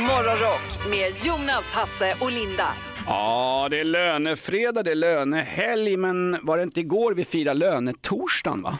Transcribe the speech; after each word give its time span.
Morgonrock 0.00 0.90
med 0.90 1.26
Jonas, 1.26 1.72
Hasse 1.72 2.14
och 2.20 2.32
Linda. 2.32 2.68
Ja, 3.06 3.66
det 3.70 3.80
är 3.80 3.84
lönefredag, 3.84 4.84
det 4.84 4.90
är 4.90 4.94
lönehelg, 4.94 5.96
men 5.96 6.38
var 6.42 6.56
det 6.56 6.62
inte 6.62 6.80
igår 6.80 7.14
vi 7.14 7.24
firade 7.24 7.58
lönetorsdagen 7.60 8.62
va? 8.62 8.78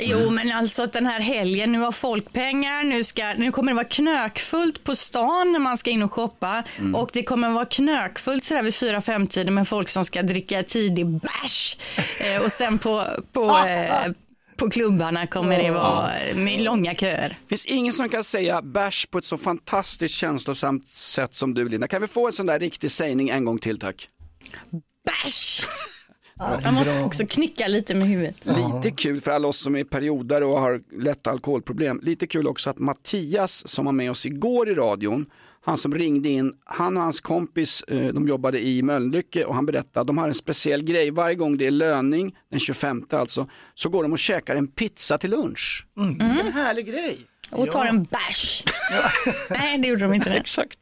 Jo, 0.00 0.30
men 0.30 0.52
alltså 0.52 0.82
att 0.82 0.92
den 0.92 1.06
här 1.06 1.20
helgen, 1.20 1.72
nu 1.72 1.78
har 1.78 1.92
folk 1.92 2.32
pengar, 2.32 2.84
nu, 2.84 3.04
ska, 3.04 3.34
nu 3.36 3.52
kommer 3.52 3.72
det 3.72 3.76
vara 3.76 3.84
knökfullt 3.84 4.84
på 4.84 4.96
stan 4.96 5.52
när 5.52 5.58
man 5.58 5.78
ska 5.78 5.90
in 5.90 6.02
och 6.02 6.12
shoppa 6.12 6.62
och 6.94 7.10
det 7.12 7.22
kommer 7.22 7.50
vara 7.50 7.64
knökfullt 7.64 8.44
sådär 8.44 8.62
vid 8.62 8.74
fyra 8.74 9.00
fem 9.00 9.26
tiden 9.26 9.54
med 9.54 9.68
folk 9.68 9.88
som 9.88 10.04
ska 10.04 10.22
dricka 10.22 10.62
tidig 10.62 11.06
bärs 11.06 11.76
eh, 12.20 12.42
och 12.44 12.52
sen 12.52 12.78
på, 12.78 13.04
på, 13.32 13.44
eh, 13.66 14.12
på 14.56 14.70
klubbarna 14.70 15.26
kommer 15.26 15.58
det 15.58 15.70
vara 15.70 16.10
med 16.34 16.62
långa 16.62 16.94
köer. 16.94 17.38
finns 17.48 17.66
ingen 17.66 17.92
som 17.92 18.08
kan 18.08 18.24
säga 18.24 18.62
bärs 18.62 19.06
på 19.06 19.18
ett 19.18 19.24
så 19.24 19.38
fantastiskt 19.38 20.14
känslosamt 20.14 20.88
sätt 20.88 21.34
som 21.34 21.54
du 21.54 21.68
Linda. 21.68 21.88
Kan 21.88 22.00
vi 22.00 22.08
få 22.08 22.26
en 22.26 22.32
sån 22.32 22.46
där 22.46 22.58
riktig 22.58 22.90
sägning 22.90 23.28
en 23.28 23.44
gång 23.44 23.58
till 23.58 23.78
tack? 23.78 24.08
Bärs! 25.04 25.66
Man 26.64 26.74
måste 26.74 27.02
också 27.02 27.26
knicka 27.26 27.68
lite 27.68 27.94
med 27.94 28.08
huvudet. 28.08 28.36
Lite 28.42 28.90
kul 28.96 29.20
för 29.20 29.30
alla 29.30 29.48
oss 29.48 29.58
som 29.58 29.76
är 29.76 29.84
periodare 29.84 30.44
och 30.44 30.60
har 30.60 30.80
lätta 31.02 31.30
alkoholproblem. 31.30 32.00
Lite 32.02 32.26
kul 32.26 32.46
också 32.46 32.70
att 32.70 32.78
Mattias 32.78 33.68
som 33.68 33.84
var 33.84 33.92
med 33.92 34.10
oss 34.10 34.26
igår 34.26 34.68
i 34.68 34.74
radion, 34.74 35.26
han 35.66 35.78
som 35.78 35.94
ringde 35.94 36.28
in, 36.28 36.52
han 36.64 36.96
och 36.96 37.02
hans 37.02 37.20
kompis, 37.20 37.82
eh, 37.82 38.12
de 38.12 38.28
jobbade 38.28 38.66
i 38.66 38.82
Mölnlycke 38.82 39.44
och 39.44 39.54
han 39.54 39.66
berättade 39.66 40.00
att 40.00 40.06
de 40.06 40.18
har 40.18 40.28
en 40.28 40.34
speciell 40.34 40.82
grej. 40.82 41.10
Varje 41.10 41.34
gång 41.34 41.58
det 41.58 41.66
är 41.66 41.70
löning, 41.70 42.36
den 42.50 42.60
25 42.60 43.06
alltså, 43.10 43.48
så 43.74 43.88
går 43.88 44.02
de 44.02 44.12
och 44.12 44.18
käkar 44.18 44.56
en 44.56 44.68
pizza 44.68 45.18
till 45.18 45.30
lunch. 45.30 45.86
En 46.20 46.52
härlig 46.52 46.86
grej. 46.86 47.18
Och 47.50 47.70
tar 47.70 47.84
en 47.84 48.04
bärs. 48.04 48.64
Nej, 49.50 49.78
det 49.78 49.88
gjorde 49.88 50.04
de 50.04 50.14
inte. 50.14 50.30
Exakt. 50.34 50.78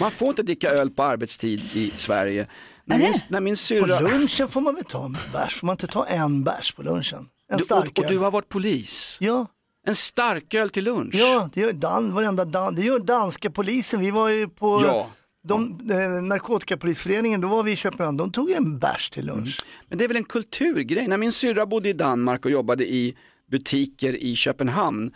Man 0.00 0.10
får 0.10 0.28
inte 0.28 0.42
dricka 0.42 0.70
öl 0.70 0.90
på 0.90 1.02
arbetstid 1.02 1.60
i 1.72 1.90
Sverige. 1.94 2.46
När 2.84 2.98
min, 2.98 3.14
när 3.28 3.40
min 3.40 3.52
På 3.54 3.56
syrra... 3.56 4.00
lunchen 4.00 4.48
får 4.48 4.60
man 4.60 4.74
väl 4.74 4.84
ta 4.84 5.04
en 5.04 5.16
bärs, 5.32 5.54
får 5.54 5.66
man 5.66 5.74
inte 5.74 5.86
ta 5.86 6.06
en 6.06 6.44
bärs 6.44 6.72
på 6.72 6.82
lunchen? 6.82 7.28
En 7.52 7.58
Du, 7.58 7.74
och, 7.74 7.98
och 7.98 8.06
du 8.08 8.18
har 8.18 8.30
varit 8.30 8.48
polis. 8.48 9.18
Ja, 9.20 9.46
En 9.86 9.94
starköl 9.94 10.70
till 10.70 10.84
lunch. 10.84 11.14
ja 11.14 11.50
det 11.52 11.60
gör, 11.60 11.72
dan, 11.72 12.14
varenda 12.14 12.44
dan, 12.44 12.74
det 12.74 12.82
gör 12.82 12.98
danska 12.98 13.50
polisen. 13.50 14.00
Vi 14.00 14.10
var 14.10 14.28
ju 14.28 14.48
på 14.48 14.82
Ja. 14.86 15.10
de, 15.48 15.80
eh, 15.90 16.22
narkotikapolisföreningen, 16.22 17.40
då 17.40 17.48
var 17.48 17.62
vi 17.62 17.72
i 17.72 17.76
Köpenhamn, 17.76 18.16
de 18.16 18.32
tog 18.32 18.50
en 18.50 18.78
bärs 18.78 19.10
till 19.10 19.26
lunch. 19.26 19.64
Men 19.88 19.98
det 19.98 20.04
är 20.04 20.08
väl 20.08 20.16
en 20.16 20.24
kulturgrej. 20.24 21.08
När 21.08 21.16
min 21.16 21.32
syrra 21.32 21.66
bodde 21.66 21.88
i 21.88 21.92
Danmark 21.92 22.44
och 22.44 22.50
jobbade 22.50 22.86
i 22.92 23.16
butiker 23.50 24.16
i 24.22 24.34
Köpenhamn, 24.36 25.10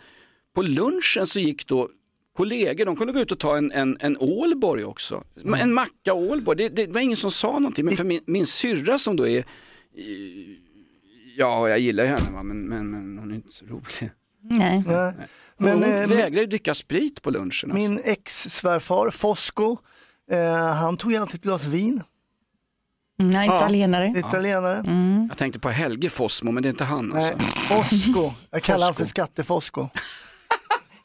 på 0.55 0.61
lunchen 0.61 1.27
så 1.27 1.39
gick 1.39 1.67
då 1.67 1.89
kollegor, 2.37 2.85
de 2.85 2.95
kunde 2.95 3.13
gå 3.13 3.19
ut 3.19 3.31
och 3.31 3.39
ta 3.39 3.57
en, 3.57 3.71
en, 3.71 3.97
en 3.99 4.17
Ålborg 4.19 4.83
också. 4.85 5.23
En 5.59 5.73
macka 5.73 6.13
Ålborg, 6.13 6.57
det, 6.57 6.69
det 6.69 6.87
var 6.87 7.01
ingen 7.01 7.17
som 7.17 7.31
sa 7.31 7.51
någonting. 7.59 7.85
Men 7.85 7.97
för 7.97 8.03
min, 8.03 8.21
min 8.25 8.45
syrra 8.45 8.99
som 8.99 9.15
då 9.15 9.27
är, 9.27 9.37
eh, 9.37 9.43
ja 11.37 11.69
jag 11.69 11.79
gillar 11.79 12.05
henne 12.05 12.31
va? 12.33 12.43
Men, 12.43 12.61
men, 12.69 12.91
men 12.91 13.17
hon 13.17 13.31
är 13.31 13.35
inte 13.35 13.51
så 13.51 13.65
rolig. 13.65 14.11
Nej. 14.41 14.83
Nej. 14.87 15.13
Men, 15.57 15.73
hon 15.73 15.83
eh, 15.83 16.07
vägrar 16.07 16.41
ju 16.41 16.45
dricka 16.45 16.73
sprit 16.75 17.21
på 17.21 17.29
lunchen. 17.29 17.47
Alltså. 17.49 17.73
min 17.73 18.01
ex-svärfar, 18.03 19.11
Fosco, 19.11 19.77
eh, 20.31 20.73
han 20.73 20.97
tog 20.97 21.11
ju 21.11 21.17
alltid 21.17 21.35
ett 21.35 21.43
glas 21.43 21.63
vin, 21.63 22.03
Nej, 23.17 23.47
italienare. 23.47 24.13
italienare. 24.17 24.83
Jag 25.29 25.37
tänkte 25.37 25.59
på 25.59 25.69
Helge 25.69 26.09
Fossmo 26.09 26.51
men 26.51 26.63
det 26.63 26.69
är 26.69 26.71
inte 26.71 26.83
han 26.83 27.13
alltså. 27.13 27.35
Nej, 27.35 27.47
Fosco, 27.47 28.31
jag 28.51 28.63
kallar 28.63 28.85
han 28.85 28.95
för 28.95 29.43
Fosco. 29.43 29.87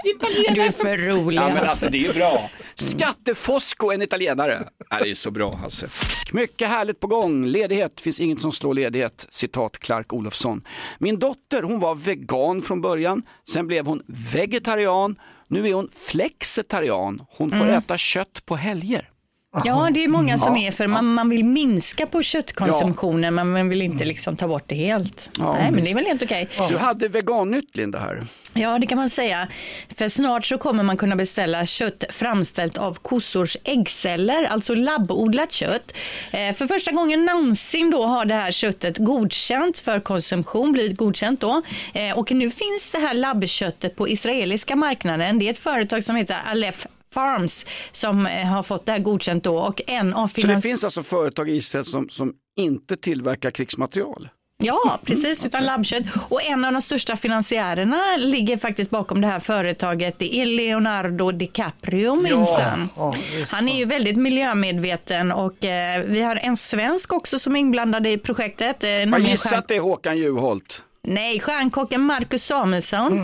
skattefosco. 0.04 0.54
Du 0.54 0.60
är 0.60 0.70
för 0.70 0.98
rolig. 0.98 1.38
Ja 1.38 1.48
men 1.48 1.52
alltså. 1.52 1.70
alltså 1.70 1.88
det 1.88 1.98
är 1.98 2.02
ju 2.08 2.12
bra. 2.12 2.50
Skattefosco, 2.74 3.90
en 3.90 4.02
italienare. 4.02 4.62
Ja, 4.90 4.98
det 5.02 5.10
är 5.10 5.14
så 5.14 5.30
bra 5.30 5.56
Hasse. 5.56 5.86
Mycket 6.32 6.68
härligt 6.68 7.00
på 7.00 7.06
gång. 7.06 7.46
Ledighet, 7.46 8.00
finns 8.00 8.20
inget 8.20 8.40
som 8.40 8.52
slår 8.52 8.74
ledighet. 8.74 9.26
Citat 9.30 9.78
Clark 9.78 10.12
Olofsson. 10.12 10.62
Min 10.98 11.18
dotter 11.18 11.62
hon 11.62 11.80
var 11.80 11.94
vegan 11.94 12.62
från 12.62 12.80
början. 12.80 13.22
Sen 13.48 13.66
blev 13.66 13.86
hon 13.86 14.02
vegetarian. 14.32 15.16
Nu 15.48 15.68
är 15.68 15.74
hon 15.74 15.88
flexitarian. 15.92 17.20
Hon 17.28 17.50
får 17.50 17.68
äta 17.68 17.96
kött 17.96 18.42
på 18.46 18.56
helger. 18.56 19.10
Ja, 19.64 19.88
det 19.94 20.04
är 20.04 20.08
många 20.08 20.38
som 20.38 20.56
är 20.56 20.70
för 20.70 20.86
man, 20.86 21.14
man 21.14 21.28
vill 21.30 21.44
minska 21.44 22.06
på 22.06 22.22
köttkonsumtionen 22.22 23.34
men 23.34 23.52
man 23.52 23.68
vill 23.68 23.82
inte 23.82 24.04
liksom 24.04 24.36
ta 24.36 24.48
bort 24.48 24.64
det 24.66 24.74
helt. 24.74 25.30
Ja, 25.38 25.52
Nej, 25.52 25.70
men 25.70 25.84
det 25.84 25.90
är 25.90 25.94
väl 25.94 26.06
helt 26.06 26.22
okej. 26.22 26.48
Du 26.68 26.76
hade 26.76 27.08
vegannytt 27.08 27.76
Linda 27.76 27.98
här. 27.98 28.22
Ja, 28.58 28.78
det 28.78 28.86
kan 28.86 28.98
man 28.98 29.10
säga. 29.10 29.48
För 29.96 30.08
snart 30.08 30.44
så 30.46 30.58
kommer 30.58 30.82
man 30.82 30.96
kunna 30.96 31.16
beställa 31.16 31.66
kött 31.66 32.04
framställt 32.10 32.78
av 32.78 32.94
kossors 32.94 33.56
äggceller, 33.64 34.44
alltså 34.44 34.74
labbodlat 34.74 35.52
kött. 35.52 35.92
Eh, 36.30 36.54
för 36.54 36.66
första 36.66 36.90
gången 36.90 37.24
någonsin 37.24 37.90
då 37.90 38.02
har 38.02 38.24
det 38.24 38.34
här 38.34 38.52
köttet 38.52 38.98
godkänt 38.98 39.78
för 39.78 40.00
konsumtion, 40.00 40.72
blivit 40.72 40.96
godkänt 40.96 41.40
då. 41.40 41.62
Eh, 41.94 42.18
och 42.18 42.32
nu 42.32 42.50
finns 42.50 42.92
det 42.92 42.98
här 42.98 43.14
labbköttet 43.14 43.96
på 43.96 44.08
israeliska 44.08 44.76
marknaden. 44.76 45.38
Det 45.38 45.46
är 45.46 45.50
ett 45.50 45.58
företag 45.58 46.04
som 46.04 46.16
heter 46.16 46.36
Aleph 46.50 46.86
Farms 47.16 47.66
som 47.92 48.26
eh, 48.26 48.32
har 48.46 48.62
fått 48.62 48.86
det 48.86 48.92
här 48.92 48.98
godkänt 48.98 49.44
då 49.44 49.56
och 49.58 49.80
en 49.86 50.14
av 50.14 50.28
Så 50.28 50.46
det 50.46 50.60
finns 50.60 50.84
alltså 50.84 51.02
företag 51.02 51.48
i 51.48 51.52
Israel 51.52 51.84
som, 51.84 52.08
som 52.08 52.32
inte 52.60 52.96
tillverkar 52.96 53.50
krigsmaterial. 53.50 54.28
Ja, 54.62 54.98
precis, 55.04 55.44
utan 55.44 55.64
labbkött. 55.64 56.02
Och 56.28 56.42
en 56.44 56.64
av 56.64 56.72
de 56.72 56.82
största 56.82 57.16
finansiärerna 57.16 57.96
ligger 58.18 58.56
faktiskt 58.56 58.90
bakom 58.90 59.20
det 59.20 59.26
här 59.26 59.40
företaget. 59.40 60.18
Det 60.18 60.36
är 60.36 60.46
Leonardo 60.46 61.30
DiCaprio 61.32 62.14
minsann. 62.14 62.88
ja, 62.96 63.14
Han 63.52 63.68
är 63.68 63.76
ju 63.78 63.84
väldigt 63.84 64.16
miljömedveten 64.16 65.32
och 65.32 65.64
eh, 65.64 66.02
vi 66.06 66.22
har 66.22 66.36
en 66.36 66.56
svensk 66.56 67.12
också 67.12 67.38
som 67.38 67.56
är 67.56 67.60
inblandad 67.60 68.06
i 68.06 68.18
projektet. 68.18 68.84
Eh, 68.84 68.90
Jag 68.90 69.20
gissar 69.20 69.58
att 69.58 69.68
det 69.68 69.76
är 69.76 69.80
Håkan 69.80 70.18
Juholt. 70.18 70.82
Nej, 71.06 71.40
stjärnkocken 71.40 72.00
Marcus 72.02 72.44
Samuelsson. 72.44 73.18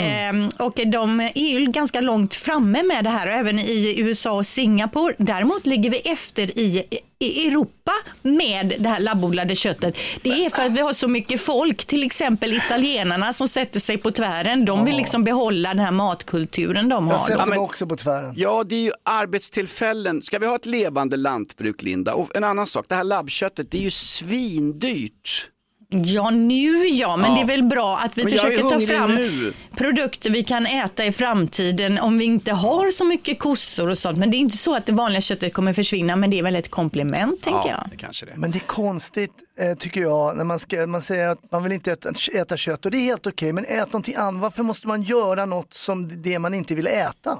Ehm, 0.00 0.48
och 0.58 0.80
de 0.86 1.20
är 1.20 1.58
ju 1.58 1.66
ganska 1.66 2.00
långt 2.00 2.34
framme 2.34 2.82
med 2.82 3.04
det 3.04 3.10
här, 3.10 3.26
och 3.26 3.32
även 3.32 3.58
i 3.58 3.94
USA 4.00 4.32
och 4.32 4.46
Singapore. 4.46 5.14
Däremot 5.18 5.66
ligger 5.66 5.90
vi 5.90 5.98
efter 5.98 6.58
i, 6.58 6.84
i 7.18 7.48
Europa 7.48 7.92
med 8.22 8.74
det 8.78 8.88
här 8.88 9.00
labbodlade 9.00 9.54
köttet. 9.56 9.96
Det 10.22 10.30
är 10.46 10.50
för 10.50 10.66
att 10.66 10.72
vi 10.72 10.80
har 10.80 10.92
så 10.92 11.08
mycket 11.08 11.40
folk, 11.40 11.84
till 11.86 12.02
exempel 12.02 12.52
italienarna 12.52 13.32
som 13.32 13.48
sätter 13.48 13.80
sig 13.80 13.96
på 13.98 14.10
tvären. 14.10 14.64
De 14.64 14.84
vill 14.84 14.96
liksom 14.96 15.24
behålla 15.24 15.68
den 15.68 15.78
här 15.78 15.92
matkulturen 15.92 16.88
de 16.88 17.06
Jag 17.08 17.14
har. 17.14 17.24
sätter 17.26 17.38
Ja, 17.40 17.46
mig 17.46 17.58
också 17.58 17.86
på 17.86 17.96
tvären. 17.96 18.34
Ja, 18.36 18.64
det 18.64 18.74
är 18.74 18.80
ju 18.82 18.92
arbetstillfällen. 19.04 20.22
Ska 20.22 20.38
vi 20.38 20.46
ha 20.46 20.56
ett 20.56 20.66
levande 20.66 21.16
lantbruk, 21.16 21.82
Linda? 21.82 22.14
Och 22.14 22.36
en 22.36 22.44
annan 22.44 22.66
sak, 22.66 22.84
det 22.88 22.94
här 22.94 23.04
labbköttet, 23.04 23.70
det 23.70 23.78
är 23.78 23.82
ju 23.82 23.90
svindyrt. 23.90 25.50
Ja, 25.90 26.30
nu 26.30 26.86
ja, 26.86 27.16
men 27.16 27.30
Ja. 27.30 27.36
det 27.36 27.42
är 27.42 27.46
väl 27.46 27.62
bra 27.62 27.96
att 27.98 28.18
vi 28.18 28.24
Men 28.24 28.32
försöker 28.32 28.62
ta 28.62 28.80
fram 28.80 29.14
nu. 29.14 29.52
produkter 29.76 30.30
vi 30.30 30.44
kan 30.44 30.66
äta 30.66 31.04
i 31.04 31.12
framtiden 31.12 31.98
om 31.98 32.18
vi 32.18 32.24
inte 32.24 32.52
har 32.52 32.90
så 32.90 33.04
mycket 33.04 33.38
kossor 33.38 33.88
och 33.90 33.98
sånt. 33.98 34.18
Men 34.18 34.30
det 34.30 34.36
är 34.36 34.38
inte 34.38 34.56
så 34.56 34.76
att 34.76 34.86
det 34.86 34.92
vanliga 34.92 35.20
köttet 35.20 35.52
kommer 35.54 35.72
försvinna, 35.72 36.16
men 36.16 36.30
det 36.30 36.38
är 36.38 36.42
väl 36.42 36.56
ett 36.56 36.70
komplement, 36.70 37.42
tänker 37.42 37.58
Ja, 37.60 37.68
jag. 37.68 37.90
det 37.90 37.96
kanske 37.96 38.26
det. 38.26 38.32
Men 38.36 38.50
det 38.50 38.58
är 38.58 38.66
konstigt 38.66 39.32
eh, 39.60 39.74
tycker 39.78 40.00
jag 40.00 40.36
när 40.36 40.44
man, 40.44 40.58
ska, 40.58 40.86
man 40.86 41.02
säger 41.02 41.28
att 41.28 41.52
man 41.52 41.62
vill 41.62 41.72
inte 41.72 41.92
äta, 41.92 42.10
äta 42.34 42.56
kött 42.56 42.84
och 42.84 42.90
det 42.90 42.96
är 42.98 43.04
helt 43.04 43.26
okej 43.26 43.52
men 43.52 43.64
ät 43.64 43.86
någonting 43.86 44.14
annat. 44.14 44.42
Varför 44.42 44.62
måste 44.62 44.86
man 44.88 45.02
göra 45.02 45.46
något 45.46 45.74
som 45.74 46.22
det 46.22 46.38
man 46.38 46.54
inte 46.54 46.74
vill 46.74 46.86
äta? 46.86 47.38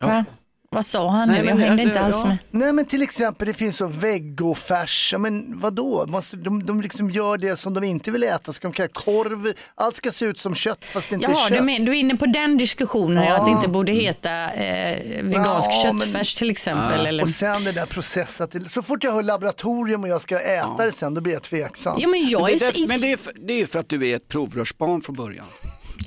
Va? 0.00 0.24
Vad 0.70 0.86
sa 0.86 1.10
han 1.10 1.28
Nej, 1.28 1.42
nu? 1.42 1.48
Jag 1.48 1.56
men 1.56 1.68
hängde 1.68 1.82
inte 1.82 2.00
alls 2.00 2.16
ja. 2.22 2.28
med. 2.28 2.38
Nej 2.50 2.72
men 2.72 2.84
till 2.84 3.02
exempel 3.02 3.48
det 3.48 3.54
finns 3.54 3.76
så 3.76 3.86
vegofärs, 3.86 5.10
ja, 5.12 5.18
men 5.18 5.58
vadå? 5.60 6.06
Måste, 6.08 6.36
de, 6.36 6.66
de 6.66 6.80
liksom 6.80 7.10
gör 7.10 7.38
det 7.38 7.56
som 7.56 7.74
de 7.74 7.84
inte 7.84 8.10
vill 8.10 8.22
äta, 8.22 8.52
ska 8.52 8.68
de 8.68 8.72
kalla 8.74 8.88
korv, 8.92 9.52
allt 9.74 9.96
ska 9.96 10.12
se 10.12 10.24
ut 10.24 10.40
som 10.40 10.54
kött 10.54 10.84
fast 10.84 11.08
det 11.08 11.14
inte 11.14 11.30
Jaha, 11.30 11.46
är 11.46 11.50
du, 11.50 11.56
kött. 11.56 11.64
men, 11.64 11.84
du 11.84 11.90
är 11.90 11.94
inne 11.96 12.16
på 12.16 12.26
den 12.26 12.58
diskussionen, 12.58 13.24
ja. 13.24 13.36
att 13.36 13.46
det 13.46 13.50
inte 13.52 13.68
borde 13.68 13.92
heta 13.92 14.50
eh, 14.52 15.22
vegansk 15.24 15.70
Ja, 15.70 15.92
men- 15.92 16.00
köttfärs 16.00 16.34
till 16.34 16.50
exempel. 16.50 17.06
Eller... 17.06 17.22
Och 17.22 17.30
sen 17.30 17.64
det 17.64 17.72
där 17.72 17.86
processat, 17.86 18.54
så 18.68 18.82
fort 18.82 19.04
jag 19.04 19.12
hör 19.12 19.22
laboratorium 19.22 20.02
och 20.02 20.08
jag 20.08 20.22
ska 20.22 20.38
äta 20.40 20.84
det 20.84 20.92
sen 20.92 21.14
då 21.14 21.20
blir 21.20 21.32
jag 21.32 21.42
tveksam. 21.42 21.96
Ja, 22.00 22.08
men 22.08 22.28
jag 22.28 22.42
Men 22.42 22.50
är, 22.50 22.52
det, 22.58 22.58
så, 22.74 22.82
är, 22.82 22.88
men 22.88 23.00
det, 23.00 23.12
är, 23.12 23.16
för- 23.16 23.32
det 23.46 23.60
är 23.60 23.66
för 23.66 23.78
att 23.78 23.88
du 23.88 24.08
är 24.08 24.16
ett 24.16 24.28
provrörsbarn 24.28 25.02
från 25.02 25.16
början. 25.16 25.46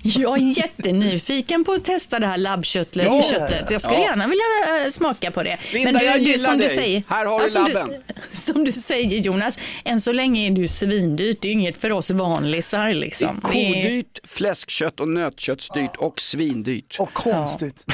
Jag 0.04 0.38
är 0.38 0.58
jättenyfiken 0.58 1.64
på 1.64 1.72
att 1.74 1.86
testa 1.86 2.20
det 2.20 2.28
här 2.28 2.38
labbköttet. 2.38 3.04
Ja. 3.06 3.24
köttet. 3.32 3.72
Jag 3.72 3.82
skulle 3.82 3.98
Ja. 4.00 4.04
gärna 4.04 4.28
vilja 4.28 4.44
eh, 4.86 4.90
smaka 4.90 5.32
på 5.32 5.44
det. 5.44 5.58
Linda, 5.74 6.04
jag 6.04 6.20
gillar 6.20 6.50
som 6.50 6.58
dig. 6.58 6.68
Du 6.68 6.74
säger, 6.74 7.04
Här 7.08 7.26
har 7.26 7.44
du 7.44 7.50
som 7.50 7.64
labben. 7.66 8.02
som 8.34 8.64
du 8.64 8.72
säger 8.72 9.20
Jonas, 9.22 9.60
än 9.86 10.02
så 10.02 10.12
länge 10.12 10.48
är 10.48 10.52
du 10.52 10.68
svindyrt. 10.68 11.38
Det 11.42 11.48
är 11.48 11.52
inget 11.52 11.78
för 11.78 11.92
oss 11.92 12.12
vanlisar. 12.12 12.94
Liksom. 12.94 13.42
Det 13.52 13.58
är- 13.68 13.74
kodyrt, 13.84 14.20
fläskkött 14.24 15.00
och 15.00 15.08
nötköttsdyrt 15.10 15.96
och 15.98 16.20
svindyrt. 16.22 16.98
Och 17.00 17.14
konstigt. 17.14 17.84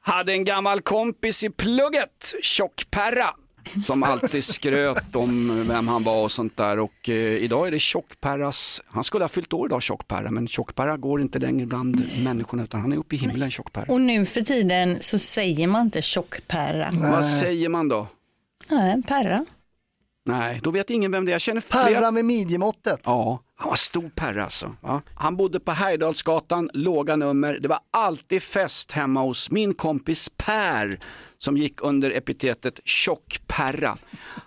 Hade 0.00 0.32
en 0.32 0.44
gammal 0.44 0.80
kompis 0.80 1.44
i 1.44 1.50
plugget, 1.50 2.34
Tjockperra. 2.42 3.28
Som 3.86 4.02
alltid 4.02 4.44
skröt 4.44 5.16
om 5.16 5.64
vem 5.68 5.88
han 5.88 6.02
var 6.02 6.22
och 6.22 6.32
sånt 6.32 6.56
där. 6.56 6.78
Och 6.78 7.08
eh, 7.08 7.14
idag 7.14 7.66
är 7.66 7.70
det 7.70 7.78
Tjockperras, 7.78 8.82
han 8.86 9.04
skulle 9.04 9.24
ha 9.24 9.28
fyllt 9.28 9.52
år 9.52 9.66
idag 9.66 9.82
Tjockperra, 9.82 10.30
men 10.30 10.48
Tjockperra 10.48 10.96
går 10.96 11.20
inte 11.20 11.38
längre 11.38 11.66
bland 11.66 12.02
människorna 12.24 12.62
utan 12.62 12.80
han 12.80 12.92
är 12.92 12.96
uppe 12.96 13.14
i 13.14 13.18
himlen 13.18 13.50
Tjockperra. 13.50 13.84
Och 13.88 14.00
nu 14.00 14.26
för 14.26 14.40
tiden 14.40 14.96
så 15.00 15.18
säger 15.18 15.66
man 15.66 15.82
inte 15.82 16.02
tjockperra. 16.02 16.88
Vad 16.92 17.26
säger 17.26 17.68
man 17.68 17.88
då? 17.88 18.06
Nej, 18.68 19.02
perra. 19.02 19.46
Nej, 20.26 20.60
då 20.62 20.70
vet 20.70 20.90
ingen 20.90 21.12
vem 21.12 21.24
det 21.24 21.30
är. 21.30 21.34
Jag 21.34 21.40
känner 21.40 21.60
flera. 21.60 21.84
Perra 21.84 22.10
med 22.10 22.24
midjemåttet. 22.24 23.00
Ja, 23.04 23.42
han 23.56 23.68
var 23.68 23.76
stor 23.76 24.10
perra 24.14 24.44
alltså. 24.44 24.74
Ja. 24.82 25.02
Han 25.14 25.36
bodde 25.36 25.60
på 25.60 25.72
Härjedalsgatan, 25.72 26.70
låga 26.72 27.16
nummer. 27.16 27.58
Det 27.60 27.68
var 27.68 27.78
alltid 27.90 28.42
fest 28.42 28.92
hemma 28.92 29.20
hos 29.20 29.50
min 29.50 29.74
kompis 29.74 30.30
Per 30.36 30.98
som 31.46 31.56
gick 31.56 31.82
under 31.82 32.10
epitetet 32.10 32.80
Tjockperra. 32.84 33.96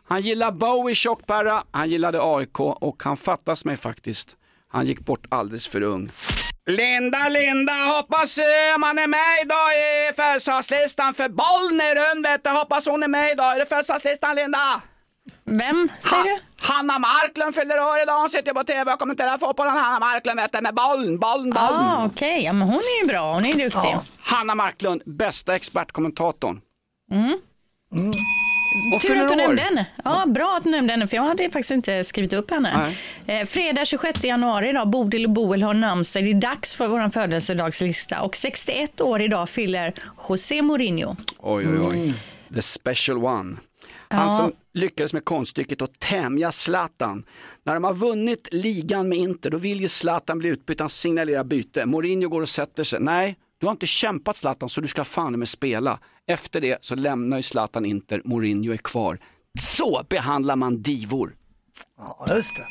Han 0.07 0.21
gillade 0.21 0.57
Bowie 0.57 0.95
Tjockperra, 0.95 1.63
han 1.71 1.89
gillade 1.89 2.19
AIK 2.21 2.59
och 2.59 3.03
han 3.03 3.17
fattas 3.17 3.65
mig 3.65 3.77
faktiskt. 3.77 4.29
Han 4.71 4.85
gick 4.85 4.99
bort 4.99 5.25
alldeles 5.29 5.67
för 5.67 5.81
ung. 5.81 6.09
Linda, 6.65 7.29
Linda, 7.29 7.73
hoppas 7.73 8.37
eh, 8.37 8.77
man 8.79 8.99
är 8.99 9.07
med 9.07 9.33
idag 9.43 9.69
i 9.73 10.13
födelsedagslistan 10.15 11.13
för 11.13 11.29
Bollnäs 11.29 11.95
rund 11.95 12.25
vet 12.25 12.43
du. 12.43 12.49
Hoppas 12.49 12.85
hon 12.85 13.03
är 13.03 13.07
med 13.07 13.31
idag 13.31 13.61
i 13.61 13.65
födelsedagslistan 13.65 14.35
Linda. 14.35 14.81
Vem 15.45 15.89
säger 15.99 16.23
du? 16.23 16.37
Hanna 16.57 16.99
Marklund 16.99 17.55
fyller 17.55 17.79
år 17.79 18.01
idag. 18.03 18.19
Hon 18.19 18.29
sitter 18.29 18.53
på 18.53 18.63
tv 18.63 18.93
och 18.93 18.99
kommenterar 18.99 19.37
fotbollen. 19.37 19.73
Hanna 19.77 19.99
Marklund 19.99 20.39
vet 20.39 20.51
du, 20.51 20.61
med 20.61 20.75
bollen, 20.75 21.19
bollen, 21.19 21.49
bollen. 21.49 21.89
Ah, 21.93 22.05
Okej, 22.05 22.43
ja, 22.43 22.53
men 22.53 22.67
hon 22.67 22.79
är 22.79 23.01
ju 23.01 23.07
bra. 23.07 23.33
Hon 23.33 23.45
är 23.45 23.49
ju 23.49 23.63
duktig. 23.69 23.95
Hanna 24.19 24.55
Marklund, 24.55 25.01
bästa 25.05 25.55
expertkommentatorn. 25.55 26.61
Mm. 27.11 27.39
Och 28.95 29.01
Tur 29.01 29.15
att 29.17 29.29
du 29.29 29.35
nämnde 29.35 29.61
henne. 29.61 29.85
Ja, 30.03 30.23
bra 30.27 30.55
att 30.57 30.63
du 30.63 30.69
nämnde 30.71 30.93
henne, 30.93 31.07
för 31.07 31.15
jag 31.17 31.23
hade 31.23 31.43
faktiskt 31.43 31.71
inte 31.71 32.03
skrivit 32.03 32.33
upp 32.33 32.51
henne. 32.51 32.95
Eh, 33.27 33.45
fredag 33.45 33.85
26 33.85 34.23
januari 34.23 34.69
idag, 34.69 34.89
Bodil 34.89 35.25
och 35.25 35.31
Boel 35.31 35.63
har 35.63 35.73
namnsdag. 35.73 36.23
Det 36.23 36.29
är 36.29 36.33
dags 36.33 36.75
för 36.75 36.87
vår 36.87 37.09
födelsedagslista. 37.09 38.21
Och 38.21 38.35
61 38.35 39.01
år 39.01 39.21
idag 39.21 39.49
fyller 39.49 39.93
José 40.29 40.61
Mourinho. 40.61 41.15
Oj, 41.37 41.67
oj, 41.67 41.79
oj. 41.89 42.13
The 42.55 42.61
special 42.61 43.17
one. 43.17 43.57
Han 44.09 44.23
Ja. 44.31 44.37
som 44.37 44.51
lyckades 44.73 45.13
med 45.13 45.25
konststycket 45.25 45.81
att 45.81 45.99
tämja 45.99 46.51
Zlatan. 46.51 47.23
När 47.65 47.73
de 47.73 47.83
har 47.83 47.93
vunnit 47.93 48.47
ligan 48.51 49.09
med 49.09 49.17
Inter, 49.17 49.49
då 49.49 49.57
vill 49.57 49.81
ju 49.81 49.87
Zlatan 49.89 50.39
bli 50.39 50.49
utbytt, 50.49 50.79
han 50.79 50.89
signalerar 50.89 51.43
byte. 51.43 51.85
Mourinho 51.85 52.29
går 52.29 52.41
och 52.41 52.49
sätter 52.49 52.83
sig. 52.83 52.99
Nej, 52.99 53.35
du 53.59 53.65
har 53.65 53.71
inte 53.71 53.85
kämpat 53.87 54.37
Zlatan 54.37 54.69
så 54.69 54.81
du 54.81 54.87
ska 54.87 55.03
fan 55.03 55.39
med 55.39 55.49
spela. 55.49 55.99
Efter 56.27 56.61
det 56.61 56.77
så 56.81 56.95
lämnar 56.95 57.37
ju 57.37 57.43
Zlatan 57.43 57.85
Inter, 57.85 58.21
Mourinho 58.25 58.73
är 58.73 58.77
kvar. 58.77 59.17
Så 59.59 60.05
behandlar 60.09 60.55
man 60.55 60.81
divor. 60.81 61.33
Ja, 61.97 62.25
just 62.35 62.55
det. 62.55 62.63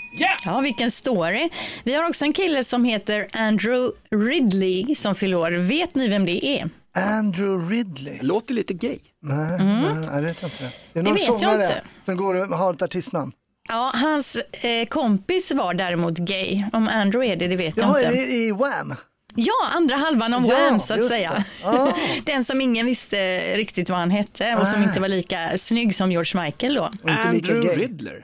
Ja, 0.44 0.60
vilken 0.60 0.90
story. 0.90 1.48
Vi 1.84 1.94
har 1.94 2.08
också 2.08 2.24
en 2.24 2.32
kille 2.32 2.64
som 2.64 2.84
heter 2.84 3.28
Andrew 3.32 3.90
Ridley 4.10 4.94
som 4.94 5.14
fyller 5.14 5.36
år. 5.36 5.50
Vet 5.50 5.94
ni 5.94 6.08
vem 6.08 6.24
det 6.24 6.46
är? 6.46 6.70
Andrew 6.96 7.74
Ridley. 7.76 8.18
Låter 8.22 8.54
lite 8.54 8.74
gay. 8.74 8.98
Nej, 9.22 9.58
nej, 9.58 9.96
jag 10.12 10.22
vet 10.22 10.42
inte 10.42 10.64
det. 10.64 10.72
Det 10.92 10.98
är 10.98 11.02
någon 11.02 11.14
vet 11.14 11.42
jag 11.42 11.54
inte. 11.54 11.82
som 12.04 12.16
går 12.16 12.34
och 12.34 12.46
har 12.46 12.74
ett 12.74 12.82
artistnamn. 12.82 13.32
Ja, 13.68 13.92
hans 13.94 14.36
eh, 14.36 14.86
kompis 14.88 15.52
var 15.52 15.74
däremot 15.74 16.18
gay. 16.18 16.64
Om 16.72 16.88
Andrew 16.88 17.32
är 17.32 17.36
det, 17.36 17.46
det 17.48 17.56
vet 17.56 17.76
jag 17.76 17.88
Jaha, 17.88 17.98
inte. 18.02 18.12
är 18.22 18.26
det 18.26 18.32
i 18.32 18.52
Wham? 18.52 18.94
Ja, 19.34 19.52
andra 19.76 19.96
halvan 19.96 20.34
av 20.34 20.46
Ja, 20.46 20.56
Wham 20.56 20.80
så 20.80 20.94
att 20.94 21.04
säga. 21.04 21.32
det. 21.32 21.44
Ah. 21.68 21.92
Den 22.24 22.44
som 22.44 22.60
ingen 22.60 22.86
visste 22.86 23.40
riktigt 23.56 23.90
vad 23.90 23.98
han 23.98 24.10
hette 24.10 24.56
och 24.62 24.68
som 24.68 24.82
inte 24.82 25.00
var 25.00 25.08
lika 25.08 25.58
snygg 25.58 25.94
som 25.94 26.12
George 26.12 26.44
Michael 26.44 26.74
då. 26.74 26.82
Och 27.02 27.10
inte 27.10 27.32
lika 27.32 27.52
Andrew 27.52 27.86
gay. 27.86 28.22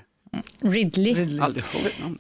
Ridley. 0.61 1.15
Ridley. 1.15 1.41
Aldrig. 1.41 1.65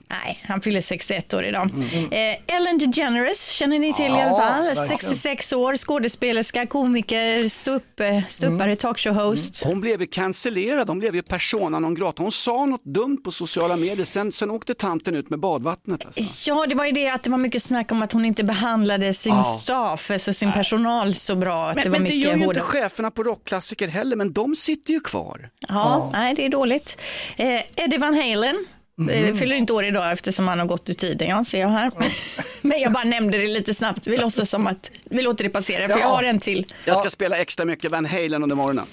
Nej, 0.08 0.38
han 0.42 0.60
fyller 0.60 0.80
61 0.80 1.34
år 1.34 1.44
idag. 1.44 1.70
Eh, 2.10 2.56
Ellen 2.56 2.78
DeGeneres 2.78 3.48
känner 3.50 3.78
ni 3.78 3.92
till 3.94 4.04
i 4.04 4.08
alla 4.08 4.20
Ja, 4.20 4.38
fall. 4.38 4.64
verkligen. 4.64 4.88
66 4.98 5.52
år, 5.52 5.76
skådespelerska, 5.76 6.66
komiker, 6.66 7.48
ståupp, 7.48 8.00
ståuppare, 8.28 8.74
talkshow-host. 8.76 9.64
Hon 9.64 9.80
blev 9.80 10.00
ju 10.00 10.06
cancellerad, 10.06 10.88
hon 10.88 10.98
blev 10.98 11.14
ju 11.14 11.22
persona 11.22 11.78
non 11.78 11.94
grata. 11.94 12.22
Hon 12.22 12.32
sa 12.32 12.66
något 12.66 12.84
dumt 12.84 13.18
på 13.24 13.30
sociala 13.30 13.76
medier, 13.76 14.04
sen, 14.04 14.32
sen 14.32 14.50
åkte 14.50 14.74
tanten 14.74 15.14
ut 15.14 15.30
med 15.30 15.38
badvattnet. 15.40 16.06
Alltså. 16.06 16.50
Ja, 16.50 16.66
det 16.68 16.74
var 16.74 16.84
ju 16.86 16.92
det 16.92 17.08
att 17.08 17.22
det 17.22 17.30
var 17.30 17.38
mycket 17.38 17.62
snack 17.62 17.92
om 17.92 18.02
att 18.02 18.12
hon 18.12 18.24
inte 18.24 18.44
behandlade 18.44 19.14
sin 19.14 19.34
Ja. 19.34 19.42
staff, 19.44 20.10
alltså 20.10 20.32
sin 20.32 20.52
personal 20.52 21.14
så 21.14 21.36
bra. 21.36 21.66
Att 21.68 21.74
Men 21.74 21.84
det 21.84 21.88
det, 21.88 21.90
var 21.90 21.98
men 21.98 22.08
det 22.08 22.14
mycket 22.14 22.28
gör 22.30 22.36
ju 22.36 22.44
hårda... 22.44 22.60
inte 22.60 22.70
cheferna 22.70 23.10
på 23.10 23.22
rockklassiker 23.22 23.88
heller, 23.88 24.16
men 24.16 24.32
de 24.32 24.56
sitter 24.56 24.92
ju 24.92 25.00
kvar. 25.00 25.50
Ja, 25.68 26.10
nej 26.12 26.34
det 26.34 26.44
är 26.44 26.48
dåligt. 26.48 27.00
Eh, 27.36 27.60
Eddie 27.84 27.98
Van 28.04 28.14
Halen 28.14 28.66
eh, 29.10 29.34
fyller 29.34 29.56
inte 29.56 29.72
år 29.72 29.84
idag 29.84 30.12
eftersom 30.12 30.48
han 30.48 30.58
har 30.58 30.66
gått 30.66 30.88
ur 30.88 30.94
tiden, 30.94 31.28
jag 31.28 31.46
ser 31.46 31.60
jag 31.60 31.68
här. 31.68 31.90
Men 32.62 32.80
jag 32.80 32.92
bara 32.92 33.04
nämnde 33.04 33.38
det 33.38 33.46
lite 33.46 33.74
snabbt, 33.74 34.06
vi 34.06 34.16
låtsas 34.16 34.50
som 34.50 34.66
att 34.66 34.90
vi 35.04 35.22
låter 35.22 35.44
det 35.44 35.50
passera, 35.50 35.88
för 35.88 36.00
jag 36.00 36.06
har 36.06 36.22
en 36.22 36.40
till. 36.40 36.72
Jag 36.84 36.98
ska 36.98 37.10
spela 37.10 37.36
extra 37.36 37.64
mycket 37.64 37.90
Van 37.90 38.06
Halen 38.06 38.42
under 38.42 38.56
morgonen. 38.56 38.86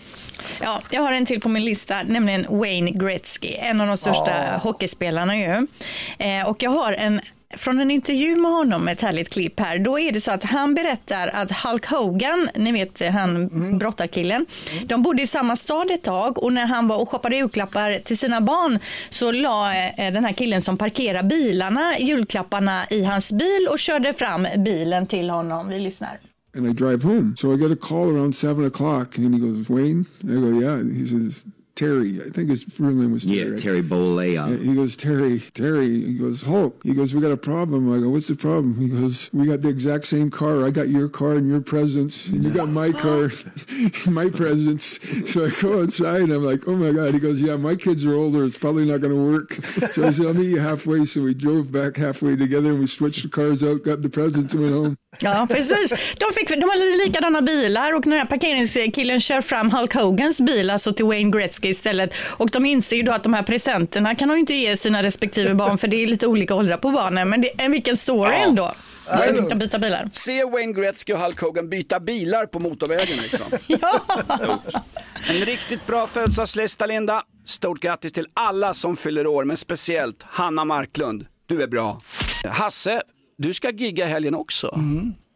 Ja, 0.61 0.81
jag 0.91 1.01
har 1.01 1.11
en 1.11 1.25
till 1.25 1.41
på 1.41 1.49
min 1.49 1.65
lista, 1.65 2.03
nämligen 2.03 2.45
Wayne 2.49 2.91
Gretzky, 2.91 3.53
en 3.53 3.81
av 3.81 3.87
de 3.87 3.97
största 3.97 4.59
hockeyspelarna 4.63 5.37
ju. 5.37 5.67
Eh, 6.19 6.47
och 6.47 6.63
jag 6.63 6.71
har 6.71 6.93
en 6.93 7.21
från 7.57 7.79
en 7.79 7.91
intervju 7.91 8.35
med 8.35 8.51
honom, 8.51 8.87
ett 8.87 9.01
härligt 9.01 9.29
klipp 9.29 9.59
här, 9.59 9.79
då 9.79 9.99
är 9.99 10.11
det 10.11 10.21
så 10.21 10.31
att 10.31 10.43
han 10.43 10.73
berättar 10.73 11.27
att 11.27 11.51
Hulk 11.51 11.85
Hogan, 11.85 12.49
ni 12.55 12.71
vet 12.71 13.13
han 13.13 13.49
brottarkillen, 13.79 14.45
de 14.85 15.01
bodde 15.01 15.21
i 15.21 15.27
samma 15.27 15.55
stad 15.55 15.91
ett 15.91 16.03
tag 16.03 16.43
och 16.43 16.53
när 16.53 16.65
han 16.65 16.87
var 16.87 17.01
och 17.01 17.09
shoppade 17.09 17.35
julklappar 17.35 17.99
till 18.03 18.17
sina 18.17 18.41
barn 18.41 18.79
så 19.09 19.31
la 19.31 19.73
eh, 19.75 20.13
den 20.13 20.25
här 20.25 20.33
killen 20.33 20.61
som 20.61 20.77
parkerar 20.77 21.23
bilarna 21.23 21.99
julklapparna 21.99 22.81
i 22.89 23.03
hans 23.03 23.31
bil 23.31 23.67
och 23.71 23.79
körde 23.79 24.13
fram 24.13 24.47
bilen 24.57 25.07
till 25.07 25.29
honom. 25.29 25.69
Vi 25.69 25.79
lyssnar. 25.79 26.19
and 26.53 26.67
I 26.67 26.73
drive 26.73 27.03
home. 27.03 27.33
So 27.37 27.53
I 27.53 27.57
get 27.57 27.71
a 27.71 27.75
call 27.75 28.11
around 28.11 28.35
seven 28.35 28.65
o'clock, 28.65 29.17
and 29.17 29.33
he 29.33 29.39
goes, 29.39 29.69
"Wayne." 29.69 30.05
I 30.23 30.35
go, 30.35 30.59
"Yeah." 30.61 30.73
And 30.73 30.91
he 30.97 31.05
says, 31.07 31.45
"Terry." 31.75 32.21
I 32.21 32.29
think 32.29 32.49
his 32.49 32.65
real 32.79 32.91
name 32.91 33.11
was 33.11 33.25
Terry. 33.25 33.51
Yeah, 33.51 33.57
Terry 33.57 33.83
Bollea. 33.83 34.61
He 34.63 34.75
goes, 34.75 34.95
Terry, 34.97 35.39
Terry. 35.53 36.05
He 36.05 36.13
goes, 36.13 36.43
Hulk. 36.43 36.81
He 36.83 36.93
goes, 36.93 37.13
we 37.15 37.21
got 37.21 37.31
a 37.31 37.37
problem. 37.37 37.91
I 37.91 37.99
go, 37.99 38.09
what's 38.09 38.27
the 38.27 38.35
problem? 38.35 38.75
He 38.79 38.87
goes, 38.89 39.29
we 39.33 39.47
got 39.47 39.61
the 39.61 39.69
exact 39.69 40.05
same 40.05 40.29
car. 40.31 40.65
I 40.65 40.71
got 40.71 40.89
your 40.89 41.09
car 41.09 41.33
and 41.33 41.49
your 41.49 41.61
presents, 41.61 42.27
and 42.27 42.43
you 42.43 42.51
got 42.51 42.69
my 42.69 42.91
car, 42.91 43.31
and 43.69 44.07
my 44.21 44.29
presents. 44.29 44.99
So 45.31 45.45
I 45.45 45.49
go 45.61 45.83
outside, 45.83 46.21
and 46.21 46.33
I'm 46.33 46.43
like, 46.43 46.67
oh 46.67 46.75
my 46.75 46.91
god. 46.91 47.13
He 47.13 47.19
goes, 47.19 47.39
yeah, 47.41 47.57
my 47.57 47.75
kids 47.75 48.05
are 48.05 48.13
older. 48.13 48.45
It's 48.45 48.57
probably 48.59 48.85
not 48.85 49.01
going 49.01 49.15
to 49.15 49.31
work. 49.31 49.53
So 49.91 50.05
I 50.07 50.11
said, 50.11 50.25
I'll 50.27 50.33
meet 50.33 50.49
you 50.49 50.59
halfway. 50.59 51.05
So 51.05 51.21
we 51.23 51.33
drove 51.33 51.71
back 51.71 51.97
halfway 51.97 52.35
together, 52.35 52.71
and 52.71 52.79
we 52.79 52.87
switched 52.87 53.23
the 53.23 53.29
cars 53.29 53.63
out, 53.63 53.83
got 53.83 54.01
the 54.01 54.09
presents, 54.09 54.53
and 54.53 54.63
went 54.63 54.75
home. 54.75 54.97
Ja, 55.19 55.47
precis. 55.49 55.89
De, 56.17 56.33
fick, 56.33 56.49
de 56.49 56.69
hade 56.69 56.97
likadana 57.05 57.41
bilar 57.41 57.93
och 57.93 58.01
den 58.01 58.13
här 58.13 58.25
parkeringskillen 58.25 59.19
kör 59.19 59.41
fram 59.41 59.71
Hulk 59.71 59.93
Hogans 59.93 60.41
bil, 60.41 60.69
alltså 60.69 60.93
till 60.93 61.05
Wayne 61.05 61.31
Gretzky 61.31 61.60
istället. 61.69 62.13
Och 62.27 62.49
de 62.49 62.65
inser 62.65 62.95
ju 62.95 63.03
då 63.03 63.11
att 63.11 63.23
de 63.23 63.33
här 63.33 63.43
presenterna 63.43 64.15
kan 64.15 64.27
de 64.27 64.33
ju 64.33 64.39
inte 64.39 64.53
ge 64.53 64.77
sina 64.77 65.03
respektive 65.03 65.53
barn 65.53 65.77
för 65.77 65.87
det 65.87 66.03
är 66.03 66.07
lite 66.07 66.27
olika 66.27 66.55
åldrar 66.55 66.77
på 66.77 66.89
barnen. 66.91 67.29
Men 67.29 67.41
det 67.41 67.61
är 67.61 67.69
vilken 67.69 67.97
story 67.97 68.35
ändå. 68.35 68.73
Så 69.17 69.33
fick 69.33 69.49
de 69.49 69.59
byta 69.59 69.79
bilar. 69.79 70.09
Se 70.11 70.43
Wayne 70.43 70.73
Gretzky 70.73 71.13
och 71.13 71.19
Hulk 71.19 71.39
Hogan 71.39 71.69
byta 71.69 71.99
bilar 71.99 72.45
på 72.45 72.59
motorvägen. 72.59 73.17
Liksom. 73.21 73.45
Ja. 73.67 74.01
En 75.29 75.45
riktigt 75.45 75.87
bra 75.87 76.07
födelsedagslista 76.07 76.85
Linda. 76.85 77.23
Stort 77.45 77.79
grattis 77.79 78.11
till 78.11 78.25
alla 78.33 78.73
som 78.73 78.97
fyller 78.97 79.27
år, 79.27 79.43
men 79.43 79.57
speciellt 79.57 80.23
Hanna 80.23 80.65
Marklund. 80.65 81.25
Du 81.45 81.63
är 81.63 81.67
bra. 81.67 81.99
Hasse, 82.49 83.01
du 83.37 83.53
ska 83.53 83.69
gigga 83.69 84.05
helgen 84.07 84.35
också. 84.35 84.79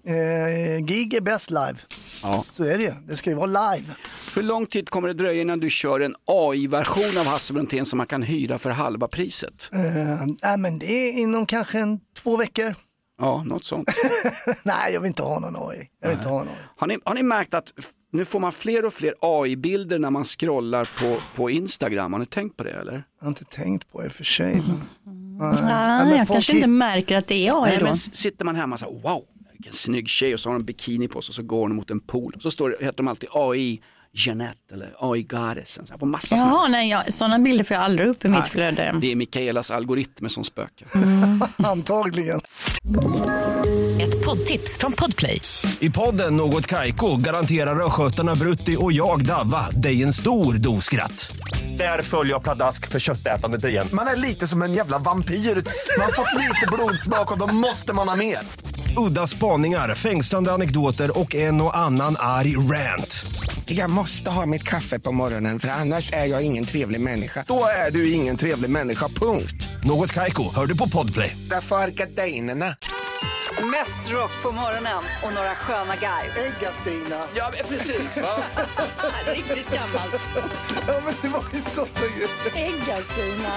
Eh, 0.08 0.86
gig 0.86 1.14
är 1.14 1.22
bäst 1.22 1.50
live. 1.50 1.76
Ja. 2.24 2.46
Så 2.54 2.64
är 2.64 2.78
det 2.78 2.84
ju. 2.84 2.92
Det 3.08 3.16
ska 3.16 3.30
ju 3.30 3.36
vara 3.36 3.76
live. 3.76 3.96
Hur 4.36 4.44
lång 4.44 4.66
tid 4.66 4.90
kommer 4.90 5.08
det 5.08 5.14
dröja 5.14 5.42
innan 5.42 5.60
du 5.60 5.70
kör 5.70 6.00
en 6.00 6.16
AI-version 6.26 7.18
av 7.18 7.26
Hasse 7.26 7.54
Brontén 7.54 7.86
som 7.86 7.98
man 7.98 8.08
kan 8.08 8.24
hyra 8.24 8.58
för 8.58 8.70
halva 8.70 9.08
priset? 9.08 9.70
Eh, 9.74 10.26
nej, 10.44 10.58
men 10.58 10.80
det 10.80 11.10
är 11.10 11.12
inom 11.12 11.46
kanske 11.46 11.80
en, 11.80 12.00
två 12.18 12.38
veckor. 12.38 12.76
Ja, 13.22 13.44
något 13.44 13.66
sånt. 13.66 13.92
nej, 14.64 14.94
jag 14.94 15.02
vill 15.02 15.08
inte 15.08 15.24
ha 15.24 15.40
någon 15.40 15.70
AI. 15.70 15.90
Jag 16.02 16.10
vill 16.10 16.18
inte 16.18 16.30
ha 16.30 16.38
någon 16.38 16.48
AI. 16.48 16.56
Har 16.78 16.88
ni, 16.88 16.98
har 17.04 17.16
ni 17.16 17.24
märkt 17.24 17.54
att 17.54 17.74
nu 18.12 18.26
får 18.26 18.40
man 18.40 18.52
fler 18.52 18.86
och 18.86 18.94
fler 18.94 19.14
AI-bilder 19.22 20.00
när 20.00 20.10
man 20.10 20.24
scrollar 20.24 20.90
på, 21.00 21.22
på 21.36 21.50
Instagram? 21.50 22.14
Har 22.14 22.20
ni 22.20 22.26
tänkt 22.26 22.58
på 22.58 22.64
det 22.64 22.72
eller? 22.72 22.94
Jag 22.94 23.26
har 23.26 23.28
inte 23.28 23.46
tänkt 23.46 23.92
på 23.92 24.02
det 24.02 24.10
för 24.10 24.24
sig. 24.24 24.64
Men... 24.68 24.82
Ah, 25.42 26.04
men 26.04 26.10
jag 26.10 26.28
folk 26.28 26.36
kanske 26.36 26.56
inte 26.56 26.68
märker 26.68 27.18
att 27.18 27.28
det 27.28 27.48
är 27.48 27.64
AI 27.64 27.70
Nej, 27.70 27.80
då. 27.80 27.86
men 27.86 27.98
sitter 27.98 28.46
man 28.46 28.56
hemma 28.56 28.74
och 28.74 28.80
så 28.80 28.86
här, 28.86 29.02
wow, 29.02 29.24
vilken 29.56 29.74
snygg 29.74 30.10
tjej 30.10 30.34
och 30.34 30.40
så 30.40 30.50
har 30.50 30.54
hon 30.54 30.62
en 30.62 30.66
bikini 30.66 31.08
på 31.08 31.22
sig 31.22 31.32
och 31.32 31.36
så 31.36 31.44
går 31.44 31.62
hon 31.62 31.76
mot 31.76 31.92
en 31.92 32.00
pool. 32.00 32.36
Så 32.40 32.52
står 32.52 32.70
det, 32.70 32.86
heter 32.86 32.98
de 32.98 33.08
alltid 33.08 33.30
AI 33.32 33.82
Jeanette 34.14 34.74
eller 34.74 34.96
AI 35.00 35.24
Goddess. 35.24 35.80
På 36.00 36.06
massa. 36.06 36.36
Jaha, 36.36 36.68
nej, 36.68 36.90
jag, 36.90 37.14
sådana 37.14 37.40
bilder 37.40 37.64
får 37.64 37.76
jag 37.76 37.84
aldrig 37.84 38.10
upp 38.10 38.26
i 38.26 38.30
mitt 38.30 38.48
flöde. 38.48 38.96
Det 39.02 39.12
är 39.12 39.16
Mikaelas 39.16 39.72
algoritmer 39.72 40.30
som 40.30 40.44
spökar. 40.44 40.88
Antagligen. 41.68 42.42
Ett 44.02 44.26
poddtips 44.26 44.78
från 44.78 44.94
Podplay. 44.94 45.42
I 45.80 45.90
podden 45.90 46.36
Något 46.36 46.68
Kaiko 46.68 47.18
garanterar 47.18 47.86
östgötarna 47.86 48.36
Brutti 48.36 48.76
och 48.80 48.92
jag, 48.92 49.26
Davva, 49.26 49.70
dig 49.70 50.04
en 50.04 50.14
stor 50.14 50.54
dos 50.54 50.86
skratt. 50.86 51.38
Där 51.78 52.02
följer 52.02 52.34
jag 52.34 52.44
pladask 52.44 52.88
för 52.88 53.00
köttätandet 53.00 53.66
igen. 53.66 53.88
Man 53.94 54.08
är 54.08 54.16
lite 54.16 54.48
som 54.48 54.62
en 54.62 54.74
jävla 54.74 55.00
vampyr. 55.00 55.34
Man 55.36 56.06
har 56.06 56.12
fått 56.12 56.34
lite 56.42 56.68
blodsmak 56.72 57.32
och 57.32 57.40
då 57.40 57.54
måste 57.54 57.94
man 57.94 58.08
ha 58.08 58.16
mer. 58.16 58.38
Udda 58.98 59.28
spaningar, 59.28 59.96
fängslande 59.96 60.52
anekdoter 60.52 61.20
och 61.20 61.36
en 61.36 61.62
och 61.62 61.78
annan 61.78 62.16
arg 62.20 62.58
rant. 62.58 63.26
Jag 63.66 63.90
måste 63.90 64.30
ha 64.30 64.46
mitt 64.46 64.64
kaffe 64.64 65.00
på 65.00 65.12
morgonen 65.12 65.60
för 65.60 65.68
annars 65.68 66.14
är 66.14 66.26
jag 66.26 66.46
ingen 66.46 66.66
trevlig 66.66 67.02
människa. 67.02 67.44
Då 67.48 67.66
är 67.88 67.92
du 67.92 68.12
ingen 68.12 68.38
trevlig 68.38 68.70
människa, 68.70 69.08
punkt. 69.08 69.68
Något 69.84 70.12
Kaiko, 70.12 70.56
hör 70.56 70.66
du 70.66 70.78
på 70.78 70.90
Podplay. 70.90 71.38
Därför 71.50 71.76
är 71.76 71.88
gardinerna. 71.88 72.76
Mest 73.64 74.12
rock 74.12 74.32
på 74.44 74.52
morgonen 74.52 75.04
och 75.24 75.34
några 75.34 75.56
sköna 75.56 75.96
guide. 75.96 76.32
Äggastina. 76.38 77.24
Ja, 77.36 77.52
precis. 77.70 78.22
Va? 78.22 78.44
Riktigt 79.26 79.72
gammalt. 79.72 80.22
Ja 80.88 81.02
men 81.06 81.14
det 81.22 81.28
var 81.28 81.44
ju 81.54 81.60
grejer. 82.00 82.30
Äggastina. 82.56 83.54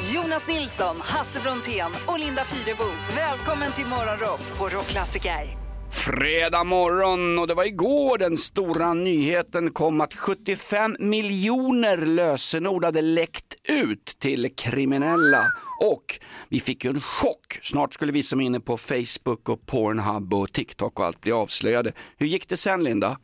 Jonas 0.00 0.48
Nilsson, 0.48 0.96
Hasse 1.00 1.40
Brontén 1.40 1.92
och 2.06 2.18
Linda 2.18 2.44
Fyrebo. 2.44 2.84
Välkommen 3.16 3.72
till 3.72 3.86
Morgonrock 3.86 4.58
på 4.58 4.68
Rockklassiker. 4.68 5.56
Fredag 5.90 6.64
morgon 6.64 7.38
och 7.38 7.46
det 7.46 7.54
var 7.54 7.64
igår 7.64 8.18
den 8.18 8.36
stora 8.36 8.94
nyheten 8.94 9.70
kom 9.70 10.00
att 10.00 10.14
75 10.14 10.96
miljoner 10.98 11.96
lösenord 11.96 12.84
hade 12.84 13.02
läckt 13.02 13.54
ut 13.68 14.04
till 14.18 14.54
kriminella. 14.56 15.46
Och 15.78 16.18
vi 16.48 16.60
fick 16.60 16.84
ju 16.84 16.90
en 16.90 17.00
chock. 17.00 17.58
Snart 17.62 17.94
skulle 17.94 18.12
vi 18.12 18.22
som 18.22 18.40
är 18.40 18.44
inne 18.44 18.60
på 18.60 18.76
Facebook 18.76 19.48
och 19.48 19.66
Pornhub 19.66 20.34
och 20.34 20.52
TikTok 20.52 21.00
och 21.00 21.06
allt 21.06 21.20
bli 21.20 21.32
avslöjade. 21.32 21.92
Hur 22.16 22.26
gick 22.26 22.48
det 22.48 22.56
sen 22.56 22.84
Linda? 22.84 23.18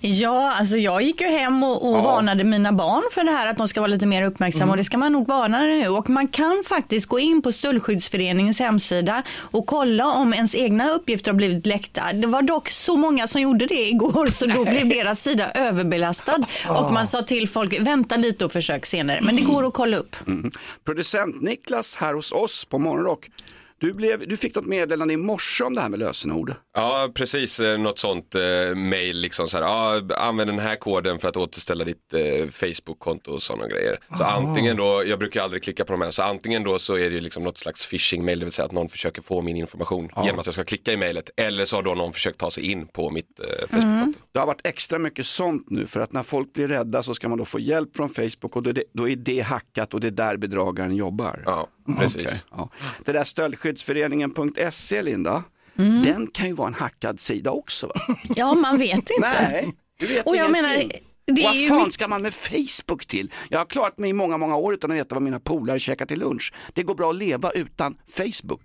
Ja, 0.00 0.54
alltså 0.58 0.76
jag 0.76 1.02
gick 1.02 1.20
ju 1.20 1.26
hem 1.26 1.62
och, 1.62 1.90
och 1.90 2.02
varnade 2.02 2.44
mina 2.44 2.72
barn 2.72 3.02
för 3.12 3.24
det 3.24 3.30
här 3.30 3.46
att 3.46 3.56
de 3.56 3.68
ska 3.68 3.80
vara 3.80 3.88
lite 3.88 4.06
mer 4.06 4.22
uppmärksamma 4.22 4.72
och 4.72 4.76
det 4.76 4.84
ska 4.84 4.98
man 4.98 5.12
nog 5.12 5.26
varna 5.26 5.60
nu. 5.60 5.88
Och 5.88 6.10
man 6.10 6.28
kan 6.28 6.62
faktiskt 6.66 7.06
gå 7.06 7.18
in 7.18 7.42
på 7.42 7.52
Stöldskyddsföreningens 7.52 8.58
hemsida 8.58 9.22
och 9.30 9.66
kolla 9.66 10.06
om 10.06 10.34
ens 10.34 10.54
egna 10.54 10.90
uppgifter 10.90 11.30
har 11.30 11.36
blivit 11.36 11.66
läckta. 11.66 12.02
Det 12.12 12.26
var 12.26 12.42
dock 12.42 12.68
så 12.68 12.96
många 12.96 13.26
som 13.26 13.40
gjorde 13.40 13.66
det 13.66 13.88
igår 13.88 14.26
så 14.26 14.46
då 14.46 14.64
blev 14.70 14.88
deras 14.88 15.22
sida 15.22 15.50
överbelastad 15.54 16.44
och 16.68 16.92
man 16.92 17.06
sa 17.06 17.22
till 17.22 17.48
folk 17.48 17.80
vänta 17.80 18.16
lite 18.16 18.44
och 18.44 18.52
försök 18.52 18.86
senare. 18.86 19.18
Men 19.22 19.36
det 19.36 19.42
går 19.42 19.66
att 19.66 19.74
kolla 19.74 19.96
upp. 19.96 20.16
Mm. 20.26 20.50
Producent 20.84 21.42
Niklas 21.42 21.87
här 21.94 22.14
hos 22.14 22.32
oss 22.32 22.64
på 22.64 22.78
Morgonrock. 22.78 23.28
Du, 23.80 23.92
blev, 23.92 24.28
du 24.28 24.36
fick 24.36 24.54
något 24.54 24.66
meddelande 24.66 25.14
i 25.14 25.16
morse 25.16 25.64
om 25.64 25.74
det 25.74 25.80
här 25.80 25.88
med 25.88 25.98
lösenord. 25.98 26.54
Ja, 26.76 27.08
precis. 27.14 27.60
eh, 27.60 27.78
Något 27.78 27.98
sånt 27.98 28.34
eh, 28.34 28.74
mail, 28.76 29.16
liksom 29.16 29.48
så 29.48 29.56
här, 29.58 29.64
ja, 29.64 30.02
använd 30.16 30.50
den 30.50 30.58
här 30.58 30.76
koden 30.76 31.18
för 31.18 31.28
att 31.28 31.36
återställa 31.36 31.84
ditt 31.84 32.14
eh, 32.14 32.48
Facebook-konto 32.50 33.30
och 33.30 33.42
sådana 33.42 33.68
grejer. 33.68 33.96
Så 34.18 34.24
antingen 34.24 34.76
då, 34.76 35.02
jag 35.06 35.18
brukar 35.18 35.42
aldrig 35.42 35.62
klicka 35.62 35.84
på 35.84 35.92
de 35.92 36.00
här, 36.00 36.10
så 36.10 36.22
antingen 36.22 36.64
då 36.64 36.78
så 36.78 36.96
är 36.96 37.10
det 37.10 37.20
liksom 37.20 37.42
något 37.42 37.58
slags 37.58 37.86
phishing-mail, 37.86 38.38
det 38.38 38.44
vill 38.44 38.52
säga 38.52 38.66
att 38.66 38.72
någon 38.72 38.88
försöker 38.88 39.22
få 39.22 39.42
min 39.42 39.56
information 39.56 40.10
genom 40.24 40.38
att 40.38 40.46
jag 40.46 40.54
ska 40.54 40.64
klicka 40.64 40.92
i 40.92 40.96
mailet. 40.96 41.30
Eller 41.36 41.64
så 41.64 41.76
har 41.76 41.82
då 41.82 41.94
någon 41.94 42.12
försökt 42.12 42.38
ta 42.38 42.50
sig 42.50 42.70
in 42.70 42.86
på 42.86 43.10
mitt 43.10 43.40
eh, 43.40 43.66
Facebook-konto. 43.68 44.18
Det 44.32 44.38
har 44.38 44.46
varit 44.46 44.66
extra 44.66 44.98
mycket 44.98 45.26
sånt 45.26 45.70
nu 45.70 45.86
för 45.86 46.00
att 46.00 46.12
när 46.12 46.22
folk 46.22 46.52
blir 46.52 46.68
rädda 46.68 47.02
så 47.02 47.14
ska 47.14 47.28
man 47.28 47.38
då 47.38 47.44
få 47.44 47.60
hjälp 47.60 47.96
från 47.96 48.08
Facebook 48.08 48.56
och 48.56 48.62
då 48.62 48.70
är 48.70 48.74
det, 48.74 48.84
då 48.92 49.08
är 49.08 49.16
det 49.16 49.40
hackat 49.40 49.94
och 49.94 50.00
det 50.00 50.06
är 50.06 50.10
där 50.10 50.36
bedragaren 50.36 50.96
jobbar. 50.96 51.42
Ja, 51.46 51.68
precis. 51.98 52.26
Okej, 52.26 52.38
ja. 52.50 52.68
Det 53.04 53.12
där 53.12 53.24
stöldskyddsföreningen.se 53.24 55.02
Linda, 55.02 55.42
Mm. 55.78 56.02
den 56.02 56.26
kan 56.26 56.46
ju 56.46 56.52
vara 56.52 56.68
en 56.68 56.74
hackad 56.74 57.20
sida 57.20 57.50
också 57.50 57.86
va? 57.86 57.94
Ja, 58.36 58.54
man 58.54 58.78
vet 58.78 58.94
inte. 58.94 59.14
Nej, 59.20 59.74
du 60.00 60.06
vet 60.06 60.26
Och 60.26 60.36
jag 60.36 60.50
menar, 60.50 60.68
det 61.26 61.42
Vad 61.44 61.68
fan 61.68 61.78
mycket- 61.78 61.92
ska 61.94 62.08
man 62.08 62.22
med 62.22 62.34
Facebook 62.34 63.06
till? 63.06 63.32
Jag 63.48 63.58
har 63.58 63.66
klarat 63.66 63.98
mig 63.98 64.10
i 64.10 64.12
många, 64.12 64.38
många 64.38 64.56
år 64.56 64.74
utan 64.74 64.90
att 64.90 64.96
veta 64.96 65.14
vad 65.14 65.22
mina 65.22 65.40
polare 65.40 65.78
käkar 65.78 66.06
till 66.06 66.18
lunch. 66.18 66.52
Det 66.74 66.82
går 66.82 66.94
bra 66.94 67.10
att 67.10 67.16
leva 67.16 67.50
utan 67.50 67.96
Facebook. 68.10 68.62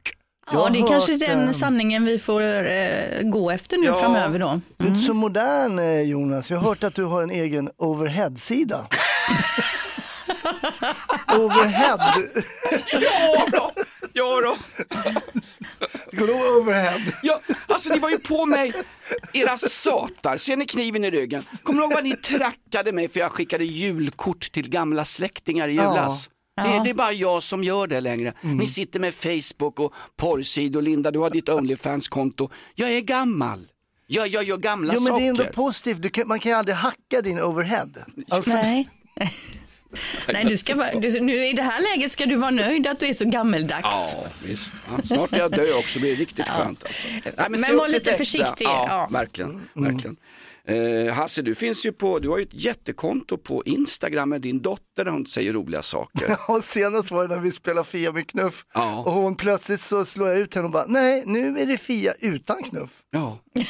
Ja, 0.51 0.70
det 0.74 0.80
är 0.80 0.88
kanske 0.88 1.12
hört, 1.12 1.20
den 1.20 1.48
eh, 1.48 1.51
sanningen 1.53 2.06
vi 2.06 2.20
får 2.20 2.42
eh, 2.42 3.22
gå 3.24 3.51
efter 3.51 3.77
nu 3.77 3.86
Ja. 3.86 4.00
framöver 4.00 4.39
då. 4.39 4.62
Du 4.77 4.86
är 4.86 4.89
inte 4.89 5.01
så 5.06 5.13
modern 5.13 5.80
eh, 5.80 6.01
Jonas. 6.01 6.51
Jag 6.51 6.58
har 6.58 6.65
hört 6.70 6.84
att 6.84 6.96
du 6.96 7.03
har 7.03 7.22
en 7.24 7.32
egen 7.32 7.70
overhead-sida. 7.77 8.88
overhead. 11.39 11.99
Ja 12.91 13.47
då, 13.51 13.71
ja 14.13 14.41
då. 14.41 14.57
Går 16.11 16.27
du 16.27 16.33
overhead? 16.59 17.01
Ja, 17.23 17.39
alltså 17.67 17.89
ni 17.89 17.99
var 17.99 18.09
ju 18.09 18.17
på 18.19 18.45
mig, 18.45 18.73
era 19.33 19.57
satar. 19.57 20.37
Ser 20.37 20.57
ni 20.57 20.65
kniven 20.65 21.03
i 21.03 21.09
ryggen? 21.11 21.43
Kommer 21.63 21.79
ni 21.79 21.83
ihåg 21.85 21.93
vad 21.93 22.03
ni 22.03 22.15
trackade 22.15 22.91
mig 22.91 23.09
för 23.09 23.19
jag 23.19 23.31
skickade 23.31 23.65
julkort 23.65 24.51
till 24.51 24.69
gamla 24.69 25.05
släktingar 25.05 25.67
i 25.67 25.71
julas? 25.71 26.29
Det, 26.55 26.61
är, 26.61 26.83
det 26.83 26.89
är 26.89 26.93
bara 26.93 27.11
jag 27.11 27.43
som 27.43 27.63
gör 27.63 27.87
det 27.87 28.01
längre. 28.01 28.33
Ni 28.41 28.67
sitter 28.67 28.99
med 28.99 29.13
Facebook 29.13 29.79
och 29.79 29.93
porrsidor. 30.17 30.81
Linda, 30.81 31.11
du 31.11 31.19
har 31.19 31.29
ditt 31.29 31.49
Onlyfans-konto. 31.49 32.49
Jag 32.75 32.91
är 32.91 33.01
gammal. 33.01 33.67
Jag, 34.07 34.27
jag 34.27 34.43
gör 34.43 34.57
gamla 34.57 34.93
Jo 34.95 35.01
men 35.03 35.15
det 35.15 35.25
är 35.25 35.29
ändå 35.29 35.43
saker. 35.43 35.53
positivt. 35.53 36.01
Du 36.01 36.09
kan, 36.09 36.27
man 36.27 36.39
kan 36.39 36.51
ju 36.51 36.57
aldrig 36.57 36.75
hacka 36.75 37.21
din 37.23 37.41
overhead. 37.41 37.89
Alltså, 38.29 38.51
Nej. 38.51 38.89
Nej, 40.33 40.45
du 40.45 40.57
ska 40.57 40.75
vara, 40.75 41.00
du, 41.00 41.19
nu 41.19 41.45
i 41.47 41.53
det 41.53 41.62
här 41.63 41.81
läget 41.81 42.12
ska 42.12 42.25
du 42.25 42.35
vara 42.35 42.51
nöjd 42.51 42.88
att 42.88 43.00
du 43.00 43.05
är 43.07 43.13
så 43.13 43.25
gammeldags. 43.25 43.81
Ja, 43.83 44.25
visst. 44.45 44.73
Ja, 44.91 45.03
snart 45.03 45.33
är 45.33 45.38
jag 45.39 45.51
död 45.51 45.75
också, 45.75 46.00
det 46.00 46.01
blir 46.01 46.15
riktigt 46.15 46.47
skönt. 46.50 46.83
Alltså. 46.85 47.07
Nej, 47.38 47.50
Men 47.50 47.59
se 47.59 47.73
var 47.73 47.88
lite 47.88 48.17
försiktig, 48.17 48.65
Ja, 48.65 48.85
ja. 48.89 49.07
verkligen. 49.12 49.62
verkligen. 49.73 50.15
Eh, 50.67 51.13
Hasse, 51.13 51.41
du 51.41 51.55
finns 51.55 51.85
ju 51.85 51.91
på, 51.91 52.19
du 52.19 52.29
har 52.29 52.38
ju 52.38 52.43
ett 52.43 52.53
jättekonto 52.63 53.38
på 53.38 53.63
Instagram 53.65 54.29
med 54.29 54.41
din 54.41 54.62
dotter 54.62 55.03
där 55.05 55.12
hon 55.12 55.25
säger 55.25 55.53
roliga 55.53 55.81
saker. 55.81 56.38
och 56.47 56.63
senast 56.63 57.12
var 57.12 57.27
det 57.27 57.35
när 57.35 57.41
vi 57.41 57.51
spelade 57.51 57.88
Fia 57.88 58.12
med 58.12 58.27
knuff. 58.27 58.65
Ja. 58.73 59.03
Och 59.05 59.12
hon 59.12 59.35
plötsligt 59.35 59.79
så 59.81 60.05
slår 60.05 60.29
jag 60.29 60.39
ut 60.39 60.55
henne 60.55 60.65
och 60.65 60.71
bara, 60.71 60.85
nej 60.88 61.23
nu 61.25 61.59
är 61.59 61.65
det 61.65 61.77
Fia 61.77 62.13
utan 62.19 62.63
knuff. 62.63 62.91
Ja. 63.12 63.39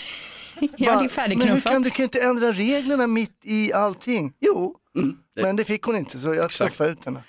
Ja, 0.61 0.69
det 0.77 0.89
är 0.89 0.89
Men 0.95 0.99
hur 1.01 1.07
färdigknuffat. 1.09 1.71
kan 1.73 1.81
du 1.81 1.89
kan 1.89 1.97
ju 1.97 2.03
inte 2.03 2.21
ändra 2.21 2.51
reglerna 2.51 3.07
mitt 3.07 3.39
i 3.43 3.73
allting? 3.73 4.33
Jo, 4.39 4.75
Mm, 4.95 5.17
men 5.35 5.55
det 5.55 5.63
fick 5.63 5.83
hon 5.83 5.95
inte 5.95 6.19
så 6.19 6.33
jag 6.33 6.51
knuffade 6.51 6.89
ut 6.89 7.05
henne. 7.05 7.23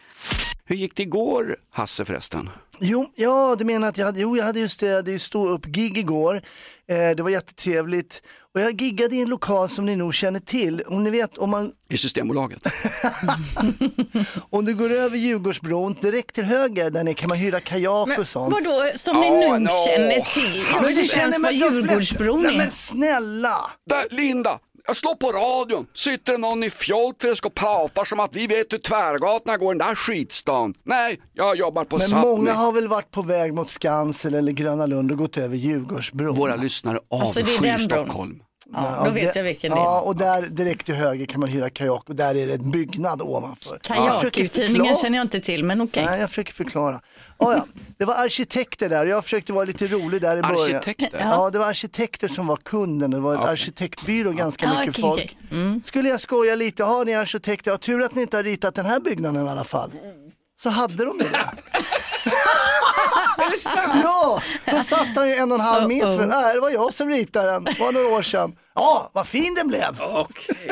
Hur 0.64 0.76
gick 0.76 0.96
det 0.96 1.02
igår, 1.02 1.56
Hasse 1.70 2.04
förresten? 2.04 2.50
Jo, 2.80 3.06
ja, 3.14 3.56
du 3.58 3.64
menar 3.64 3.88
att 3.88 3.98
jag 3.98 4.06
hade, 4.06 4.20
jo, 4.20 4.36
jag 4.36 4.44
hade 4.44 4.60
just 4.60 4.80
det, 4.80 4.86
jag 4.86 4.96
hade 4.96 5.10
ju 5.10 5.18
stå 5.18 5.46
upp 5.48 5.66
gig 5.66 5.98
igår. 5.98 6.42
Eh, 6.88 7.10
det 7.16 7.22
var 7.22 7.30
jättetrevligt. 7.30 8.22
Och 8.54 8.60
jag 8.60 8.80
giggade 8.80 9.16
i 9.16 9.20
en 9.22 9.28
lokal 9.28 9.68
som 9.68 9.86
ni 9.86 9.96
nog 9.96 10.14
känner 10.14 10.40
till. 10.40 10.82
Om 10.86 11.04
ni 11.04 11.10
vet, 11.10 11.38
om, 11.38 11.50
man, 11.50 11.72
I 11.88 11.96
Systembolaget? 11.96 12.60
om 14.50 14.64
du 14.64 14.74
går 14.74 14.90
över 14.92 15.16
Djurgårdsbron, 15.16 15.96
direkt 16.00 16.34
till 16.34 16.44
höger 16.44 16.90
där 16.90 17.04
nere 17.04 17.14
kan 17.14 17.28
man 17.28 17.38
hyra 17.38 17.60
kajak 17.60 18.18
och 18.18 18.28
sånt. 18.28 18.52
Vadå, 18.54 18.84
som 18.94 19.20
ni 19.20 19.26
Ja, 19.26 19.48
nog 19.52 19.60
no. 19.62 19.68
känner 19.86 20.20
till? 20.20 20.64
Jag 20.70 20.74
Men 20.74 20.82
vet 20.82 20.94
det 20.96 21.02
inte 21.02 21.18
ens 21.18 21.34
vad 21.38 21.42
men 21.42 21.56
Djurgårdsbron 21.56 22.42
Nej 22.42 22.56
men 22.58 22.70
snälla! 22.70 23.70
Där, 23.90 24.16
Linda, 24.16 24.58
jag 24.86 24.96
slår 24.96 25.14
på 25.14 25.26
radion, 25.32 25.86
sitter 25.94 26.32
det 26.32 26.38
någon 26.38 26.62
i 26.64 26.70
Fjolträsk 26.70 27.46
och 27.46 27.54
pratar 27.54 28.04
som 28.04 28.20
att 28.20 28.36
vi 28.36 28.46
vet 28.46 28.72
hur 28.72 28.78
tvärgatorna 28.78 29.56
går 29.56 29.74
i 29.74 29.78
den 29.78 29.88
där 29.88 29.94
skitstan. 29.94 30.74
Nej, 30.84 31.20
jag 31.32 31.56
jobbar 31.56 31.84
på 31.84 31.98
Men 31.98 32.06
Sápmi. 32.06 32.20
många 32.22 32.52
har 32.52 32.72
väl 32.72 32.88
varit 32.88 33.10
på 33.10 33.22
väg 33.22 33.54
mot 33.54 33.68
Skansen 33.70 34.34
eller 34.34 34.52
Gröna 34.52 34.86
Lund 34.86 35.10
och 35.12 35.18
gått 35.18 35.36
över 35.38 35.56
Djurgårdsbron. 35.56 36.34
Våra 36.36 36.56
lyssnare 36.56 36.98
Alltså, 37.10 37.40
avskyr 37.40 37.60
bron. 37.60 37.78
Stockholm. 37.78 38.40
Ja, 38.72 39.02
då 39.04 39.10
vet 39.10 39.32
det- 39.34 39.38
jag 39.40 39.44
vilken 39.44 39.70
det 39.72 39.76
Ja, 39.78 39.98
är. 40.00 40.06
och 40.06 40.16
där 40.16 40.42
direkt 40.42 40.86
till 40.86 40.94
höger 40.94 41.26
kan 41.26 41.40
man 41.40 41.48
hyra 41.48 41.70
kajak 41.70 42.08
och 42.08 42.14
där 42.16 42.34
är 42.34 42.46
det 42.46 42.54
en 42.54 42.70
byggnad 42.70 43.22
ovanför. 43.22 43.78
Kajakuthyrningen 43.82 44.76
förklara. 44.76 44.94
känner 44.96 45.18
jag 45.18 45.24
inte 45.24 45.40
till, 45.40 45.64
men 45.64 45.80
okej. 45.80 46.04
Nej, 46.06 46.20
jag 46.20 46.28
försöker 46.30 46.52
förklara. 46.52 47.00
Ja, 47.38 47.52
ja. 47.54 47.66
Det 47.98 48.04
var 48.04 48.14
arkitekter 48.24 48.88
där, 48.88 49.06
jag 49.06 49.24
försökte 49.24 49.52
vara 49.52 49.64
lite 49.64 49.86
rolig 49.86 50.20
där 50.22 50.36
i 50.36 50.42
början. 50.42 50.76
Arkitekter? 50.76 51.18
Ja, 51.20 51.50
det 51.50 51.58
var 51.58 51.66
arkitekter 51.66 52.28
som 52.28 52.46
var 52.46 52.56
kunden, 52.56 53.10
det 53.10 53.20
var 53.20 53.34
ett 53.34 53.40
arkitektbyrå, 53.48 54.30
ganska 54.32 54.66
Ah, 54.68 54.80
mycket 54.80 54.88
okej, 54.90 55.02
folk. 55.02 55.36
okej. 55.50 55.80
Skulle 55.84 56.08
jag 56.08 56.20
skoja 56.20 56.54
lite, 56.56 56.82
ja 56.82 57.02
ni 57.06 57.14
arkitekter, 57.14 57.70
ja, 57.70 57.76
tur 57.78 58.02
att 58.02 58.14
ni 58.14 58.22
inte 58.22 58.36
har 58.36 58.44
ritat 58.44 58.74
den 58.74 58.86
här 58.86 59.00
byggnaden 59.00 59.46
i 59.46 59.48
alla 59.50 59.64
fall. 59.64 59.90
Så 60.64 60.70
hade 60.70 61.04
de 61.04 61.18
ju 61.20 61.28
det. 61.28 61.50
ja, 64.02 64.40
då 64.70 64.76
satt 64.82 65.08
han 65.16 65.28
ju 65.28 65.34
en 65.34 65.52
och 65.52 65.58
en 65.58 65.64
halv 65.64 65.88
meter 65.88 66.16
från, 66.16 66.28
nej 66.28 66.54
det 66.54 66.60
var 66.60 66.70
jag 66.70 66.94
som 66.94 67.08
ritade 67.08 67.50
den, 67.50 67.64
det 67.64 67.76
var 67.80 67.92
några 67.92 68.06
år 68.06 68.22
sedan. 68.22 68.56
Ja, 68.74 69.10
vad 69.12 69.26
fin 69.26 69.54
den 69.54 69.68
blev. 69.68 69.96
Okej. 70.00 70.70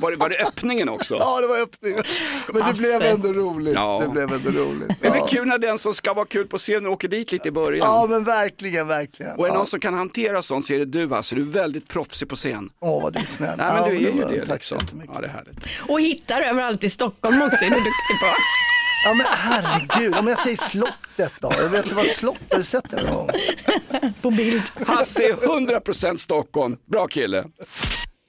Var, 0.00 0.10
det, 0.10 0.16
var 0.16 0.28
det 0.28 0.36
öppningen 0.36 0.88
också? 0.88 1.14
Ja, 1.14 1.40
det 1.40 1.46
var 1.46 1.60
öppningen. 1.62 2.02
Men 2.46 2.54
det 2.56 2.62
Hasse. 2.62 2.78
blev 2.78 3.02
ändå 3.02 3.32
roligt. 3.32 3.74
Ja. 3.74 4.00
Det 4.02 4.08
blev 4.08 4.32
ändå 4.32 4.50
roligt. 4.50 4.88
Det 5.00 5.06
är 5.06 5.10
väl 5.10 5.20
Ja. 5.20 5.26
kul 5.26 5.48
när 5.48 5.58
den 5.58 5.78
som 5.78 5.94
ska 5.94 6.12
vara 6.14 6.26
kul 6.26 6.46
på 6.46 6.58
scenen 6.58 6.86
åker 6.86 7.08
dit 7.08 7.32
lite 7.32 7.48
i 7.48 7.50
början. 7.50 7.86
Ja, 7.88 8.06
men 8.06 8.24
verkligen, 8.24 8.86
verkligen. 8.88 9.32
Och 9.36 9.46
är 9.46 9.50
det 9.50 9.54
Ja. 9.54 9.58
någon 9.58 9.66
som 9.66 9.80
kan 9.80 9.94
hantera 9.94 10.42
sånt 10.42 10.66
så 10.66 10.74
är 10.74 10.78
det 10.78 10.84
du 10.84 11.14
alltså. 11.14 11.34
Du 11.34 11.42
är 11.42 11.46
väldigt 11.46 11.88
proffsig 11.88 12.28
på 12.28 12.36
scen. 12.36 12.70
Åh, 12.80 13.02
vad 13.02 13.12
du 13.12 13.18
är 13.18 13.24
snäll. 13.24 13.54
Nej 13.58 13.66
men 13.66 13.76
Ja, 13.76 13.88
du 13.88 13.96
är 13.96 14.00
ju 14.00 14.38
det 14.40 14.46
Tack 14.46 14.46
så 14.46 14.74
liksom. 14.74 14.78
jättemycket. 14.80 15.14
Ja 15.14 15.20
det 15.20 15.26
är 15.26 15.30
härligt. 15.32 15.58
Och 15.88 16.00
hittar 16.00 16.40
överallt 16.40 16.84
i 16.84 16.90
Stockholm 16.90 17.42
också, 17.42 17.64
är 17.64 17.70
du 17.70 17.76
duktig 17.76 18.18
på. 18.20 18.26
Ja 19.04 19.14
men 19.14 19.26
herregud, 19.30 20.14
om 20.14 20.26
jag 20.26 20.38
säger 20.38 20.56
slottet 20.56 21.32
då? 21.40 21.52
Jag 21.58 21.68
vet 21.68 21.84
inte 21.84 21.94
vad 21.94 22.06
slott, 22.06 22.38
har 22.50 22.58
du 22.58 22.64
sett 22.64 22.90
det 22.90 23.02
någon 23.02 23.16
gång? 23.16 23.30
På 24.22 24.30
bild. 24.30 24.62
Hasse 24.86 25.22
är 25.24 25.32
100% 25.32 26.16
Stockholm. 26.16 26.76
Bra 26.90 27.06
kille. 27.06 27.44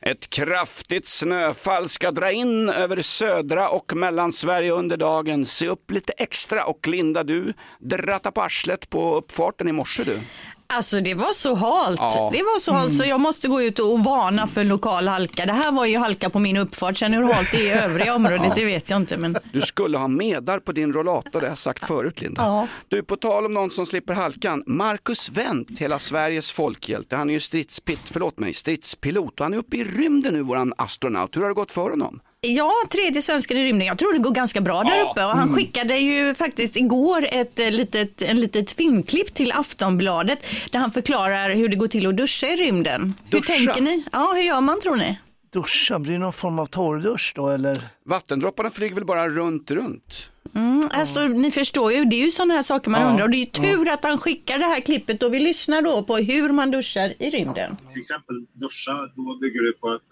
Ett 0.05 0.29
kraftigt 0.29 1.07
snöfall 1.07 1.89
ska 1.89 2.11
dra 2.11 2.31
in 2.31 2.69
över 2.69 3.01
södra 3.01 3.69
och 3.69 3.95
mellansverige 3.95 4.71
under 4.71 4.97
dagen. 4.97 5.45
Se 5.45 5.67
upp 5.67 5.91
lite 5.91 6.13
extra 6.17 6.65
och 6.65 6.87
Linda 6.87 7.23
du 7.23 7.53
dratta 7.79 8.31
på 8.31 8.41
arslet 8.41 8.89
på 8.89 9.15
uppfarten 9.15 9.67
i 9.67 9.71
morse 9.71 10.03
du. 10.03 10.19
Alltså 10.67 11.01
det 11.01 11.13
var 11.13 11.33
så 11.33 11.55
halt. 11.55 11.99
Ja. 11.99 12.29
Det 12.33 12.43
var 12.43 12.59
så 12.59 12.71
halt 12.71 12.95
så 12.95 13.05
jag 13.05 13.19
måste 13.19 13.47
gå 13.47 13.61
ut 13.61 13.79
och 13.79 14.03
varna 14.03 14.47
för 14.47 14.63
lokal 14.63 15.07
halka. 15.07 15.45
Det 15.45 15.53
här 15.53 15.71
var 15.71 15.85
ju 15.85 15.97
halka 15.97 16.29
på 16.29 16.39
min 16.39 16.57
uppfart. 16.57 16.97
Sen 16.97 17.13
hur 17.13 17.23
halt 17.33 17.51
det 17.51 17.69
är 17.69 17.75
i 17.81 17.83
övriga 17.83 18.15
området 18.15 18.51
det 18.55 18.65
vet 18.65 18.89
jag 18.89 18.97
inte. 18.97 19.17
Men... 19.17 19.37
Du 19.51 19.61
skulle 19.61 19.97
ha 19.97 20.07
medar 20.07 20.59
på 20.59 20.71
din 20.71 20.93
rollator, 20.93 21.31
det 21.31 21.39
har 21.39 21.47
jag 21.47 21.57
sagt 21.57 21.87
förut 21.87 22.21
Linda. 22.21 22.41
Ja. 22.41 22.67
Du, 22.87 23.03
på 23.03 23.15
tal 23.15 23.45
om 23.45 23.53
någon 23.53 23.69
som 23.69 23.85
slipper 23.85 24.13
halkan, 24.13 24.63
Marcus 24.67 25.29
Wendt, 25.29 25.79
hela 25.79 25.99
Sveriges 25.99 26.51
folkhjälte, 26.51 27.15
han 27.15 27.29
är 27.29 27.33
ju 27.33 27.39
stridspit, 27.39 27.99
förlåt 28.05 28.39
mig, 28.39 28.53
stridspilot 28.53 29.39
och 29.39 29.45
han 29.45 29.53
är 29.53 29.57
uppe 29.57 29.77
i 29.77 29.83
rymden 29.83 30.33
nu, 30.33 30.41
våran 30.41 30.73
astronaut. 30.77 31.35
Hur 31.35 31.41
har 31.41 31.47
det 31.47 31.55
gått 31.55 31.71
för 31.71 31.89
honom? 31.89 32.19
Ja, 32.47 32.71
tredje 32.91 33.21
svensken 33.21 33.57
i 33.57 33.63
rymden. 33.63 33.87
Jag 33.87 33.97
tror 33.97 34.13
det 34.13 34.19
går 34.19 34.31
ganska 34.31 34.61
bra 34.61 34.83
där 34.83 35.01
uppe. 35.03 35.25
Och 35.25 35.31
han 35.31 35.49
skickade 35.55 35.97
ju 35.97 36.35
faktiskt 36.35 36.75
igår 36.75 37.27
ett 37.31 37.59
eh, 37.59 37.71
litet, 37.71 38.21
en 38.21 38.39
litet 38.39 38.71
filmklipp 38.71 39.33
till 39.33 39.51
Aftonbladet 39.51 40.45
där 40.71 40.79
han 40.79 40.91
förklarar 40.91 41.49
hur 41.55 41.69
det 41.69 41.75
går 41.75 41.87
till 41.87 42.07
att 42.07 42.17
duscha 42.17 42.47
i 42.47 42.55
rymden. 42.55 43.13
Duscha? 43.29 43.53
Hur 43.53 43.65
tänker 43.65 43.81
ni? 43.81 44.03
Ja, 44.11 44.33
hur 44.35 44.41
gör 44.43 44.61
man 44.61 44.81
tror 44.81 44.95
ni? 44.95 45.19
Duscha, 45.53 45.99
blir 45.99 46.13
det 46.13 46.19
någon 46.19 46.33
form 46.33 46.59
av 46.59 46.65
torrdusch 46.65 47.33
då 47.35 47.49
eller? 47.49 47.81
Vattendropparna 48.05 48.69
flyger 48.69 48.95
väl 48.95 49.05
bara 49.05 49.29
runt, 49.29 49.71
runt? 49.71 50.29
Mm, 50.55 50.89
alltså, 50.93 51.23
ni 51.23 51.51
förstår 51.51 51.91
ju, 51.93 52.05
det 52.05 52.15
är 52.15 52.25
ju 52.25 52.31
sådana 52.31 52.53
här 52.53 52.63
saker 52.63 52.89
man 52.91 53.01
Ja. 53.01 53.07
undrar. 53.09 53.23
Och 53.23 53.29
det 53.29 53.37
är 53.37 53.39
ju 53.39 53.45
tur 53.45 53.89
att 53.89 54.03
han 54.03 54.17
skickar 54.17 54.59
det 54.59 54.65
här 54.65 54.79
klippet 54.81 55.23
och 55.23 55.33
vi 55.33 55.39
lyssnar 55.39 55.81
då 55.81 56.03
på 56.03 56.17
hur 56.17 56.49
man 56.49 56.71
duschar 56.71 57.13
i 57.19 57.29
rymden. 57.29 57.77
till 57.91 57.99
exempel 57.99 58.35
duscha, 58.53 58.91
då 59.15 59.37
bygger 59.41 59.65
det 59.65 59.79
på 59.79 59.89
att 59.89 60.09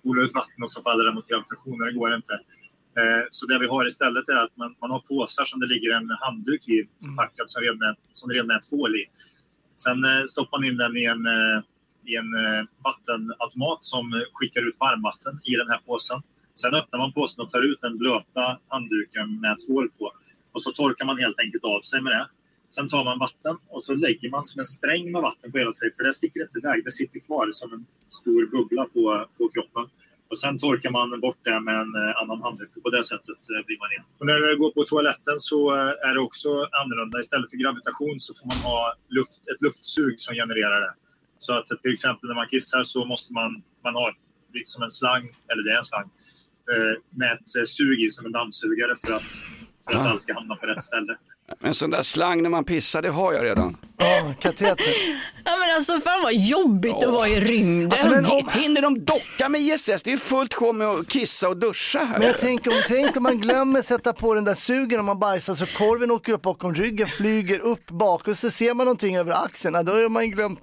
eh, 0.00 0.02
spola 0.02 0.22
ut 0.22 0.34
vatten 0.34 0.62
och 0.62 0.70
så 0.70 0.82
faller 0.82 1.04
det 1.04 1.14
mot 1.14 1.28
gravitationen. 1.28 1.86
Det 1.86 1.92
går 1.92 2.14
inte. 2.14 2.32
Eh, 2.98 3.24
så 3.30 3.46
det 3.46 3.58
vi 3.58 3.66
har 3.66 3.86
istället 3.86 4.28
är 4.28 4.44
att 4.44 4.56
man, 4.56 4.74
man 4.80 4.90
har 4.90 5.00
påsar 5.00 5.44
som 5.44 5.60
det 5.60 5.66
ligger 5.66 5.90
en 5.96 6.10
handduk 6.20 6.68
i 6.68 6.88
förpackad 7.04 7.50
som 7.50 7.62
redan 7.62 7.82
är, 7.82 7.96
som 8.12 8.30
redan 8.30 8.50
är 8.50 8.60
tvål 8.68 8.96
i. 8.96 9.04
Sen 9.76 10.04
eh, 10.04 10.24
stoppar 10.24 10.58
man 10.58 10.68
in 10.68 10.76
den 10.76 10.96
i 10.96 11.04
en, 11.04 11.26
eh, 11.26 11.58
i 12.06 12.16
en 12.16 12.30
vattenautomat 12.84 13.84
som 13.84 14.24
skickar 14.32 14.68
ut 14.68 14.76
varmvatten 14.78 15.40
i 15.44 15.52
den 15.56 15.68
här 15.68 15.80
påsen. 15.86 16.22
Sen 16.54 16.74
öppnar 16.74 16.98
man 16.98 17.12
påsen 17.12 17.44
och 17.44 17.50
tar 17.50 17.62
ut 17.62 17.80
den 17.80 17.98
blöta 17.98 18.58
handduken 18.68 19.40
med 19.40 19.56
tvål 19.66 19.90
på. 19.98 20.12
Och 20.52 20.62
så 20.62 20.72
torkar 20.72 21.04
man 21.04 21.18
helt 21.18 21.38
enkelt 21.38 21.64
av 21.64 21.80
sig 21.80 22.02
med 22.02 22.12
det. 22.12 22.26
Sen 22.70 22.88
tar 22.88 23.04
man 23.04 23.18
vatten 23.18 23.56
och 23.68 23.82
så 23.82 23.94
lägger 23.94 24.30
man 24.30 24.44
som 24.44 24.58
en 24.58 24.66
sträng 24.66 25.12
med 25.12 25.22
vatten 25.22 25.52
på 25.52 25.58
hela 25.58 25.72
sig 25.72 25.92
för 25.92 26.04
det 26.04 26.12
sticker 26.12 26.42
inte 26.42 26.58
iväg. 26.58 26.84
Det 26.84 26.90
sitter 26.90 27.20
kvar 27.20 27.48
som 27.52 27.72
en 27.72 27.86
stor 28.08 28.46
bubbla 28.46 28.84
på, 28.84 29.26
på 29.38 29.48
kroppen. 29.48 29.86
Och 30.30 30.38
sen 30.38 30.58
torkar 30.58 30.90
man 30.90 31.20
bort 31.20 31.40
det 31.44 31.60
med 31.60 31.74
en 31.74 31.94
eh, 31.94 32.22
annan 32.22 32.42
handduk 32.42 32.76
och 32.76 32.82
på 32.82 32.90
det 32.90 33.04
sättet 33.04 33.40
eh, 33.52 33.66
blir 33.66 33.78
man 33.78 33.88
ren. 33.94 34.04
Och 34.18 34.26
när 34.26 34.40
det 34.40 34.56
går 34.56 34.70
på 34.70 34.82
toaletten 34.82 35.36
så 35.38 35.60
eh, 35.76 36.08
är 36.08 36.14
det 36.14 36.20
också 36.20 36.48
annorlunda. 36.80 37.20
Istället 37.20 37.50
för 37.50 37.56
gravitation 37.56 38.20
så 38.20 38.34
får 38.34 38.46
man 38.46 38.56
ha 38.56 38.94
luft, 39.08 39.40
ett 39.50 39.62
luftsug 39.62 40.20
som 40.20 40.34
genererar 40.34 40.80
det. 40.80 40.94
Så 41.38 41.52
att 41.52 41.66
till 41.82 41.92
exempel 41.92 42.28
när 42.28 42.34
man 42.34 42.48
kissar 42.48 42.82
så 42.82 43.04
måste 43.04 43.32
man, 43.32 43.62
man 43.84 43.94
ha 43.94 44.14
liksom 44.54 44.82
en 44.82 44.90
slang, 44.90 45.24
eller 45.50 45.62
det 45.62 45.72
är 45.72 45.78
en 45.78 45.84
slang, 45.84 46.10
med 47.10 47.32
ett 47.32 47.68
sug 47.68 48.00
i 48.02 48.10
som 48.10 48.26
en 48.26 48.32
dammsugare 48.32 48.94
för 48.96 49.12
att, 49.12 49.30
för 49.84 49.92
att 49.98 50.06
allt 50.06 50.22
ska 50.22 50.34
hamna 50.34 50.56
på 50.56 50.66
rätt 50.66 50.82
ställe. 50.82 51.18
En 51.62 51.74
sån 51.74 51.90
där 51.90 52.02
slang 52.02 52.42
när 52.42 52.50
man 52.50 52.64
pissar, 52.64 53.02
det 53.02 53.10
har 53.10 53.32
jag 53.32 53.44
redan. 53.44 53.76
Ja, 53.98 54.34
kateter. 54.40 54.94
Ja 55.44 55.56
men 55.58 55.76
alltså 55.76 56.00
fan 56.00 56.22
vad 56.22 56.34
jobbigt 56.34 57.04
att 57.04 57.12
vara 57.12 57.28
i 57.28 57.40
rymden. 57.40 57.92
Alltså, 57.92 58.06
men 58.06 58.26
om... 58.26 58.48
Hinner 58.52 58.82
de 58.82 59.04
docka 59.04 59.48
med 59.48 59.60
ISS? 59.60 60.02
Det 60.02 60.06
är 60.06 60.12
ju 60.12 60.18
fullt 60.18 60.54
sjå 60.54 60.72
med 60.72 60.86
att 60.86 61.08
kissa 61.08 61.48
och 61.48 61.56
duscha 61.56 61.98
här. 61.98 62.18
Men 62.18 62.26
jag 62.26 62.38
tänker 62.38 62.70
om, 62.70 62.82
tänk 62.88 63.16
om 63.16 63.22
man 63.22 63.40
glömmer 63.40 63.82
sätta 63.82 64.12
på 64.12 64.34
den 64.34 64.44
där 64.44 64.54
sugen 64.54 65.00
om 65.00 65.06
man 65.06 65.18
bajsar 65.18 65.54
så 65.54 65.66
korven 65.66 66.10
åker 66.10 66.32
upp 66.32 66.42
bakom 66.42 66.74
ryggen, 66.74 67.08
flyger 67.08 67.58
upp 67.58 67.90
bak 67.90 68.28
och 68.28 68.38
så 68.38 68.50
ser 68.50 68.74
man 68.74 68.86
någonting 68.86 69.16
över 69.16 69.44
axeln. 69.44 69.84
Då 69.84 69.92
har 69.92 70.08
man 70.08 70.30
glömt, 70.30 70.60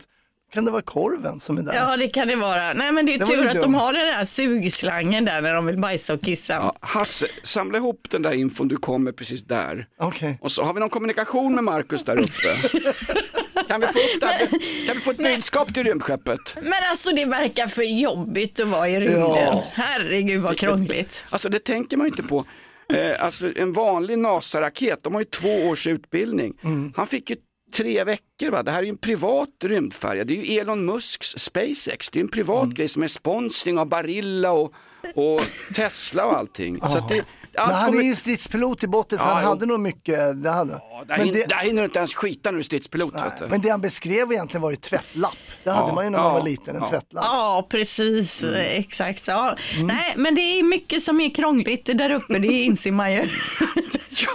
kan 0.53 0.65
det 0.65 0.71
vara 0.71 0.81
korven 0.81 1.39
som 1.39 1.57
är 1.57 1.61
där? 1.61 1.73
Ja 1.73 1.97
det 1.97 2.07
kan 2.07 2.27
det 2.27 2.35
vara. 2.35 2.73
Nej 2.73 2.91
men 2.91 3.05
det 3.05 3.13
är 3.13 3.19
Det 3.19 3.25
tur 3.25 3.47
att 3.47 3.53
de 3.53 3.59
dumt. 3.59 3.73
har 3.73 3.93
den 3.93 4.05
där 4.05 4.25
sugslangen 4.25 5.25
där 5.25 5.41
när 5.41 5.53
de 5.53 5.65
vill 5.65 5.77
bajsa 5.77 6.13
och 6.13 6.21
kissa. 6.21 6.53
Ja, 6.53 6.75
Hasse, 6.79 7.27
samla 7.43 7.77
ihop 7.77 8.07
den 8.09 8.21
där 8.21 8.31
infon 8.31 8.67
du 8.67 8.77
kom 8.77 9.03
med 9.03 9.15
precis 9.15 9.43
där. 9.43 9.87
Okej. 9.99 10.37
Och 10.41 10.51
så 10.51 10.63
har 10.63 10.73
vi 10.73 10.79
någon 10.79 10.89
kommunikation 10.89 11.55
med 11.55 11.63
Markus 11.63 12.03
där 12.03 12.17
uppe. 12.19 12.79
Kan 13.67 13.81
vi 13.81 13.87
få, 13.87 13.93
upp 13.99 14.21
det 14.21 14.47
kan 14.87 14.95
vi 14.95 15.01
få 15.01 15.11
ett 15.11 15.17
budskap 15.17 15.73
till 15.73 15.83
rymdskeppet? 15.83 16.39
Men 16.61 16.73
alltså 16.89 17.09
det 17.11 17.25
verkar 17.25 17.67
för 17.67 17.81
jobbigt 18.01 18.59
att 18.59 18.67
vara 18.67 18.89
i 18.89 18.99
rymden. 18.99 19.19
Ja. 19.21 19.63
Herregud 19.73 20.41
vad 20.41 20.57
krångligt. 20.57 21.25
Alltså 21.29 21.49
det 21.49 21.59
tänker 21.63 21.97
man 21.97 22.05
ju 22.07 22.09
inte 22.11 22.23
på. 22.23 22.45
Eh, 22.93 23.23
alltså 23.23 23.51
en 23.57 23.73
vanlig 23.73 24.17
NASA-raket, 24.17 24.99
de 25.03 25.13
har 25.13 25.21
ju 25.21 25.25
två 25.25 25.49
års 25.67 25.87
utbildning. 25.87 26.53
Han 26.95 27.07
fick 27.07 27.29
ju 27.29 27.35
tre 27.75 28.03
veckor, 28.03 28.51
va? 28.51 28.63
det 28.63 28.71
här 28.71 28.79
är 28.79 28.83
ju 28.83 28.89
en 28.89 28.97
privat 28.97 29.49
rymdfärja. 29.63 30.23
Det 30.23 30.33
är 30.33 30.43
ju 30.43 30.59
Elon 30.59 30.85
Musks 30.85 31.27
SpaceX, 31.37 32.09
det 32.09 32.19
är 32.19 32.23
en 32.23 32.29
privat 32.29 32.69
grej 32.69 32.87
som 32.87 33.03
är 33.03 33.07
sponsring 33.07 33.77
av 33.79 33.85
Barilla 33.87 34.51
och, 34.51 34.73
och 35.15 35.41
Tesla 35.75 36.25
och 36.25 36.37
allting. 36.37 36.79
Så 36.87 36.97
att 36.97 37.09
det, 37.09 37.23
allt 37.59 37.69
Men 37.71 37.77
han 37.77 37.85
kommer- 37.91 38.03
är 38.03 38.07
ju 38.07 38.15
stridspilot 38.15 38.83
i 38.83 38.87
botten 38.87 39.19
så 39.19 39.25
Ja, 39.25 39.33
han 39.33 39.43
jo. 39.43 39.49
hade 39.49 39.65
nog 39.65 39.79
mycket. 39.79 40.43
Det 40.43 40.49
hade. 40.49 40.73
Ja, 40.73 41.03
där, 41.07 41.17
men, 41.17 41.27
det, 41.27 41.45
där 41.45 41.55
hinner 41.57 41.81
du 41.81 41.85
inte 41.85 41.99
ens 41.99 42.13
skita 42.15 42.49
är 42.49 42.61
stridspilot. 42.61 43.13
nej, 43.13 43.23
vet 43.23 43.39
du. 43.39 43.47
men 43.47 43.61
det 43.61 43.69
han 43.69 43.81
beskrev 43.81 44.31
egentligen 44.31 44.61
var 44.61 44.69
ju 44.71 44.75
tvättlapp. 44.77 45.37
Det 45.63 45.71
hade 45.71 45.89
Ja, 45.89 45.95
man 45.95 46.03
ju 46.03 46.09
när 46.09 46.19
man 46.19 46.33
var 46.33 46.41
liten, 46.41 46.75
en 46.75 46.81
ja. 46.81 46.89
tvättlapp. 46.89 47.23
Ja 47.25 47.67
precis, 47.69 48.43
Mm. 48.43 48.55
exakt. 48.55 49.27
Ja. 49.27 49.55
Nej 49.83 50.13
men 50.17 50.35
det 50.35 50.41
är 50.41 50.63
mycket 50.63 51.03
som 51.03 51.21
är 51.21 51.29
krångligt 51.35 51.85
där 51.85 52.11
uppe, 52.11 52.39
det 52.39 52.47
inser 52.47 52.91
man 52.91 53.13
ju. 53.13 53.29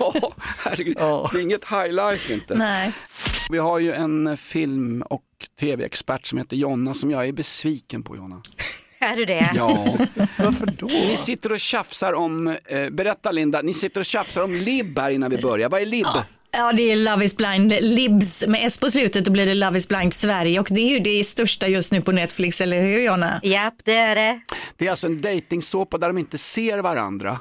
Ja, 0.01 0.33
herregud. 0.59 0.97
Ja. 1.01 1.31
Det 1.33 1.39
är 1.39 1.43
inget 1.43 1.65
high 1.65 1.93
life 1.93 2.33
inte. 2.35 2.55
Nej. 2.55 2.93
Vi 3.53 3.59
har 3.59 3.79
ju 3.79 3.93
en 3.93 4.37
film 4.37 5.03
och 5.03 5.25
tv-expert 5.61 6.27
som 6.27 6.39
heter 6.39 6.57
Jonna 6.57 6.95
som 6.95 7.11
jag 7.11 7.29
är 7.29 7.33
besviken 7.33 8.03
på 8.03 8.17
Jonna. 8.17 8.43
Är 8.99 9.17
du 9.17 9.25
det? 9.25 9.51
Ja. 9.55 9.97
Varför 10.39 10.67
då? 10.67 10.87
Ni 10.87 11.17
sitter 11.17 11.53
och 11.53 11.61
tjafsar 11.61 12.13
om, 12.13 12.49
eh, 12.49 12.91
berätta 12.91 13.31
Linda, 13.31 13.63
ni 13.63 13.75
sitter 13.75 14.01
och 14.01 14.07
tjafsar 14.07 14.45
om 14.45 14.53
lib 14.53 14.99
här 14.99 15.11
innan 15.11 15.31
vi 15.31 15.39
börjar. 15.39 15.69
Vad 15.69 15.83
är 15.83 15.87
lib? 15.87 16.07
Ja, 16.51 16.73
det 16.73 16.83
är 16.83 16.97
Love 16.97 17.25
is 17.25 17.37
blind 17.37 17.73
Libs 17.81 18.45
med 18.47 18.67
S 18.67 18.79
på 18.79 18.91
slutet, 18.91 19.25
då 19.25 19.31
blir 19.31 19.47
det 19.47 19.55
Love 19.55 19.79
is 19.79 19.89
blind 19.89 20.15
Sverige 20.15 20.61
och 20.61 20.69
det 20.71 20.81
är 20.81 20.91
ju 20.91 20.99
det 20.99 21.25
största 21.25 21.69
just 21.69 21.93
nu 21.93 22.01
på 22.01 22.13
Netflix, 22.13 22.61
eller 22.61 22.83
hur 22.83 23.01
Jonna? 23.01 23.41
Japp, 23.43 23.75
det 23.85 23.95
är 23.95 24.15
det. 24.15 24.41
Det 24.77 24.87
är 24.87 24.91
alltså 24.91 25.07
en 25.07 25.21
dejtingsåpa 25.21 25.99
där 25.99 26.09
de 26.09 26.19
inte 26.19 26.39
ser 26.39 26.79
varandra. 26.79 27.41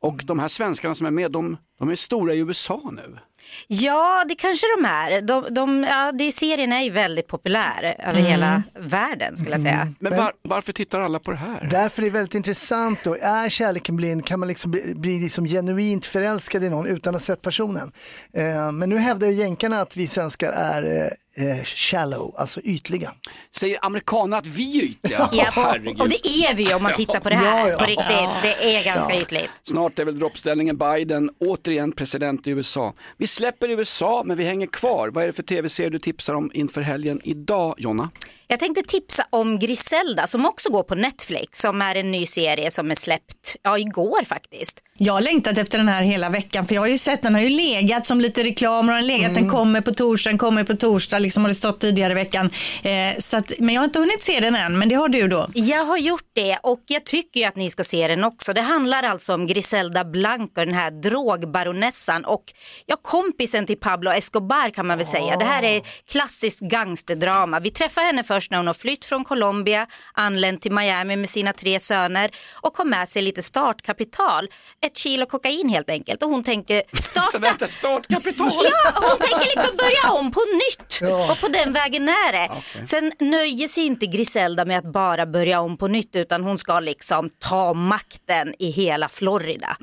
Och 0.00 0.22
de 0.24 0.38
här 0.38 0.48
svenskarna 0.48 0.94
som 0.94 1.06
är 1.06 1.10
med, 1.10 1.32
de, 1.32 1.56
de 1.78 1.90
är 1.90 1.96
stora 1.96 2.34
i 2.34 2.38
USA 2.38 2.90
nu. 2.92 3.18
Ja, 3.66 4.24
det 4.28 4.34
kanske 4.34 4.66
de 4.76 4.84
är. 4.84 5.22
De, 5.22 5.46
de, 5.50 5.84
ja, 5.84 6.12
det, 6.12 6.32
serien 6.32 6.72
är 6.72 6.82
ju 6.82 6.90
väldigt 6.90 7.26
populär 7.26 7.96
över 7.98 8.20
hela 8.20 8.62
världen 8.74 9.36
skulle 9.36 9.54
jag 9.54 9.60
säga. 9.60 9.92
Men, 9.98 10.16
var, 10.16 10.32
varför 10.42 10.72
tittar 10.72 11.00
alla 11.00 11.18
på 11.18 11.30
det 11.30 11.36
här? 11.36 11.68
Därför 11.70 12.02
är 12.02 12.06
det 12.06 12.12
väldigt 12.12 12.34
intressant 12.34 12.98
då, 13.04 13.16
är 13.20 13.48
kärleken 13.48 13.96
blind? 13.96 14.26
Kan 14.26 14.40
man 14.40 14.48
liksom 14.48 14.70
bli, 14.70 14.94
bli 14.94 15.20
liksom 15.20 15.44
genuint 15.44 16.06
förälskad 16.06 16.64
i 16.64 16.70
någon 16.70 16.86
utan 16.86 17.14
att 17.14 17.20
ha 17.20 17.26
sett 17.26 17.42
personen? 17.42 17.92
Eh, 18.32 18.72
men 18.72 18.90
nu 18.90 18.98
hävdar 18.98 19.26
ju 19.26 19.34
jänkarna 19.34 19.80
att 19.80 19.96
vi 19.96 20.06
svenskar 20.06 20.52
är 20.52 21.12
eh, 21.36 21.64
shallow, 21.64 22.34
alltså 22.38 22.60
ytliga. 22.60 23.12
Säger 23.50 23.78
amerikanerna 23.82 24.36
att 24.38 24.46
vi 24.46 24.78
är 24.78 24.84
ytliga? 24.84 25.50
Herregud. 25.52 26.00
och 26.00 26.08
det 26.08 26.28
är 26.28 26.54
vi 26.54 26.74
om 26.74 26.82
man 26.82 26.94
tittar 26.94 27.20
på 27.20 27.28
det 27.28 27.34
här 27.34 27.68
Ja, 27.68 27.68
ja. 27.68 27.78
på 27.78 27.84
riktigt. 27.84 28.42
Det 28.60 28.76
är 28.76 28.84
ganska 28.84 29.16
ytligt. 29.16 29.50
Snart 29.62 29.98
är 29.98 30.04
väl 30.04 30.18
droppställningen 30.18 30.76
Biden 30.78 31.30
återigen 31.38 31.92
president 31.92 32.46
i 32.46 32.50
USA. 32.50 32.94
Vi 33.16 33.26
släpper 33.26 33.68
USA 33.68 34.22
men 34.26 34.36
vi 34.36 34.44
hänger 34.44 34.66
kvar. 34.66 35.08
Vad 35.08 35.22
är 35.22 35.26
det 35.26 35.32
för 35.32 35.42
tv-serie 35.42 35.90
du 35.90 35.98
tipsar 35.98 36.34
om 36.34 36.50
inför 36.54 36.80
helgen 36.80 37.20
idag 37.24 37.74
Jonna? 37.78 38.10
Jag 38.52 38.58
tänkte 38.58 38.82
tipsa 38.82 39.26
om 39.30 39.58
Griselda 39.58 40.26
som 40.26 40.46
också 40.46 40.70
går 40.70 40.82
på 40.82 40.94
Netflix 40.94 41.60
som 41.60 41.82
är 41.82 41.94
en 41.94 42.10
ny 42.10 42.26
serie 42.26 42.70
som 42.70 42.90
är 42.90 42.94
släppt 42.94 43.56
ja, 43.62 43.78
igår 43.78 44.24
faktiskt. 44.24 44.82
Jag 44.98 45.12
har 45.12 45.20
längtat 45.20 45.58
efter 45.58 45.78
den 45.78 45.88
här 45.88 46.02
hela 46.02 46.30
veckan 46.30 46.66
för 46.66 46.74
jag 46.74 46.82
har 46.82 46.88
ju 46.88 46.98
sett 46.98 47.22
den 47.22 47.34
har 47.34 47.42
ju 47.42 47.48
legat 47.48 48.06
som 48.06 48.20
lite 48.20 48.44
reklam 48.44 48.88
och 48.88 48.94
den 48.94 49.06
legat, 49.06 49.34
den 49.34 49.48
kommer 49.48 49.80
på 49.80 49.94
torsdag, 49.94 50.30
den 50.30 50.38
kommer 50.38 50.64
på 50.64 50.76
torsdag, 50.76 51.18
liksom 51.18 51.42
har 51.42 51.48
det 51.48 51.54
stått 51.54 51.80
tidigare 51.80 52.12
i 52.12 52.14
veckan. 52.14 52.50
Eh, 52.82 53.18
så 53.18 53.36
att, 53.36 53.52
men 53.58 53.74
jag 53.74 53.80
har 53.80 53.84
inte 53.84 53.98
hunnit 53.98 54.22
se 54.22 54.40
den 54.40 54.56
än, 54.56 54.78
men 54.78 54.88
det 54.88 54.94
har 54.94 55.08
du 55.08 55.28
då. 55.28 55.50
Jag 55.54 55.84
har 55.84 55.98
gjort 55.98 56.30
det 56.32 56.58
och 56.62 56.80
jag 56.86 57.04
tycker 57.04 57.40
ju 57.40 57.46
att 57.46 57.56
ni 57.56 57.70
ska 57.70 57.84
se 57.84 58.08
den 58.08 58.24
också. 58.24 58.52
Det 58.52 58.60
handlar 58.60 59.02
alltså 59.02 59.34
om 59.34 59.46
Griselda 59.46 60.04
Blanco, 60.04 60.64
den 60.64 60.74
här 60.74 60.90
drogbaronessan 60.90 62.24
och 62.24 62.44
ja, 62.86 62.96
kompisen 63.02 63.66
till 63.66 63.78
Pablo 63.78 64.10
Escobar 64.10 64.70
kan 64.70 64.86
man 64.86 64.98
väl 64.98 65.06
säga. 65.06 65.36
Det 65.36 65.44
här 65.44 65.62
är 65.62 65.82
klassiskt 66.08 66.60
gangsterdrama. 66.60 67.60
Vi 67.60 67.70
träffar 67.70 68.02
henne 68.02 68.24
först 68.24 68.41
först 68.42 68.50
när 68.50 68.58
hon 68.58 68.66
har 68.66 68.74
flytt 68.74 69.04
från 69.04 69.24
Colombia, 69.24 69.86
anlänt 70.12 70.62
till 70.62 70.72
Miami 70.72 71.16
med 71.16 71.28
sina 71.28 71.52
tre 71.52 71.80
söner 71.80 72.30
och 72.52 72.74
kom 72.74 72.90
med 72.90 73.08
sig 73.08 73.22
lite 73.22 73.42
startkapital. 73.42 74.48
Ett 74.80 74.96
kilo 74.96 75.26
kokain 75.26 75.68
helt 75.68 75.90
enkelt 75.90 76.22
och 76.22 76.28
hon 76.28 76.44
tänker 76.44 76.82
starta. 77.00 77.28
Så 77.32 77.38
vänta, 77.38 77.66
startkapital? 77.66 78.50
Ja, 78.64 78.92
hon 78.94 79.18
tänker 79.18 79.56
liksom 79.56 79.76
börja 79.76 80.12
om 80.12 80.30
på 80.30 80.40
nytt 80.40 81.02
och 81.30 81.40
på 81.40 81.48
den 81.48 81.72
vägen 81.72 82.08
är 82.08 82.32
det. 82.32 82.50
Sen 82.86 83.12
nöjer 83.18 83.68
sig 83.68 83.86
inte 83.86 84.06
Griselda 84.06 84.64
med 84.64 84.78
att 84.78 84.92
bara 84.92 85.26
börja 85.26 85.60
om 85.60 85.76
på 85.76 85.88
nytt 85.88 86.16
utan 86.16 86.44
hon 86.44 86.58
ska 86.58 86.80
liksom 86.80 87.30
ta 87.38 87.74
makten 87.74 88.54
i 88.58 88.70
hela 88.70 89.08
Florida. 89.08 89.76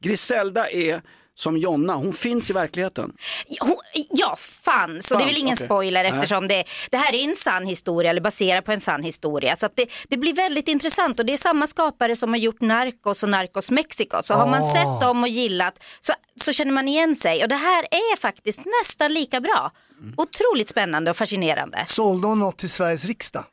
Griselda 0.00 0.70
är 0.70 1.02
som 1.38 1.56
Jonna, 1.58 1.94
hon 1.94 2.12
finns 2.12 2.50
i 2.50 2.52
verkligheten. 2.52 3.12
Hon, 3.60 3.76
ja, 4.10 4.36
fanns. 4.38 5.10
Och 5.10 5.18
det 5.18 5.24
är 5.24 5.26
väl 5.26 5.38
ingen 5.38 5.54
okej. 5.54 5.66
spoiler 5.66 6.04
eftersom 6.04 6.48
det, 6.48 6.64
det 6.90 6.96
här 6.96 7.14
är 7.14 7.24
en 7.24 7.34
sann 7.34 7.66
historia 7.66 8.10
eller 8.10 8.20
baserat 8.20 8.64
på 8.64 8.72
en 8.72 8.80
sann 8.80 9.02
historia. 9.02 9.56
Så 9.56 9.68
det, 9.74 9.88
det 10.08 10.16
blir 10.16 10.32
väldigt 10.32 10.68
intressant 10.68 11.20
och 11.20 11.26
det 11.26 11.32
är 11.32 11.36
samma 11.36 11.66
skapare 11.66 12.16
som 12.16 12.30
har 12.30 12.38
gjort 12.38 12.60
Narcos 12.60 13.22
och 13.22 13.28
Narcos 13.28 13.70
Mexico. 13.70 14.16
Så 14.22 14.34
har 14.34 14.46
man 14.46 14.62
Ah. 14.62 14.72
sett 14.72 15.00
dem 15.00 15.22
och 15.22 15.28
gillat 15.28 15.84
så, 16.00 16.12
så 16.40 16.52
känner 16.52 16.72
man 16.72 16.88
igen 16.88 17.14
sig. 17.16 17.42
Och 17.42 17.48
det 17.48 17.54
här 17.56 17.82
är 17.90 18.16
faktiskt 18.16 18.62
nästan 18.82 19.12
lika 19.12 19.40
bra. 19.40 19.70
Otroligt 20.16 20.68
spännande 20.68 21.10
och 21.10 21.16
fascinerande. 21.16 21.84
Sålde 21.86 22.26
hon 22.26 22.38
något 22.38 22.58
till 22.58 22.70
Sveriges 22.70 23.04
riksdag? 23.04 23.44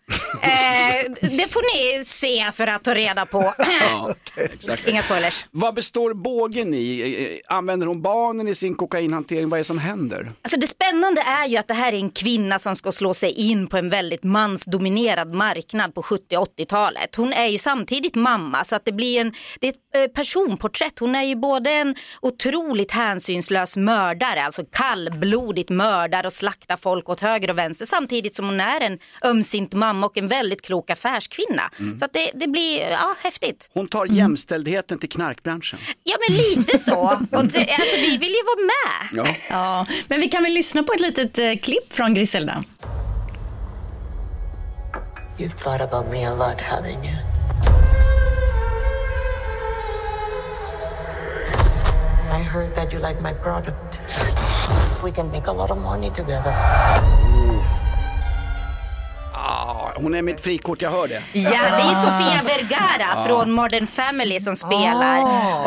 Eh, 0.42 1.12
det 1.22 1.48
får 1.52 1.98
ni 1.98 2.06
se 2.06 2.52
för 2.54 2.68
att 2.68 2.84
ta 2.84 2.96
reda 2.96 3.26
på. 3.26 3.54
Exakt. 4.36 4.88
Inga 4.88 5.02
spoilers. 5.04 5.46
Vad 5.52 5.74
består 5.76 6.14
bågen 6.14 6.74
i? 6.74 7.40
Eh, 7.50 7.56
Använder 7.56 7.88
hon 7.88 8.02
barnen 8.02 8.48
i 8.48 8.56
sin 8.56 8.76
kokainhantering? 8.76 9.50
Vad 9.50 9.58
är 9.58 9.60
det 9.60 9.68
som 9.68 9.80
händer? 9.80 10.32
Alltså 10.42 10.60
det 10.60 10.68
spännande 10.68 11.22
är 11.22 11.48
ju 11.48 11.58
att 11.58 11.68
det 11.68 11.74
här 11.74 11.94
är 11.94 11.98
en 11.98 12.10
kvinna 12.12 12.60
som 12.60 12.76
ska 12.76 12.92
slå 12.92 13.14
sig 13.14 13.32
in 13.32 13.68
på 13.68 13.78
en 13.78 13.90
väldigt 13.90 14.24
mansdominerad 14.24 15.34
marknad 15.34 15.94
på 15.96 16.04
70 16.04 16.38
och 16.38 16.48
80-talet. 16.58 17.16
Hon 17.16 17.34
är 17.34 17.48
ju 17.48 17.58
samtidigt 17.58 18.16
mamma 18.16 18.64
så 18.64 18.76
att 18.76 18.86
det 18.86 18.92
blir 18.92 19.22
en, 19.22 19.34
det 19.60 19.68
är 19.68 19.72
ett 19.72 19.96
eh, 20.10 20.14
personporträtt. 20.16 21.00
Hon 21.00 21.16
är 21.16 21.24
ju 21.24 21.36
både 21.36 21.70
en 21.72 21.96
otroligt 22.22 22.92
hänsynslös 22.92 23.78
mördare, 23.78 24.44
alltså 24.46 24.64
kallblodigt 24.72 25.70
mördar 25.70 26.26
och 26.26 26.34
slaktar 26.36 26.76
folk 26.76 27.10
åt 27.10 27.22
höger 27.22 27.50
och 27.50 27.58
vänster 27.58 27.86
samtidigt 27.86 28.36
som 28.36 28.46
hon 28.46 28.60
är 28.60 28.82
en 28.82 29.00
ömsint 29.26 29.74
mamma 29.74 30.06
och 30.06 30.18
en 30.18 30.28
väldigt 30.28 30.62
klok 30.62 30.90
affärskvinna. 30.90 31.64
Så 32.00 32.06
att 32.06 32.14
det, 32.14 32.32
det 32.34 32.48
blir 32.48 32.92
ja, 32.92 33.16
häftigt. 33.24 33.70
Hon 33.74 33.88
tar 33.88 34.06
jämställdheten 34.06 35.00
till 35.00 35.10
knarkbranschen. 35.10 35.80
Ja 36.04 36.16
men 36.28 36.38
lite 36.38 36.78
så. 36.80 36.96
Och 37.32 37.46
det, 37.46 37.60
alltså, 37.60 37.96
vi 37.96 38.18
vill 38.18 38.32
ju 38.32 38.44
vara 38.46 38.66
med. 38.66 39.26
Ja. 39.26 39.36
Ja, 39.50 39.86
men 40.08 40.20
vi 40.20 40.30
kan 40.30 40.44
väl 40.44 40.54
lyssna 40.54 40.84
på 40.84 40.94
ett 40.94 41.00
litet 41.00 41.38
eh, 41.38 41.56
klipp 41.56 41.94
från 41.94 42.14
Griselda. 42.14 42.64
You've 45.38 45.58
thought 45.58 45.82
about 45.82 46.12
me 46.12 46.24
a 46.24 46.34
lot, 46.34 46.62
haven't 46.62 47.04
you? 47.04 47.12
I 52.32 52.40
heard 52.40 52.74
that 52.76 52.94
you 52.94 53.00
like 53.00 53.22
my 53.22 53.34
product. 53.34 53.85
We 55.06 55.12
can 55.12 55.30
make 55.30 55.46
a 55.46 55.52
lot 55.52 55.70
of 55.70 55.78
money 55.78 56.10
together. 56.10 57.25
Ah, 59.98 60.02
hon 60.02 60.16
är 60.16 60.22
mitt 60.22 60.42
frikort, 60.42 60.82
jag 60.82 60.92
hör 60.92 61.08
det. 61.08 61.22
Ja, 61.34 61.50
det 61.52 61.82
är 61.92 61.96
Sofia 61.96 62.42
Vergara 62.44 63.06
Ah. 63.16 63.26
från 63.28 63.52
Modern 63.52 63.88
Family 63.88 64.40
som 64.40 64.56
spelar 64.56 65.22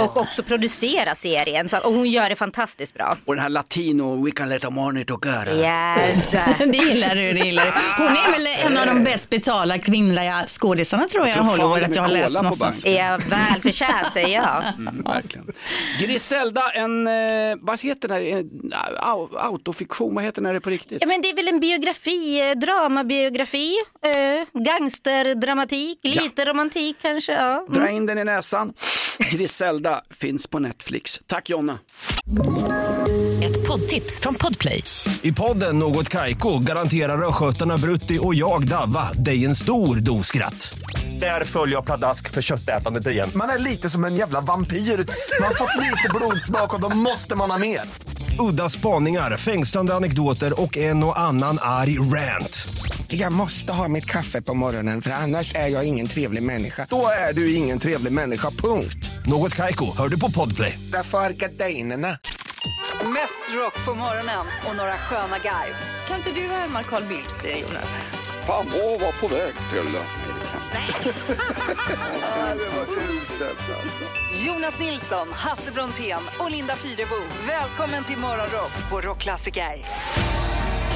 och 0.05 0.17
också 0.17 0.43
producerar 0.43 1.15
serien. 1.15 1.69
Så, 1.69 1.79
och 1.79 1.93
hon 1.93 2.07
gör 2.09 2.29
det 2.29 2.37
fantastiskt 2.37 2.95
bra. 2.95 3.17
Och 3.25 3.35
den 3.35 3.43
här 3.43 3.49
latino, 3.51 4.25
we 4.25 4.31
can 4.31 4.49
let 4.49 4.63
the 4.63 4.71
money 4.71 5.05
together. 5.05 5.55
Yes. 5.57 6.31
det 6.59 6.77
gillar 6.77 7.15
du, 7.15 7.33
det 7.33 7.41
gillar 7.47 7.65
du. 7.65 7.73
Hon 8.05 8.07
är 8.17 8.33
väl 8.33 8.47
en 8.73 8.79
av 8.79 8.87
de 8.95 9.05
bäst 9.05 9.31
betalda 9.31 9.79
kvinnliga 9.79 10.45
skådisarna 10.49 11.09
tror 11.09 11.27
jag 11.27 11.37
fan 11.37 11.47
Hollywood 11.47 11.83
att 11.83 11.95
jag 11.97 12.03
har 12.03 12.09
läst 12.11 12.35
någonstans. 12.35 12.85
Är 12.85 13.19
välförtjänt 13.31 14.13
säger 14.13 14.35
jag. 14.37 14.63
Mm, 14.79 15.03
verkligen. 15.05 15.47
Griselda, 16.01 16.71
en, 16.75 17.07
eh, 17.07 17.13
vad 17.61 17.81
heter 17.81 18.09
det, 18.09 18.15
här? 18.15 18.23
en 18.23 18.51
au- 19.03 19.39
autofiktion, 19.39 20.15
vad 20.15 20.25
heter 20.25 20.41
det 20.41 20.47
när 20.47 20.53
det 20.53 20.59
är 20.59 20.61
på 20.61 20.71
riktigt? 20.71 20.99
Ja, 21.01 21.07
men 21.09 21.23
det 21.23 21.31
är 21.31 21.37
väl 21.37 21.49
en 21.49 21.61
biografi, 21.61 22.41
eh, 22.51 22.59
dramabiografi, 22.59 23.75
eh, 24.05 24.18
gangsterdramatik, 24.65 25.99
lite 26.03 26.45
romantik 26.45 26.97
kanske. 27.03 27.33
Ja. 27.33 27.59
Mm. 27.59 27.73
Dra 27.73 27.91
in 27.91 28.07
den 28.07 28.19
i 28.19 28.25
näsan. 28.25 28.73
Griselda 29.19 30.03
finns 30.11 30.47
på 30.47 30.59
Netflix. 30.59 31.21
Tack 31.27 31.51
Jonna. 31.51 31.79
Ett 33.45 33.69
poddtips 33.69 34.21
från 34.21 34.35
Podplay. 34.35 34.85
I 35.23 35.33
podden 35.33 35.79
Något 35.79 36.09
Kaiko 36.09 36.59
garanterar 36.59 37.29
östgötarna 37.29 37.79
Brutti 37.79 38.19
och 38.23 38.35
jag, 38.35 38.69
Davva, 38.69 39.13
dig 39.13 39.45
en 39.45 39.55
stor 39.55 39.97
dos 39.97 40.27
skratt. 40.27 40.79
Där 41.21 41.45
följer 41.45 41.77
jag 41.77 41.85
pladask 41.85 42.31
för 42.31 42.43
köttätandet 42.43 43.07
igen. 43.07 43.31
Man 43.35 43.49
är 43.49 43.59
lite 43.59 43.89
som 43.89 44.05
en 44.05 44.17
jävla 44.17 44.41
vampyr. 44.41 44.77
Man 44.77 45.47
har 45.47 45.55
fått 45.55 45.77
lite 45.77 46.09
blodsmak 46.15 46.75
och 46.75 46.81
då 46.81 46.89
måste 46.89 47.37
man 47.37 47.51
ha 47.51 47.59
mer. 47.59 47.81
Udda 48.39 48.69
spaningar, 48.69 49.37
fängslande 49.37 49.95
anekdoter 49.95 50.63
och 50.63 50.77
en 50.77 51.05
och 51.05 51.19
annan 51.19 51.59
arg 51.61 51.99
rant. 51.99 52.69
Jag 53.11 53.33
måste 53.33 53.73
ha 53.73 53.89
mitt 53.89 54.05
kaffe 54.05 54.43
på 54.43 54.55
morgonen 54.55 55.03
för 55.03 55.11
annars 55.11 55.55
är 55.55 55.69
jag 55.69 55.85
ingen 55.85 56.07
trevlig 56.07 56.43
människa. 56.43 56.87
Då 56.91 57.07
är 57.29 57.33
du 57.33 57.55
ingen 57.55 57.79
trevlig 57.79 58.13
människa, 58.13 58.51
punkt. 58.51 59.11
Något 59.27 59.55
Kaiko, 59.55 59.97
hör 59.97 60.09
du 60.09 60.21
på 60.21 60.31
Podplay. 60.31 60.79
Därför 60.93 61.19
är 61.19 61.31
gardinerna. 61.31 62.09
Mest 63.05 63.55
rock 63.55 63.85
på 63.85 63.95
morgonen 63.95 64.47
och 64.69 64.77
några 64.77 64.93
sköna 64.93 65.39
garv. 65.39 65.75
Kan 66.09 66.17
inte 66.17 66.31
du 66.31 66.41
härma 66.41 66.83
Carl 66.83 67.03
Bildt, 67.05 67.45
eh, 67.45 67.61
Jonas? 67.61 67.89
Fan, 68.47 68.67
vad 68.73 69.01
var 69.01 69.13
på 69.21 69.29
väg 69.29 69.55
till? 69.55 69.99
Nej, 70.75 71.15
Jonas 74.47 74.79
Nilsson, 74.79 75.29
Hasse 75.33 75.73
Brontén 75.73 76.23
och 76.39 76.51
Linda 76.51 76.77
Fyrebo. 76.77 77.17
Välkommen 77.47 78.05
till 78.05 78.19
Morgonrock 78.19 78.91
på 78.91 79.01
Rockklassiker. 79.01 79.85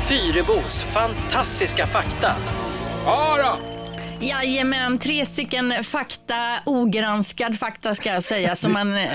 Fyrebos 0.08 0.82
fantastiska 0.82 1.86
fakta. 1.86 2.32
Ja 3.04 3.36
då. 3.42 3.58
Jajamän, 4.26 4.98
tre 4.98 5.26
stycken 5.26 5.84
fakta, 5.84 6.34
ogranskad 6.66 7.58
fakta 7.58 7.94
ska 7.94 8.08
jag 8.12 8.24
säga. 8.24 8.56
Som 8.56 8.72
man, 8.72 8.96
eh, 8.96 9.08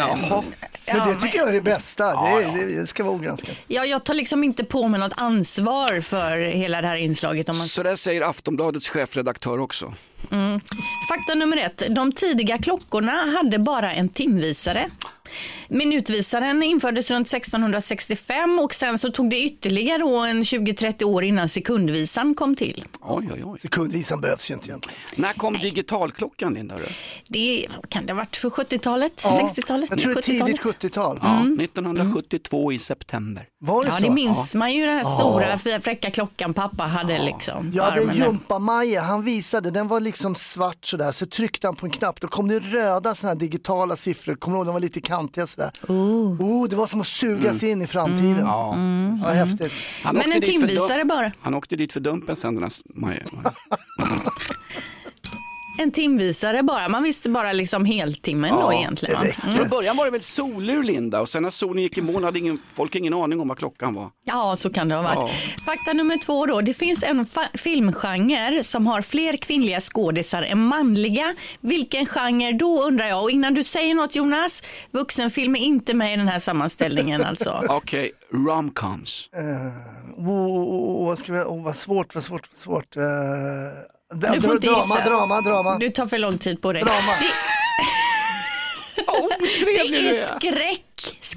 Men 0.93 1.07
det 1.07 1.15
tycker 1.15 1.37
jag 1.37 1.49
är 1.49 1.53
det 1.53 1.61
bästa. 1.61 2.03
Det, 2.03 2.43
är, 2.43 2.79
det 2.79 2.87
ska 2.87 3.03
vara 3.03 3.15
ogranskat. 3.15 3.55
ja, 3.67 3.85
jag 3.85 4.03
tar 4.03 4.13
liksom 4.13 4.43
inte 4.43 4.63
på 4.63 4.87
mig 4.87 4.99
något 4.99 5.13
ansvar 5.21 6.01
för 6.01 6.37
hela 6.39 6.81
det 6.81 6.87
här 6.87 6.97
inslaget. 6.97 7.49
Om 7.49 7.57
man... 7.57 7.67
Så 7.67 7.83
där 7.83 7.95
säger 7.95 8.21
Aftonbladets 8.21 8.89
chefredaktör 8.89 9.59
också. 9.59 9.93
Mm. 10.31 10.59
Fakta 11.09 11.35
nummer 11.35 11.57
ett. 11.57 11.83
De 11.89 12.11
tidiga 12.11 12.57
klockorna 12.57 13.11
hade 13.11 13.59
bara 13.59 13.93
en 13.93 14.09
timvisare. 14.09 14.89
Minutvisaren 15.69 16.63
infördes 16.63 17.11
runt 17.11 17.27
1665 17.33 18.59
och 18.59 18.73
sen 18.73 18.97
så 18.97 19.11
tog 19.11 19.29
det 19.29 19.39
ytterligare 19.39 19.97
då 19.97 20.17
en 20.19 20.43
20-30 20.43 21.03
år 21.03 21.23
innan 21.23 21.49
sekundvisan 21.49 22.35
kom 22.35 22.55
till. 22.55 22.85
Oj, 23.01 23.29
oj, 23.33 23.41
oj. 23.45 23.59
Sekundvisan 23.59 24.21
behövs 24.21 24.49
ju 24.51 24.53
inte 24.53 24.67
egentligen. 24.69 24.99
När 25.15 25.33
kom 25.33 25.53
digitalklockan 25.53 26.53
Linda? 26.53 26.75
Det 27.27 27.67
kan 27.89 28.05
det 28.05 28.13
ha 28.13 28.17
varit 28.17 28.35
för 28.37 28.49
70-talet, 28.49 29.21
Ja, 29.23 29.51
60-talet? 29.55 29.89
Jag 29.89 29.99
tror 29.99 30.13
det 30.13 30.19
är 30.19 30.21
70-talet. 30.23 30.61
tidigt 30.61 30.91
70-tal. 30.91 31.19
Ja, 31.23 31.39
1972 31.63 32.71
i 32.71 32.79
september. 32.79 33.45
Var 33.59 33.83
det 33.83 33.89
Ja, 33.89 33.95
så? 33.97 34.03
det 34.03 34.09
minns 34.09 34.55
man 34.55 34.73
ju 34.73 34.85
den 34.85 34.95
här 34.95 35.03
Ja. 35.03 35.15
stora 35.19 35.57
fina 35.57 35.79
fräcka 35.81 36.11
klockan 36.11 36.53
pappa 36.53 36.83
hade 36.83 37.19
liksom. 37.25 37.71
Ja, 37.75 37.91
det 37.91 38.01
är. 38.01 38.13
Jumpa-Maja, 38.13 39.01
han 39.01 39.23
visade, 39.25 39.71
den 39.71 39.87
var 39.87 39.99
liksom 39.99 40.35
svart 40.35 40.85
sådär, 40.85 41.11
så 41.11 41.25
tryckte 41.25 41.67
han 41.67 41.75
på 41.75 41.85
en 41.85 41.91
knapp, 41.91 42.21
då 42.21 42.27
kom 42.27 42.47
det 42.47 42.59
röda 42.59 43.15
sådana 43.15 43.33
här 43.33 43.39
digitala 43.39 43.95
siffror, 43.95 44.35
kommer 44.35 44.55
du 44.55 44.59
ihåg, 44.59 44.65
de 44.67 44.73
var 44.73 44.79
lite 44.79 45.01
kantiga 45.17 45.47
sådär. 45.47 45.71
Oh, 45.87 46.67
det 46.69 46.75
var 46.75 46.87
som 46.87 47.01
att 47.01 47.07
sugas 47.07 47.63
in 47.63 47.81
i 47.81 47.87
framtiden. 47.87 48.39
Ja. 48.39 48.75
Ja, 49.23 49.29
häftigt. 49.29 49.71
Han 50.03 50.15
Men 50.15 50.31
en 50.31 50.41
timvisare 50.41 51.05
bara. 51.05 51.31
Han 51.41 51.53
åkte 51.53 51.75
dit 51.75 51.93
för 51.93 51.99
dumpen 51.99 52.35
sen 52.35 52.53
den 52.55 52.63
här 52.63 52.71
Maja. 52.93 53.19
En 55.77 55.91
timvisare 55.91 56.63
bara, 56.63 56.89
man 56.89 57.03
visste 57.03 57.29
bara 57.29 57.53
liksom 57.53 57.85
heltimmen 57.85 58.55
då 58.55 58.73
egentligen. 58.73 59.15
Mm. 59.43 59.55
Från 59.55 59.69
början 59.69 59.97
var 59.97 60.05
det 60.05 60.11
väl 60.11 60.21
solur 60.21 60.83
Linda 60.83 61.21
och 61.21 61.29
sen 61.29 61.43
när 61.43 61.49
solen 61.49 61.83
gick 61.83 61.97
i 61.97 62.01
moln 62.01 62.23
hade 62.23 62.39
ingen, 62.39 62.59
folk 62.75 62.95
ingen 62.95 63.13
aning 63.13 63.39
om 63.39 63.47
vad 63.47 63.57
klockan 63.57 63.93
var. 63.93 64.09
Ja, 64.23 64.55
så 64.55 64.69
kan 64.69 64.87
det 64.87 64.95
ha 64.95 65.01
varit. 65.01 65.17
Ja. 65.17 65.63
Fakta 65.65 65.93
nummer 65.93 66.17
två 66.25 66.45
då. 66.45 66.61
Det 66.61 66.73
finns 66.73 67.03
en 67.03 67.25
filmgenre 67.53 68.63
som 68.63 68.87
har 68.87 69.01
fler 69.01 69.37
kvinnliga 69.37 69.81
skådisar 69.81 70.41
än 70.43 70.59
manliga. 70.59 71.35
Vilken 71.61 72.05
genre 72.05 72.51
då 72.51 72.83
undrar 72.83 73.07
jag? 73.07 73.23
Och 73.23 73.31
innan 73.31 73.53
du 73.53 73.63
säger 73.63 73.95
något 73.95 74.15
Jonas, 74.15 74.63
vuxenfilm 74.91 75.55
är 75.55 75.59
inte 75.59 75.93
med 75.93 76.13
i 76.13 76.17
den 76.17 76.27
här 76.27 76.39
sammanställningen 76.39 77.23
alltså. 77.23 77.63
Okej, 77.69 78.11
romcoms. 78.31 79.29
Oh, 80.17 80.27
oh, 80.27 81.03
oh, 81.03 81.07
vad, 81.07 81.29
vi, 81.29 81.39
oh, 81.39 81.63
vad 81.63 81.75
svårt, 81.75 82.15
vad 82.15 82.23
svårt, 82.23 82.49
vad 82.51 82.57
svårt. 82.57 82.97
Uh, 82.97 83.03
Du 84.13 84.41
får 84.41 84.53
inte 84.53 84.67
drama, 84.67 84.81
gissa. 84.81 85.09
drama, 85.09 85.41
drama. 85.41 85.77
Du 85.77 85.89
tar 85.89 86.07
för 86.07 86.17
lång 86.17 86.37
tid 86.37 86.61
på 86.61 86.73
dig. 86.73 86.83
Drama. 86.83 87.13
Det 88.95 90.09
är 90.09 90.37
skräck. 90.37 90.86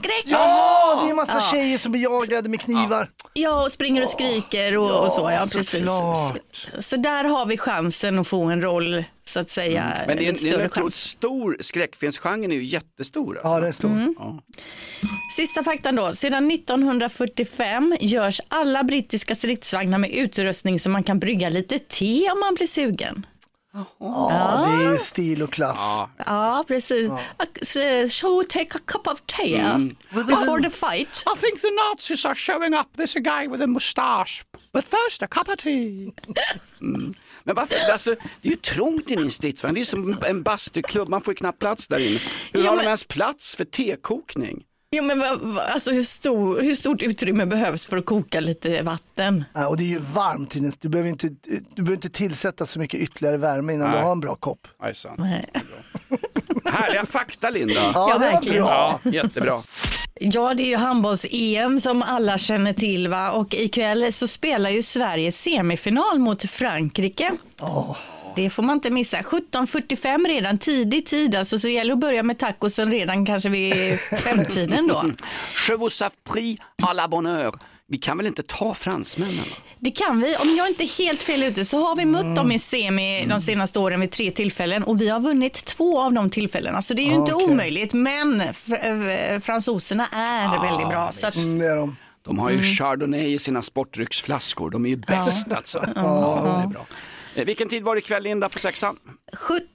Skräck. 0.00 0.22
Ja, 0.24 0.98
det 1.02 1.06
är 1.06 1.10
en 1.10 1.16
massa 1.16 1.34
Ja. 1.34 1.40
tjejer 1.52 1.78
som 1.78 1.92
blir 1.92 2.02
jagade 2.02 2.48
med 2.48 2.60
knivar. 2.60 3.08
Ja, 3.32 3.64
och 3.64 3.72
springer 3.72 4.02
och 4.02 4.08
skriker 4.08 4.76
och, 4.76 5.04
och 5.06 5.12
så. 5.12 5.30
Ja, 5.30 5.46
precis. 5.52 5.70
såklart. 5.70 6.66
Så 6.80 6.96
där 6.96 7.24
har 7.24 7.46
vi 7.46 7.58
chansen 7.58 8.18
att 8.18 8.28
få 8.28 8.42
en 8.44 8.62
roll, 8.62 9.04
så 9.24 9.40
att 9.40 9.50
säga. 9.50 9.82
Mm. 9.82 10.06
Men 10.06 10.16
det 10.16 10.24
är 10.24 10.28
en, 10.28 10.34
en 10.34 10.38
större 10.38 10.54
otroligt 10.54 10.74
chans. 10.74 10.94
stor, 10.96 11.56
skräckfilmsgenren 11.60 12.52
är 12.52 12.56
ju 12.56 12.64
jättestor. 12.64 13.34
Alltså. 13.36 13.48
Ja, 13.48 13.60
det 13.60 13.68
är 13.68 13.72
stor. 13.72 13.88
Mm. 13.90 14.14
Sista 15.36 15.62
faktan 15.64 15.96
då. 15.96 16.12
Sedan 16.14 16.50
1945 16.50 17.96
görs 18.00 18.40
alla 18.48 18.84
brittiska 18.84 19.34
stridsvagnar 19.34 19.98
med 19.98 20.10
utrustning 20.10 20.80
så 20.80 20.90
man 20.90 21.02
kan 21.04 21.18
brygga 21.18 21.48
lite 21.48 21.78
te 21.78 22.30
om 22.30 22.40
man 22.40 22.54
blir 22.54 22.66
sugen. 22.66 23.26
Ja, 23.98 24.64
det 24.78 24.85
är 24.85 24.92
ju 24.92 24.98
stil 24.98 25.42
och 25.42 25.52
klass. 25.52 25.78
Ja, 26.26 26.64
precis. 26.68 27.11
Uh, 27.11 28.09
Shall 28.09 28.38
we 28.38 28.44
take 28.48 28.78
a 28.78 28.80
cup 28.87 29.06
of 29.06 29.20
tea 29.26 29.61
Mm. 29.74 29.96
before 30.12 30.62
the 30.62 30.70
fight? 30.70 31.24
I 31.37 31.40
think 31.40 31.61
the 31.61 31.68
Nazis 31.70 32.24
are 32.24 32.35
showing 32.35 32.74
up. 32.74 32.87
There's 32.96 33.16
a 33.16 33.20
guy 33.20 33.48
with 33.48 33.62
a 33.62 33.66
mustache. 33.66 34.44
But 34.72 34.85
first 34.85 35.22
a 35.22 35.26
cup 35.26 35.48
of 35.48 35.56
tea. 35.56 36.12
Mm. 36.80 37.14
Men 37.44 37.54
varför, 37.54 37.76
alltså, 37.92 38.11
det 38.42 38.48
är 38.48 38.50
ju 38.50 38.56
trångt 38.56 39.11
inne 39.11 39.20
i 39.20 39.24
en 39.24 39.30
stridsvagn. 39.30 39.74
Det 39.74 39.80
är 39.80 39.85
som 39.85 40.18
en 40.26 40.42
bastuklubb, 40.42 41.09
man 41.09 41.20
får 41.22 41.33
ju 41.33 41.37
knappt 41.37 41.59
plats 41.59 41.88
där 41.88 41.98
inne. 41.98 42.20
Hur 42.52 42.61
Ja, 42.64 42.68
har 42.70 42.76
men- 42.76 42.85
de 42.85 42.88
ens 42.88 43.04
plats 43.04 43.56
för 43.56 43.64
tekokning? 43.64 44.62
Jo, 44.96 45.05
men 45.05 45.18
vad- 45.18 45.40
vad- 45.40 45.59
alltså, 45.64 45.90
hur, 45.90 46.03
stor, 46.03 46.61
hur 46.62 46.74
stort 46.74 47.03
utrymme 47.03 47.46
behövs 47.46 47.87
för 47.87 47.96
att 47.96 48.07
koka 48.07 48.40
lite 48.40 48.83
vatten? 48.83 49.44
Ja, 49.55 49.68
och 49.68 49.76
det 49.76 49.83
är 49.85 49.87
ju 49.88 49.98
varmt, 49.98 50.57
Ines. 50.57 50.79
du 50.79 50.88
behöver, 50.88 51.11
inte, 51.11 51.29
du 51.48 51.83
behöver 51.83 51.92
inte 51.94 52.11
tillsätta 52.11 52.66
så 52.66 52.79
mycket 52.79 53.00
ytterligare 53.00 53.37
värme 53.37 53.72
innan 53.72 53.90
Nej. 53.90 53.98
du 53.98 54.05
har 54.05 54.12
en 54.12 54.20
bra 54.20 54.35
kopp. 54.35 54.68
Nej, 54.83 54.94
sant. 54.94 55.18
Nej. 55.18 55.50
Härliga 56.64 57.07
fakta 57.07 57.50
Linda. 57.50 57.74
Ja, 57.74 57.92
Ja, 57.94 58.18
det 58.18 58.33
var 58.33 58.40
bra. 58.61 59.00
Ja, 59.05 59.11
jättebra. 59.11 59.61
Ja, 60.20 60.55
det 60.55 60.62
är 60.62 60.66
ju 60.68 60.76
handbolls-EM 60.76 61.81
som 61.81 62.03
alla 62.03 62.38
känner 62.38 62.72
till 62.72 63.09
va? 63.09 63.31
och 63.33 63.55
ikväll 63.55 64.12
så 64.12 64.29
spelar 64.29 64.70
ju 64.70 64.83
Sverige 64.83 65.33
semifinal 65.33 66.18
mot 66.18 66.50
Frankrike. 66.50 67.33
Det 68.36 68.50
får 68.50 68.62
man 68.62 68.74
inte 68.74 68.90
missa. 68.90 69.16
17.45 69.16 70.28
redan, 70.28 70.58
tidig 70.58 71.06
tid 71.06 71.34
alltså, 71.34 71.58
så 71.58 71.66
det 71.66 71.72
gäller 71.72 71.92
att 71.92 71.98
börja 71.98 72.22
med 72.22 72.38
tacosen 72.38 72.90
redan 72.90 73.26
kanske 73.26 73.48
vid 73.48 73.98
femtiden 74.00 74.86
då. 74.88 75.04
Je 75.68 75.76
vous 75.76 76.02
a 76.02 76.10
pris 76.32 76.58
à 76.82 76.92
la 76.92 77.08
bonne 77.08 77.30
heure. 77.30 77.52
Vi 77.88 77.98
kan 77.98 78.16
väl 78.16 78.26
inte 78.26 78.42
ta 78.42 78.74
fransmännen? 78.74 79.44
Det 79.78 79.90
kan 79.90 80.20
vi. 80.20 80.36
Om 80.36 80.56
jag 80.56 80.68
inte 80.68 80.84
är 80.84 80.98
helt 81.04 81.22
fel 81.22 81.42
ute 81.42 81.64
så 81.64 81.84
har 81.86 81.96
vi 81.96 82.04
mött 82.04 82.36
dem 82.36 82.52
i 82.52 82.58
semi 82.58 83.26
de 83.28 83.40
senaste 83.40 83.78
åren 83.78 84.00
vid 84.00 84.10
tre 84.10 84.30
tillfällen 84.30 84.82
och 84.84 85.00
vi 85.00 85.08
har 85.08 85.20
vunnit 85.20 85.64
två 85.64 86.00
av 86.00 86.12
de 86.12 86.30
tillfällena. 86.30 86.82
Så 86.82 86.94
det 86.94 87.02
är 87.02 87.06
ju 87.06 87.14
inte 87.14 87.34
Okej. 87.34 87.46
omöjligt. 87.46 87.92
Men 87.92 88.42
fr- 88.42 89.40
fransoserna 89.40 90.06
är 90.12 90.62
väldigt 90.62 90.88
bra. 90.88 91.12
Så 91.12 91.26
att, 91.26 91.36
Mm, 91.36 91.58
de. 91.76 91.96
De 92.22 92.38
har 92.38 92.50
ju 92.50 92.56
Mm. 92.56 92.66
chardonnay 92.70 93.32
i 93.34 93.38
sina 93.38 93.62
sportdrycksflaskor. 93.62 94.70
De 94.70 94.84
är 94.84 94.90
ju 94.90 94.96
bäst 94.96 95.52
alltså. 95.52 95.84
Ja, 95.96 96.42
det 96.44 96.62
är 96.62 96.66
bra. 96.66 96.86
Eh, 97.34 97.44
Vilken 97.44 97.68
tid 97.68 97.82
var 97.82 97.94
det 97.94 97.98
ikväll 97.98 98.22
Linda 98.22 98.48
på 98.48 98.58
sexan? 98.58 98.96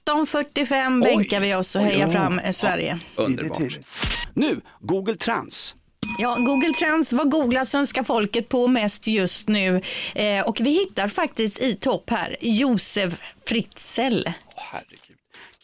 17.45 0.08 1.04
bänkar 1.04 1.40
vi 1.42 1.56
oss 1.56 1.76
och 1.76 1.82
hejar 1.82 2.12
fram 2.12 2.40
eh, 2.40 2.52
Sverige. 2.52 3.00
Underbart. 3.16 3.62
Nu, 4.34 4.62
Google 4.82 5.16
Trans. 5.16 5.76
Ja, 6.20 6.36
Google 6.40 6.74
Trends, 6.74 7.14
vad 7.14 7.32
googlar 7.32 7.66
svenska 7.66 8.04
folket 8.04 8.50
på 8.50 8.68
mest 8.68 9.08
just 9.08 9.48
nu? 9.50 9.82
Eh, 10.16 10.48
och 10.48 10.58
vi 10.62 10.70
hittar 10.70 11.08
faktiskt 11.08 11.60
i 11.62 11.76
topp 11.76 12.10
här 12.10 12.38
Josef 12.42 13.20
Fritzl. 13.48 14.24
Åh, 14.28 14.34
herregud. 14.72 15.00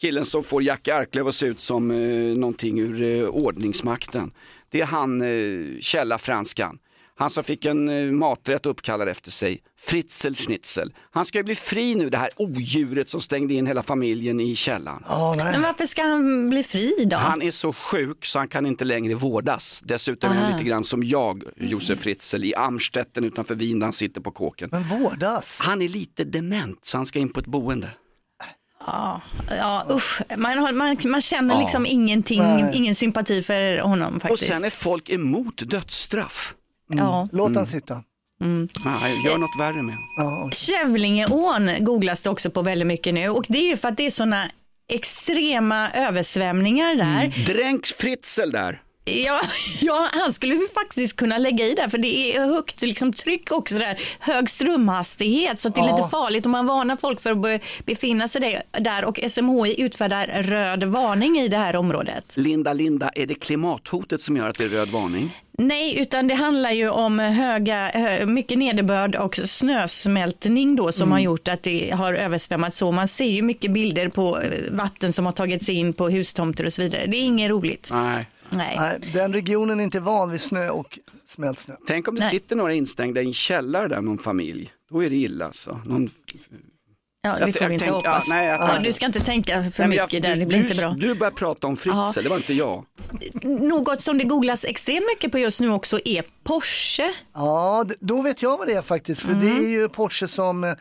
Killen 0.00 0.24
som 0.24 0.44
får 0.44 0.62
Jack 0.62 0.88
Arklöv 0.88 1.28
att 1.28 1.34
se 1.34 1.46
ut 1.46 1.60
som 1.60 1.90
eh, 1.90 1.96
någonting 2.38 2.80
ur 2.80 3.02
eh, 3.02 3.28
ordningsmakten. 3.28 4.32
Det 4.70 4.80
är 4.80 4.84
han, 4.86 5.22
eh, 5.22 5.80
källa 5.80 6.18
franskan. 6.18 6.78
Han 7.22 7.30
som 7.30 7.44
fick 7.44 7.64
en 7.64 7.88
eh, 7.88 8.12
maträtt 8.12 8.66
uppkallad 8.66 9.08
efter 9.08 9.30
sig, 9.30 9.58
Fritzl 9.80 10.34
Schnitzel. 10.34 10.92
Han 11.10 11.24
ska 11.24 11.38
ju 11.38 11.44
bli 11.44 11.54
fri 11.54 11.94
nu, 11.94 12.10
det 12.10 12.18
här 12.18 12.28
odjuret 12.36 13.10
som 13.10 13.20
stängde 13.20 13.54
in 13.54 13.66
hela 13.66 13.82
familjen 13.82 14.40
i 14.40 14.56
källaren. 14.56 15.04
Ja, 15.08 15.34
nej. 15.36 15.52
Men 15.52 15.62
varför 15.62 15.86
ska 15.86 16.02
han 16.02 16.50
bli 16.50 16.62
fri 16.62 17.04
då? 17.10 17.16
Han 17.16 17.42
är 17.42 17.50
så 17.50 17.72
sjuk 17.72 18.24
så 18.24 18.38
han 18.38 18.48
kan 18.48 18.66
inte 18.66 18.84
längre 18.84 19.14
vårdas. 19.14 19.82
Dessutom 19.84 20.30
är 20.30 20.34
han 20.34 20.44
Aha. 20.44 20.52
lite 20.52 20.64
grann 20.68 20.84
som 20.84 21.02
jag, 21.04 21.42
Josef 21.56 21.98
Fritzl, 21.98 22.44
i 22.44 22.54
Amstetten 22.54 23.24
utanför 23.24 23.54
Wien 23.54 23.78
där 23.78 23.86
han 23.86 23.92
sitter 23.92 24.20
på 24.20 24.30
kåken. 24.30 24.68
Men 24.72 24.82
vårdas. 24.88 25.60
Han 25.62 25.82
är 25.82 25.88
lite 25.88 26.24
dement 26.24 26.78
så 26.86 26.96
han 26.98 27.06
ska 27.06 27.18
in 27.18 27.32
på 27.32 27.40
ett 27.40 27.46
boende. 27.46 27.88
Ja, 28.86 29.86
usch. 29.90 30.20
Man, 30.36 30.58
har, 30.58 30.72
man, 30.72 30.96
man 31.04 31.20
känner 31.20 31.54
Ja. 31.54 31.60
liksom 31.60 31.86
ingenting, 31.86 32.38
Nej. 32.42 32.70
ingen 32.74 32.94
sympati 32.94 33.42
för 33.42 33.78
honom 33.78 34.16
Och 34.16 34.22
faktiskt. 34.22 34.46
sen 34.46 34.64
är 34.64 34.70
folk 34.70 35.10
emot 35.10 35.56
dödsstraff. 35.70 36.54
Ja. 36.88 37.28
Låt 37.32 37.56
han 37.56 37.66
sitta. 37.66 38.02
Nej, 38.84 39.26
gör 39.26 39.38
något 39.38 39.60
värre 39.60 39.82
med 39.82 39.94
honom. 39.94 40.04
Ja, 40.16 40.50
Kävlingeån 40.52 41.70
googlas 41.80 42.22
det 42.22 42.30
också 42.30 42.50
på 42.50 42.62
väldigt 42.62 42.86
mycket 42.86 43.14
nu 43.14 43.28
och 43.28 43.44
det 43.48 43.58
är 43.58 43.68
ju 43.70 43.76
för 43.76 43.88
att 43.88 43.96
det 43.96 44.06
är 44.06 44.10
sådana 44.10 44.42
extrema 44.88 45.90
översvämningar 45.90 46.94
där. 46.94 47.44
Dränk 47.46 47.86
Fritzl 47.86 48.50
där. 48.50 48.82
Ja, 49.04 49.40
ja, 49.80 50.08
han 50.12 50.32
skulle 50.32 50.54
vi 50.54 50.66
faktiskt 50.74 51.16
kunna 51.16 51.38
lägga 51.38 51.66
i 51.66 51.74
där 51.74 51.88
för 51.88 51.98
det 51.98 52.36
är 52.36 52.46
högt 52.46 52.82
liksom, 52.82 53.12
tryck 53.12 53.52
också 53.52 53.74
där, 53.78 54.00
hög 54.20 54.50
strömhastighet 54.50 55.60
så 55.60 55.68
det 55.68 55.80
är 55.80 55.86
Ja. 55.88 55.96
lite 55.96 56.08
farligt 56.08 56.44
och 56.44 56.50
man 56.50 56.66
varnar 56.66 56.96
folk 56.96 57.20
för 57.20 57.30
att 57.30 57.42
be- 57.42 57.60
befinna 57.84 58.28
sig 58.28 58.62
där- 58.70 59.04
och 59.04 59.18
SMHI 59.30 59.80
utfärdar 59.82 60.26
röd 60.42 60.84
varning 60.84 61.38
i 61.38 61.48
det 61.48 61.56
här 61.56 61.76
området. 61.76 62.34
Linda, 62.36 62.72
Linda, 62.72 63.10
är 63.14 63.26
det 63.26 63.34
klimathotet 63.34 64.22
som 64.22 64.36
gör 64.36 64.50
att 64.50 64.58
det 64.58 64.64
är 64.64 64.68
röd 64.68 64.88
varning? 64.88 65.38
Nej, 65.58 66.00
utan 66.00 66.28
det 66.28 66.34
handlar 66.34 66.70
ju 66.70 66.88
om 66.90 67.18
höga, 67.18 67.90
hö- 67.94 68.26
mycket 68.26 68.58
nederbörd 68.58 69.14
och 69.16 69.40
snösmältning 69.44 70.76
då 70.76 70.92
som 70.92 71.12
har 71.12 71.18
gjort 71.18 71.48
att 71.48 71.62
det 71.62 71.90
har 71.90 72.12
översvämmat 72.14 72.74
så. 72.74 72.92
Man 72.92 73.08
ser 73.08 73.24
ju 73.24 73.42
mycket 73.42 73.72
bilder 73.72 74.08
på 74.08 74.38
eh, 74.40 74.72
vatten 74.72 75.12
som 75.12 75.26
har 75.26 75.32
tagits 75.32 75.68
in 75.68 75.92
på 75.92 76.08
hustomter 76.08 76.66
och 76.66 76.72
så 76.72 76.82
vidare. 76.82 77.06
Det 77.06 77.16
är 77.16 77.20
inget 77.20 77.50
roligt. 77.50 77.90
Nej. 77.92 78.26
Nej. 78.52 78.76
nej, 78.78 78.98
den 79.12 79.32
regionen 79.32 79.80
är 79.80 79.84
inte 79.84 80.00
van 80.00 80.30
vid 80.30 80.40
snö 80.40 80.68
och 80.70 80.98
smält 81.26 81.58
snö. 81.58 81.74
Tänk 81.86 82.08
om 82.08 82.14
det 82.14 82.20
Nej. 82.20 82.30
sitter 82.30 82.56
några 82.56 82.72
instängda 82.72 83.22
i 83.22 83.26
en 83.26 83.32
källare 83.34 83.88
där, 83.88 84.00
någon 84.00 84.18
familj. 84.18 84.70
Då 84.90 85.04
är 85.04 85.10
det 85.10 85.16
illa 85.16 85.44
alltså. 85.44 85.80
Någon... 85.86 86.10
Ja, 87.24 87.38
Jag- 87.38 87.48
det 87.48 87.52
får 87.52 87.62
jag 87.62 87.68
vi 87.68 87.74
inte 87.74 87.84
tänk- 87.86 87.96
hoppas. 87.96 88.28
ja, 88.28 88.34
nej, 88.34 88.46
jag 88.48 88.60
ja, 88.60 88.78
du 88.82 88.92
ska 88.92 89.06
inte 89.06 89.20
tänka 89.20 89.70
för 89.70 89.82
Nej, 89.82 89.88
mycket 89.88 90.12
jag- 90.12 90.22
där, 90.22 90.34
du, 90.34 90.40
det 90.40 90.46
blir 90.46 90.58
du, 90.58 90.64
inte 90.64 90.76
bra. 90.82 90.94
Du 90.98 91.14
börjar 91.14 91.30
prata 91.30 91.66
om 91.66 91.76
Fritzl, 91.76 91.96
Ja. 92.16 92.22
det 92.22 92.28
var 92.28 92.36
inte 92.36 92.54
jag. 92.54 92.84
Något 93.42 94.00
som 94.00 94.18
det 94.18 94.24
googlas 94.24 94.64
extremt 94.64 95.04
mycket 95.16 95.32
på 95.32 95.38
just 95.38 95.60
nu 95.60 95.70
också 95.70 96.00
är 96.04 96.24
Porsche. 96.44 97.14
Ja, 97.34 97.84
då 98.00 98.22
vet 98.22 98.42
jag 98.42 98.58
vad 98.58 98.66
det 98.66 98.72
är 98.74 98.82
faktiskt. 98.82 99.20
För 99.20 99.32
det 99.34 99.48
är 99.48 99.68
ju 99.68 99.88
Porsche 99.88 100.28
som 100.28 100.64
eh, 100.64 100.72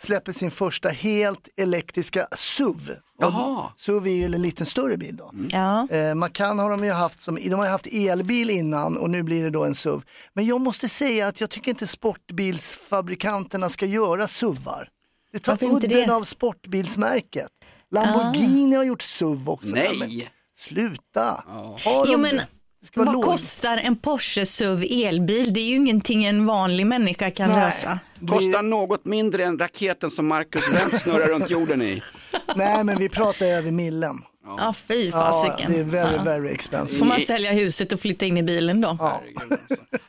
släpper 0.00 0.32
sin 0.32 0.50
första 0.50 0.88
helt 0.88 1.48
elektriska 1.56 2.28
SUV. 2.36 2.90
Jaha. 3.18 3.72
SUV 3.76 4.06
är 4.06 4.10
ju 4.10 4.24
en 4.24 4.42
lite 4.42 4.64
större 4.64 4.96
bil 4.96 5.16
då. 5.16 5.30
Ja. 5.50 5.88
Eh, 5.90 6.14
Macan 6.14 6.58
har 6.58 6.70
de 6.70 6.84
ju 6.84 6.90
haft 6.92 7.20
som, 7.20 7.34
de 7.34 7.50
har 7.54 7.64
ju 7.64 7.70
haft 7.70 7.86
elbil 7.86 8.50
innan 8.50 8.96
och 8.96 9.10
nu 9.10 9.22
blir 9.22 9.44
det 9.44 9.50
då 9.50 9.64
en 9.64 9.74
SUV. 9.74 10.02
Men 10.32 10.46
jag 10.46 10.60
måste 10.60 10.88
säga 10.88 11.26
att 11.26 11.40
jag 11.40 11.50
tycker 11.50 11.70
inte 11.70 11.86
sportbilsfabrikanterna 11.86 13.68
ska 13.68 13.86
göra 13.86 14.28
SUVar. 14.28 14.88
Det 15.32 15.38
tar 15.38 15.52
Varför 15.52 15.66
udden 15.76 15.90
det? 16.08 16.14
av 16.14 16.24
sportbilsmärket. 16.24 17.50
Lamborghini 17.90 18.76
har 18.76 18.84
gjort 18.84 19.02
SUV 19.02 19.48
också. 19.50 19.68
Nej. 19.68 19.96
Men 19.98 20.10
sluta! 20.58 21.44
Har 21.84 22.06
de 22.06 22.12
Jo, 22.12 22.16
det? 22.16 22.22
men 22.22 22.40
vad 22.94 23.12
låg- 23.12 23.24
kostar 23.24 23.76
en 23.76 23.96
Porsche 23.96 24.46
SUV 24.46 24.82
elbil? 24.90 25.54
Det 25.54 25.60
är 25.60 25.66
ju 25.66 25.76
ingenting 25.76 26.24
en 26.24 26.46
vanlig 26.46 26.86
människa 26.86 27.30
kan 27.30 27.48
Nej. 27.50 27.58
lösa. 27.60 27.98
Kostar 28.28 28.62
något 28.62 29.04
mindre 29.04 29.44
än 29.44 29.58
raketen 29.58 30.10
som 30.10 30.26
Marcus 30.26 30.68
Wendt 30.74 31.00
snurrar 31.00 31.26
runt 31.26 31.50
jorden 31.50 31.82
i. 31.82 32.02
Nej 32.56 32.84
men 32.84 32.98
vi 32.98 33.08
pratar 33.08 33.46
över 33.46 33.70
millen. 33.70 34.16
Ja, 34.58 34.74
fy 34.88 35.08
Ja, 35.08 35.12
fasiken. 35.12 35.72
det 35.72 35.78
är 35.78 35.84
very 35.84 36.16
Ja. 36.16 36.22
very 36.22 36.50
expensive. 36.50 36.98
Får 36.98 37.06
man 37.06 37.20
sälja 37.20 37.52
huset 37.52 37.92
och 37.92 38.00
flytta 38.00 38.26
in 38.26 38.36
i 38.36 38.42
bilen 38.42 38.80
då? 38.80 38.96
Ja. 39.00 39.22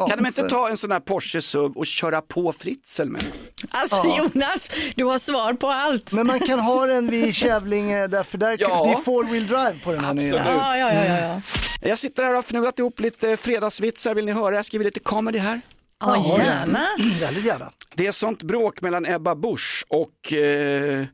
Kan 0.08 0.18
de 0.18 0.26
inte 0.26 0.44
ta 0.50 0.70
en 0.70 0.78
sån 0.78 0.92
här 0.92 1.00
Porsche 1.00 1.42
SUV 1.42 1.72
och 1.78 1.86
köra 1.86 2.22
på 2.22 2.54
Fritzl 2.54 3.04
med? 3.06 3.22
Alltså 3.70 4.04
Jonas, 4.18 4.70
du 4.96 5.04
har 5.06 5.20
svar 5.20 5.54
på 5.54 5.68
allt. 5.68 6.12
Men 6.14 6.28
man 6.28 6.40
kan 6.40 6.60
ha 6.60 6.86
den 6.86 7.10
vid 7.10 7.36
Kävlinge 7.36 8.08
därför 8.08 8.38
där, 8.38 8.58
Ja. 8.60 8.84
det 8.86 8.92
är 8.92 8.98
four 9.04 9.24
wheel 9.24 9.48
drive 9.48 9.76
på 9.84 9.92
den 9.92 10.04
här. 10.04 10.12
Absolut. 10.12 10.42
Ja, 10.46 10.78
ja, 10.78 10.94
ja, 10.94 11.06
ja, 11.06 11.18
ja. 11.20 11.42
Jag 11.82 11.98
sitter 11.98 12.24
här 12.24 12.30
och 12.30 12.36
har 12.36 12.44
fnulat 12.44 12.80
ihop 12.80 13.00
lite 13.00 13.38
fredagsvitsar, 13.38 14.14
vill 14.14 14.26
ni 14.26 14.32
höra? 14.32 14.56
Jag 14.56 14.66
skriver 14.66 14.86
lite 14.86 15.00
comedy 15.00 15.40
här. 15.40 15.62
ja 16.00 16.38
gärna. 16.38 16.88
Väldigt 17.20 17.46
gärna. 17.46 17.72
Det 17.96 18.08
är 18.08 18.12
sånt 18.12 18.44
bråk 18.44 18.82
mellan 18.82 19.06
Ebba 19.06 19.36
Busch 19.36 19.86
och 19.90 20.34
eh, 20.34 21.06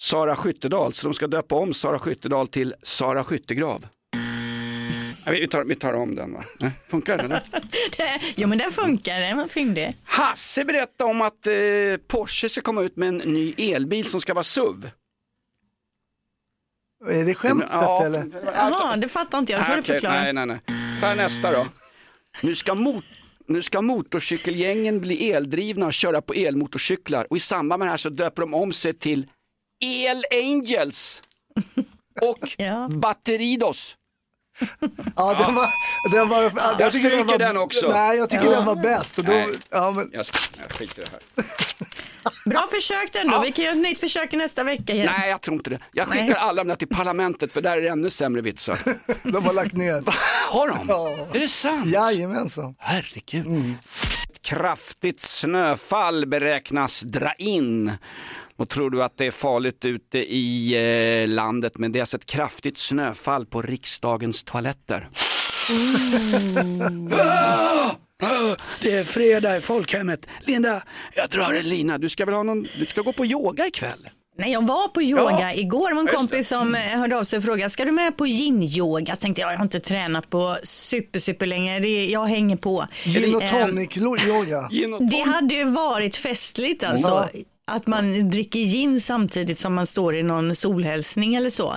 Sara 0.00 0.36
Skyttedal 0.36 0.92
så 0.94 1.06
de 1.06 1.14
ska 1.14 1.26
döpa 1.26 1.54
om 1.54 1.74
Sara 1.74 1.98
Skyttedal 1.98 2.48
till 2.48 2.74
Sara 2.82 3.24
Skyttegrav. 3.24 3.86
Vi, 5.26 5.46
tar, 5.48 5.64
vi 5.64 5.74
tar 5.74 5.92
om 5.94 6.14
den 6.14 6.32
va? 6.32 6.42
Nej, 6.60 6.70
funkar 6.88 7.18
den 7.18 7.30
Jo, 8.36 8.48
men 8.48 8.58
den 8.58 8.72
funkar. 8.72 9.20
Den 9.20 9.36
var 9.36 9.48
fyndig. 9.48 9.96
Hasse 10.04 10.64
berättade 10.64 11.10
om 11.10 11.22
att 11.22 11.46
eh, 11.46 11.52
Porsche 12.08 12.48
ska 12.48 12.60
komma 12.60 12.82
ut 12.82 12.96
med 12.96 13.08
en 13.08 13.16
ny 13.16 13.54
elbil 13.58 14.10
som 14.10 14.20
ska 14.20 14.34
vara 14.34 14.44
SUV. 14.44 14.90
Är 17.10 17.24
det 17.24 17.34
skämtet 17.34 17.68
Ja, 17.72 18.04
eller? 18.06 18.26
Jaha, 18.54 18.96
det 18.96 19.08
fattar 19.08 19.38
inte 19.38 19.52
jag. 19.52 19.60
Det 19.60 19.64
får 19.64 19.72
Ah, 19.72 19.76
du 19.76 19.82
förklara. 19.82 20.14
Nej, 20.22 20.32
nej, 20.32 20.46
nej. 20.46 20.58
Här 21.00 21.16
nästa 21.16 21.52
då. 21.52 21.66
Nu 22.42 22.54
ska 22.54 22.74
mot 22.74 23.04
nu 23.46 23.62
ska 23.62 23.82
motorcykelgängen 23.82 25.00
bli 25.00 25.30
eldrivna 25.32 25.86
och 25.86 25.92
köra 25.92 26.20
på 26.22 26.32
elmotorcyklar 26.34 27.26
och 27.30 27.36
i 27.36 27.40
samband 27.40 27.78
med 27.78 27.86
det 27.86 27.90
här 27.90 27.96
så 27.96 28.08
döper 28.08 28.42
de 28.42 28.54
om 28.54 28.72
sig 28.72 28.92
till 28.94 29.26
El 29.80 30.24
Angels 30.30 31.22
och 32.20 32.56
Batteridos. 33.00 33.94
Ja, 35.16 35.34
den 35.34 35.54
var, 35.54 35.68
den 36.12 36.28
var, 36.28 36.42
Jag 36.42 36.52
jag 36.80 36.92
tycker 36.92 37.08
stryker 37.10 37.24
var, 37.24 37.38
den 37.38 37.56
också. 37.56 37.88
Nej, 37.92 38.18
jag 38.18 38.30
tycker 38.30 38.44
Ja. 38.44 38.50
den 38.50 38.64
var 38.64 38.76
bäst. 38.76 39.18
Och 39.18 39.24
då, 39.24 39.32
Nej. 39.32 39.48
ja, 39.70 39.90
men, 39.90 40.10
Jag, 40.12 40.24
jag 40.60 40.72
skiter 40.72 41.02
i 41.02 41.04
det 41.04 41.10
här. 41.10 41.46
Bra 42.50 42.66
försök 42.72 43.14
ändå. 43.14 43.34
Ja. 43.34 43.40
Vi 43.40 43.52
kan 43.52 43.64
göra 43.64 43.74
ett 43.74 43.80
nytt 43.82 44.00
försök 44.00 44.32
nästa 44.32 44.64
vecka 44.64 44.92
igen. 44.92 45.12
Nej, 45.18 45.30
jag 45.30 45.40
tror 45.40 45.56
inte 45.56 45.70
det. 45.70 45.78
Jag 45.92 46.08
skickar 46.08 46.24
Nej. 46.26 46.34
alla 46.34 46.64
där 46.64 46.76
till 46.76 46.88
parlamentet 46.88 47.52
för 47.52 47.60
där 47.60 47.76
är 47.76 47.80
det 47.80 47.88
ännu 47.88 48.10
sämre 48.10 48.42
vitsar. 48.42 48.78
de 49.32 49.44
har 49.44 49.52
lagt 49.52 49.74
ner. 49.76 50.02
Har 50.50 50.68
de? 50.68 50.78
Ja. 50.88 51.08
Är 51.34 51.38
det 51.38 51.48
sant? 51.48 51.86
Jajamensan. 51.86 52.74
Herregud. 52.78 53.74
Ett 54.30 54.42
kraftigt 54.42 55.20
snöfall 55.20 56.26
beräknas 56.26 57.00
dra 57.00 57.32
in. 57.32 57.92
Och 58.58 58.68
tror 58.68 58.90
du 58.90 59.02
att 59.02 59.16
det 59.16 59.26
är 59.26 59.30
farligt 59.30 59.84
ute 59.84 60.18
i 60.18 60.74
eh, 61.22 61.28
landet 61.28 61.78
men 61.78 61.92
det 61.92 61.98
är 61.98 62.00
alltså 62.00 62.16
ett 62.16 62.26
kraftigt 62.26 62.78
snöfall 62.78 63.46
på 63.46 63.62
riksdagens 63.62 64.44
toaletter. 64.44 65.08
Det 68.80 68.92
är 68.92 69.04
fredag 69.04 69.56
i 69.56 69.60
folkhemmet. 69.60 70.26
Linda, 70.40 70.82
jag 71.14 71.30
drar 71.30 71.52
en 71.54 71.68
lina. 71.68 71.98
Du 71.98 72.08
ska 72.08 72.24
väl 72.24 72.34
ha 72.34 72.42
någon, 72.42 72.66
du 72.78 72.86
ska 72.86 73.02
gå 73.02 73.12
på 73.12 73.26
yoga 73.26 73.66
ikväll? 73.66 74.08
Nej, 74.38 74.52
jag 74.52 74.66
var 74.66 74.88
på 74.88 75.02
yoga 75.02 75.40
Ja, 75.40 75.52
igår. 75.52 75.88
Det 75.88 75.94
var 75.94 76.02
en 76.02 76.16
kompis 76.16 76.48
som 76.48 76.74
eh, 76.74 76.80
hörde 76.80 77.18
av 77.18 77.24
sig 77.24 77.36
och 77.36 77.44
frågade, 77.44 77.70
ska 77.70 77.84
du 77.84 77.92
med 77.92 78.16
på 78.16 78.26
yin-yoga? 78.26 79.08
Jag 79.08 79.20
tänkte, 79.20 79.40
ja, 79.40 79.50
jag 79.50 79.58
har 79.58 79.64
inte 79.64 79.80
tränat 79.80 80.30
på 80.30 80.56
super, 80.62 81.18
super 81.18 81.46
länge. 81.46 81.80
Det, 81.80 82.06
jag 82.06 82.26
hänger 82.26 82.56
på. 82.56 82.86
Gin 83.04 83.34
och 83.34 83.42
Eh, 83.42 83.66
tonic 83.66 83.96
yoga. 83.96 84.68
Det 85.10 85.30
hade 85.30 85.54
ju 85.54 85.64
varit 85.64 86.16
festligt 86.16 86.84
alltså. 86.84 87.28
Ja. 87.34 87.40
Att 87.68 87.86
man 87.86 88.30
dricker 88.30 88.58
gin 88.58 89.00
samtidigt 89.00 89.58
som 89.58 89.74
man 89.74 89.86
står 89.86 90.16
i 90.16 90.22
någon 90.22 90.56
solhälsning 90.56 91.34
eller 91.34 91.50
så. 91.50 91.76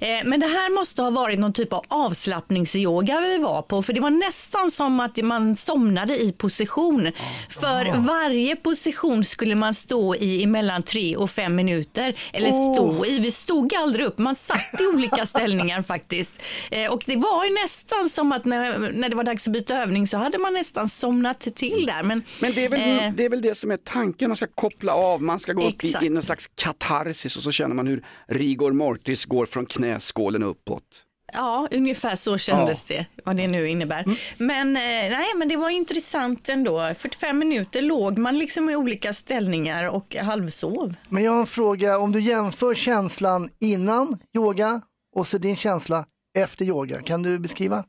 Eh, 0.00 0.08
men 0.24 0.40
det 0.40 0.46
här 0.46 0.74
måste 0.74 1.02
ha 1.02 1.10
varit 1.10 1.38
någon 1.38 1.52
typ 1.52 1.72
av 1.72 1.84
avslappningsyoga 1.88 3.20
vi 3.20 3.38
var 3.38 3.62
på. 3.62 3.82
För 3.82 3.92
det 3.92 4.00
var 4.00 4.10
nästan 4.10 4.70
som 4.70 5.00
att 5.00 5.16
man 5.16 5.56
somnade 5.56 6.22
i 6.22 6.32
position. 6.32 7.12
För 7.48 7.98
varje 7.98 8.56
position 8.56 9.24
skulle 9.24 9.54
man 9.54 9.74
stå 9.74 10.16
i 10.16 10.46
mellan 10.46 10.82
tre 10.82 11.16
och 11.16 11.30
fem 11.30 11.54
minuter. 11.56 12.14
Eller 12.32 12.48
Åh. 12.52 12.74
stå 12.74 13.06
i. 13.06 13.18
Vi 13.18 13.32
stod 13.32 13.74
aldrig 13.74 14.06
upp. 14.06 14.18
Man 14.18 14.34
satt 14.34 14.80
i 14.80 14.86
olika 14.86 15.26
ställningar 15.26 15.82
faktiskt. 15.92 16.42
Eh, 16.70 16.92
och 16.92 17.02
det 17.06 17.16
var 17.16 17.64
nästan 17.64 18.08
som 18.10 18.32
att 18.32 18.44
när, 18.44 18.92
när 18.92 19.08
det 19.08 19.16
var 19.16 19.24
dags 19.24 19.46
att 19.46 19.52
byta 19.52 19.78
övning 19.82 20.08
så 20.08 20.16
hade 20.16 20.38
man 20.38 20.54
nästan 20.54 20.88
somnat 20.88 21.40
till 21.40 21.86
där. 21.86 22.02
Men, 22.02 22.22
Men 22.40 22.52
det 22.52 22.64
är, 22.64 22.68
väl, 22.68 22.80
eh, 22.80 23.12
det 23.14 23.24
är 23.24 23.28
väl 23.30 23.42
det 23.42 23.54
som 23.54 23.70
är 23.70 23.76
tanken, 23.76 24.28
man 24.28 24.36
ska 24.36 24.46
koppla 24.46 24.92
av, 24.92 25.22
man 25.32 25.38
ska 25.40 25.52
gå 25.52 25.68
upp 25.68 25.84
i, 25.84 25.96
i 26.02 26.06
en 26.06 26.22
slags 26.22 26.50
katarsis 26.54 27.36
och 27.36 27.42
så 27.42 27.50
känner 27.50 27.74
man 27.74 27.86
hur 27.86 28.04
rigor 28.28 28.72
mortis 28.72 29.24
går 29.24 29.46
från 29.46 29.66
knäskålen 29.66 30.42
uppåt. 30.42 31.04
Ja, 31.32 31.68
ungefär 31.70 32.16
så 32.16 32.38
kändes 32.38 32.84
det, 32.84 33.06
vad 33.24 33.36
det 33.36 33.48
nu 33.48 33.68
innebär. 33.68 34.04
Men, 34.38 34.76
eh, 34.76 34.82
nej, 34.82 35.34
men 35.36 35.48
det 35.48 35.56
var 35.56 35.70
intressant 35.70 36.48
ändå. 36.48 36.94
45 36.98 37.38
minuter 37.38 37.82
låg 37.82 38.18
man 38.18 38.38
liksom 38.38 38.70
i 38.70 38.76
olika 38.76 39.14
ställningar 39.14 39.90
och 39.90 40.16
halvsov. 40.16 40.94
Men 41.08 41.22
jag 41.22 41.32
har 41.32 41.40
en 41.40 41.46
fråga, 41.46 41.98
om 41.98 42.12
du 42.12 42.20
jämför 42.20 42.74
känslan 42.74 43.50
innan 43.60 44.18
yoga 44.36 44.80
och 45.16 45.26
så 45.26 45.38
din 45.38 45.56
känsla 45.56 46.04
efter 46.38 46.64
yoga, 46.64 47.02
kan 47.02 47.22
du 47.22 47.38
beskriva? 47.38 47.84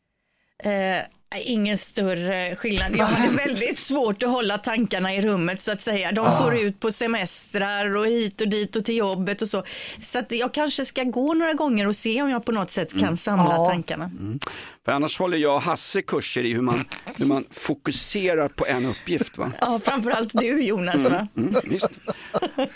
Eh, 0.63 0.71
ingen 1.39 1.77
större 1.77 2.55
skillnad. 2.55 2.95
Jag 2.97 3.05
hade 3.05 3.31
väldigt 3.37 3.79
svårt 3.79 4.23
att 4.23 4.29
hålla 4.29 4.57
tankarna 4.57 5.13
i 5.15 5.21
rummet 5.21 5.61
så 5.61 5.71
att 5.71 5.81
säga. 5.81 6.11
De 6.11 6.19
Ah. 6.25 6.43
får 6.43 6.55
ut 6.57 6.79
på 6.79 6.91
semestrar 6.91 7.95
och 7.95 8.05
hit 8.05 8.41
och 8.41 8.47
dit 8.47 8.75
och 8.75 8.85
till 8.85 8.95
jobbet 8.97 9.41
och 9.41 9.49
så. 9.49 9.63
Så 10.01 10.19
att 10.19 10.31
jag 10.31 10.53
kanske 10.53 10.85
ska 10.85 11.03
gå 11.03 11.33
några 11.33 11.53
gånger 11.53 11.87
och 11.87 11.95
se 11.95 12.21
om 12.21 12.29
jag 12.29 12.45
på 12.45 12.51
något 12.51 12.71
sätt 12.71 12.91
kan 12.91 12.99
Mm. 13.03 13.17
samla 13.17 13.43
Ja. 13.43 13.69
tankarna. 13.69 14.11
För 14.85 14.91
annars 14.91 15.19
håller 15.19 15.37
jag 15.37 15.55
och 15.55 15.61
Hasse 15.61 16.01
kurser 16.01 16.43
i 16.43 16.53
hur 16.53 16.61
man, 16.61 16.85
hur 17.15 17.25
man 17.25 17.45
fokuserar 17.51 18.47
på 18.47 18.65
en 18.65 18.85
uppgift. 18.85 19.37
Va? 19.37 19.51
Ja, 19.61 19.79
framförallt 19.83 20.29
du 20.33 20.63
Jonas. 20.63 20.95
Mm, 21.07 21.27
mm. 21.37 21.55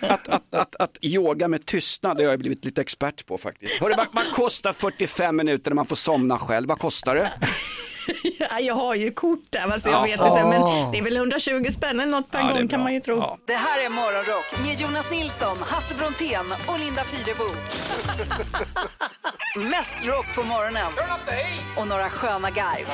Att, 0.01 0.29
att, 0.29 0.53
att, 0.53 0.75
att 0.75 0.97
yoga 1.01 1.47
med 1.47 1.65
tystnad 1.65 2.17
det 2.17 2.23
har 2.23 2.31
jag 2.31 2.39
blivit 2.39 2.65
lite 2.65 2.81
expert 2.81 3.25
på 3.25 3.37
faktiskt. 3.37 3.73
Hörru, 3.81 3.93
vad, 3.97 4.07
vad 4.11 4.31
kostar 4.33 4.73
45 4.73 5.35
minuter 5.37 5.71
när 5.71 5.75
man 5.75 5.85
får 5.85 5.95
somna 5.95 6.39
själv? 6.39 6.67
Vad 6.67 6.79
kostar 6.79 7.15
det? 7.15 7.31
Ja, 8.39 8.59
jag 8.59 8.75
har 8.75 8.95
ju 8.95 9.11
kort 9.11 9.39
där, 9.49 9.71
alltså 9.71 9.89
jag 9.89 9.97
Ja. 9.97 10.01
vet 10.03 10.11
inte, 10.31 10.43
men 10.43 10.63
Ah. 10.63 10.89
det 10.91 10.97
är 10.97 11.01
väl 11.03 11.17
120 11.17 11.71
spänn 11.71 11.99
eller 11.99 12.11
något 12.11 12.31
per 12.31 12.39
Ja, 12.39 12.47
gång 12.53 12.67
kan 12.67 12.83
man 12.83 12.93
ju 12.93 12.99
tro. 12.99 13.17
Ja. 13.17 13.37
Det 13.45 13.53
här 13.53 13.85
är 13.85 13.89
Morgonrock 13.89 14.45
med 14.65 14.79
Jonas 14.79 15.11
Nilsson, 15.11 15.57
Hasse 15.61 15.95
Brontén 15.95 16.53
och 16.67 16.79
Linda 16.79 17.03
Fyrebo. 17.03 17.43
Mest 19.71 20.05
rock 20.05 20.35
på 20.35 20.43
morgonen 20.43 20.91
och 21.77 21.87
några 21.87 22.09
sköna 22.09 22.49
garv. 22.49 22.87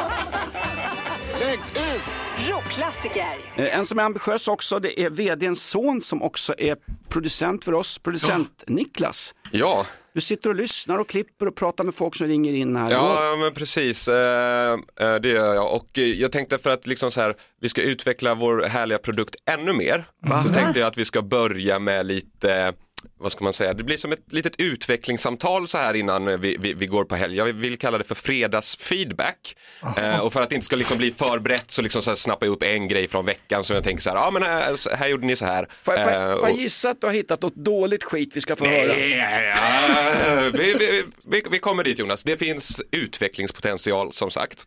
Rockklassiker. 2.49 3.37
Eh, 3.55 3.77
En 3.77 3.85
som 3.85 3.99
är 3.99 4.03
ambitiös 4.03 4.47
också, 4.47 4.79
det 4.79 5.01
är 5.01 5.09
vdns 5.09 5.69
son 5.69 6.01
som 6.01 6.21
också 6.23 6.53
är 6.57 6.77
producent 7.09 7.65
för 7.65 7.73
oss, 7.73 7.97
producent 7.97 8.63
Niklas. 8.67 9.35
Ja. 9.51 9.85
Du 10.13 10.21
sitter 10.21 10.49
och 10.49 10.55
lyssnar 10.55 10.97
och 10.97 11.09
klipper 11.09 11.45
och 11.47 11.55
pratar 11.55 11.83
med 11.83 11.95
folk 11.95 12.15
som 12.15 12.27
ringer 12.27 12.53
in 12.53 12.75
här. 12.75 12.91
Ja, 12.91 13.35
men 13.39 13.53
precis. 13.53 14.07
Eh, 14.07 14.73
eh, 14.99 15.15
det 15.15 15.29
gör 15.29 15.53
jag. 15.55 15.73
Och 15.73 15.89
jag 15.97 16.31
tänkte 16.31 16.57
för 16.57 16.69
att 16.69 16.87
liksom 16.87 17.11
så 17.11 17.21
här, 17.21 17.35
vi 17.61 17.69
ska 17.69 17.81
utveckla 17.81 18.33
vår 18.35 18.63
härliga 18.63 18.97
produkt 18.97 19.35
ännu 19.45 19.73
mer. 19.73 20.05
Så 20.43 20.49
tänkte 20.53 20.79
jag 20.79 20.87
att 20.87 20.97
vi 20.97 21.05
ska 21.05 21.21
börja 21.21 21.79
med 21.79 22.05
lite, 22.05 22.73
vad 23.19 23.31
ska 23.31 23.43
man 23.43 23.53
säga, 23.53 23.73
det 23.73 23.83
blir 23.83 23.97
som 23.97 24.11
ett 24.11 24.31
litet 24.31 24.55
utvecklingssamtal 24.57 25.67
så 25.67 25.77
här 25.77 25.93
innan 25.93 26.41
vi, 26.41 26.57
vi, 26.59 26.73
vi 26.73 26.85
går 26.85 27.03
på 27.05 27.15
helg. 27.15 27.37
Jag 27.37 27.45
vill 27.45 27.77
kalla 27.77 27.97
det 27.97 28.03
för 28.03 28.15
fredagsfeedback. 28.15 29.55
Eh, 29.97 30.19
och 30.19 30.33
för 30.33 30.41
att 30.41 30.49
det 30.49 30.55
inte 30.55 30.65
ska 30.65 30.75
liksom 30.75 30.97
bli 30.97 31.11
förberett 31.11 31.71
så 31.71 31.81
liksom 31.81 32.01
så 32.01 32.09
här 32.11 32.15
snappar 32.15 32.45
jag 32.45 32.53
upp 32.53 32.63
en 32.63 32.87
grej 32.87 33.07
från 33.07 33.25
veckan 33.25 33.63
som 33.63 33.75
jag 33.75 33.83
tänker 33.83 34.03
så 34.03 34.09
här, 34.09 34.17
ja 34.17 34.31
men 34.31 34.43
här, 34.43 34.75
så 34.75 34.89
här 34.95 35.07
gjorde 35.07 35.25
ni 35.27 35.35
så 35.35 35.45
här. 35.45 35.67
Får 35.81 35.93
jag, 35.93 36.03
Eh, 36.13 36.33
och- 36.33 36.51
gissa 36.51 36.89
att 36.89 37.01
du 37.01 37.07
har 37.07 37.13
hittat 37.13 37.41
något 37.41 37.55
dåligt 37.55 38.03
skit 38.03 38.29
vi 38.33 38.41
ska 38.41 38.55
få 38.55 38.65
höra? 38.65 38.87
Nej, 38.87 39.53
ja, 39.55 40.49
vi, 40.53 40.73
vi, 40.79 41.03
vi, 41.25 41.43
vi 41.51 41.59
kommer 41.59 41.83
dit 41.83 41.99
Jonas. 41.99 42.23
Det 42.23 42.37
finns 42.37 42.81
utvecklingspotential 42.91 44.13
som 44.13 44.31
sagt. 44.31 44.65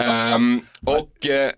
Ehm, 0.00 0.60
och 0.86 1.26
eh, 1.26 1.50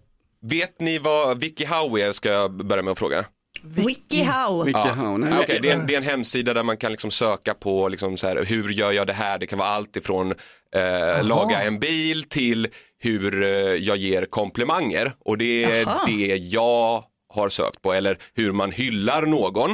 vet 0.43 0.81
ni 0.81 0.99
vad 0.99 1.40
WikiHow 1.40 1.99
är 1.99 2.12
ska 2.12 2.29
jag 2.29 2.67
börja 2.67 2.83
med 2.83 2.93
att 2.93 2.99
fråga? 2.99 3.25
WikiHow. 3.64 4.64
WikiHow. 4.64 5.29
Ja, 5.31 5.40
okej, 5.42 5.59
det, 5.62 5.70
är 5.70 5.74
en, 5.74 5.87
det 5.87 5.94
är 5.94 5.96
en 5.96 6.03
hemsida 6.03 6.55
där 6.55 6.62
man 6.62 6.77
kan 6.77 6.90
liksom 6.92 7.11
söka 7.11 7.55
på 7.55 7.88
liksom 7.88 8.16
så 8.16 8.27
här, 8.27 8.44
hur 8.44 8.68
gör 8.68 8.92
jag 8.92 9.07
det 9.07 9.12
här? 9.12 9.38
Det 9.38 9.46
kan 9.46 9.59
vara 9.59 9.68
allt 9.68 9.96
ifrån 9.96 10.35
eh, 10.77 11.24
laga 11.24 11.62
en 11.62 11.79
bil 11.79 12.24
till 12.24 12.68
hur 12.98 13.42
eh, 13.42 13.48
jag 13.74 13.96
ger 13.96 14.24
komplimanger. 14.24 15.12
Och 15.24 15.38
det 15.38 15.64
är 15.64 15.81
Jaha. 15.81 16.07
det 16.07 16.37
jag 16.37 17.05
har 17.35 17.48
sökt 17.48 17.83
på, 17.83 17.92
eller 17.92 18.18
hur 18.35 18.53
man 18.53 18.70
hyllar 18.70 19.27
någon. 19.27 19.70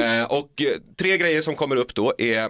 Eh, 0.00 0.24
och 0.24 0.62
eh, 0.62 0.66
tre 0.98 1.18
grejer 1.18 1.42
som 1.42 1.56
kommer 1.56 1.76
upp 1.76 1.94
då 1.94 2.12
är 2.18 2.48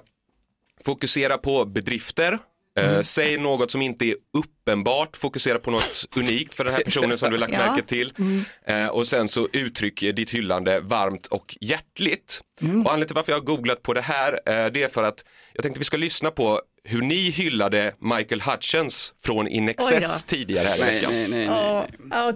fokusera 0.85 1.38
på 1.38 1.64
bedrifter, 1.64 2.38
eh, 2.85 3.03
säg 3.03 3.38
något 3.38 3.71
som 3.71 3.83
inte 3.83 4.05
är 4.07 4.14
uppenbart, 4.38 5.17
fokusera 5.17 5.59
på 5.59 5.71
något 5.71 6.05
unikt 6.17 6.55
för 6.55 6.64
den 6.64 6.75
här 6.75 6.81
personen 6.81 7.19
som 7.19 7.31
du 7.31 7.38
lagt 7.38 7.53
Ja. 7.59 7.59
märke 7.71 7.83
till. 7.87 8.12
Eh, 8.67 8.87
och 8.87 9.07
sen 9.07 9.29
så 9.29 9.49
uttryck 9.53 10.01
ditt 10.01 10.31
hyllande 10.31 10.81
varmt 10.81 11.27
och 11.27 11.57
hjärtligt. 11.61 12.41
Och 12.61 12.64
anledningen 12.67 13.07
till 13.07 13.17
varför 13.17 13.33
jag 13.33 13.38
har 13.38 13.45
googlat 13.45 13.83
på 13.83 13.95
det 13.95 14.01
här, 14.01 14.33
eh, 14.33 14.67
det 14.73 14.83
är 14.83 14.88
för 14.88 15.03
att 15.03 15.25
jag 15.53 15.62
tänkte 15.62 15.79
vi 15.79 15.85
ska 15.85 15.97
lyssna 15.97 16.31
på 16.31 16.61
hur 16.85 17.03
ni 17.03 17.31
hyllade 17.31 17.95
Michael 17.99 18.41
Hutchins 18.41 19.12
från 19.25 19.49
In 19.49 19.69
Excess 19.69 20.25
tidigare 20.25 20.69
här 20.69 20.77
i 20.77 20.81
Nej, 20.81 20.95
veckan. 20.95 21.12
nej, 21.12 21.29
nej, 21.29 21.45
Ja, 21.45 21.87
ja, 22.11 22.33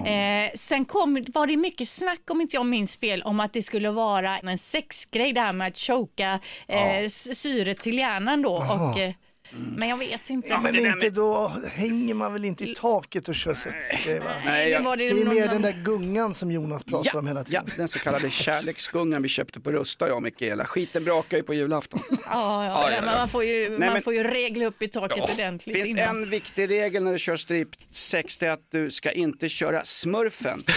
Okej. 0.00 0.44
Eh, 0.44 0.50
sen 0.54 0.84
kom, 0.84 1.24
var 1.34 1.46
det 1.46 1.56
mycket 1.56 1.88
snack, 1.88 2.20
om 2.30 2.40
inte 2.40 2.56
jag 2.56 2.66
minns 2.66 2.96
fel, 2.96 3.22
om 3.22 3.40
att 3.40 3.52
det 3.52 3.62
skulle 3.62 3.90
vara 3.90 4.38
en 4.38 4.58
sexgrej, 4.58 5.32
det 5.32 5.40
här 5.40 5.52
med 5.52 5.68
att 5.68 5.78
choka 5.78 6.40
eh, 6.66 7.08
syret 7.08 7.78
till 7.78 7.98
hjärnan 7.98 8.42
då. 8.42 8.58
Jaha. 8.68 8.90
Och, 8.90 8.98
eh, 8.98 9.12
men 9.50 9.88
jag 9.88 9.96
vet 9.96 10.30
inte. 10.30 10.48
Ja, 10.48 10.60
men 10.60 10.76
inte 10.76 11.10
då 11.10 11.52
hänger 11.72 12.14
man 12.14 12.32
väl 12.32 12.44
inte 12.44 12.64
i 12.64 12.74
taket 12.74 13.28
och 13.28 13.34
kör 13.34 13.54
sex? 13.54 13.74
Det, 14.06 14.20
va? 14.20 14.30
Nej, 14.44 14.70
jag- 14.70 14.98
det 14.98 15.10
det 15.10 15.20
är 15.20 15.24
mer 15.24 15.48
den 15.48 15.62
där 15.62 15.82
gungan 15.84 16.34
som 16.34 16.52
Jonas 16.52 16.84
pratar 16.84 17.10
Ja, 17.12 17.18
om 17.18 17.26
hela 17.26 17.44
tiden. 17.44 17.62
ja, 17.66 17.72
den 17.76 17.88
så 17.88 17.98
kallade 17.98 18.30
kärleksgungan 18.30 19.22
vi 19.22 19.28
köpte 19.28 19.60
på 19.60 19.72
Rusta 19.72 20.06
jag 20.08 20.16
och 20.16 20.22
Mikaela. 20.22 20.64
Skiten 20.64 21.04
brakar 21.04 21.36
ju 21.36 21.42
på 21.42 21.54
julafton. 21.54 22.00
Ja, 22.10 22.18
ja, 22.24 22.64
Ja, 22.66 22.90
ja, 22.90 23.00
men 23.00 23.10
ja. 23.10 23.18
man 23.18 23.28
får 23.28 23.44
ju, 23.44 23.68
Nej, 23.68 23.78
man 23.78 23.92
men- 23.92 24.02
får 24.02 24.14
ju 24.14 24.24
regla 24.24 24.66
upp 24.66 24.82
i 24.82 24.88
taket 24.88 25.16
Det 25.26 25.32
ordentligt 25.32 25.76
finns 25.76 25.88
innan. 25.88 26.08
en 26.22 26.30
viktig 26.30 26.70
regel 26.70 27.02
när 27.04 27.12
du 27.12 27.18
kör 27.18 27.36
stripsex, 27.36 28.38
det 28.38 28.46
är 28.46 28.50
att 28.50 28.70
du 28.70 28.90
ska 28.90 29.10
inte 29.12 29.48
köra 29.48 29.84
smurfen. 29.84 30.60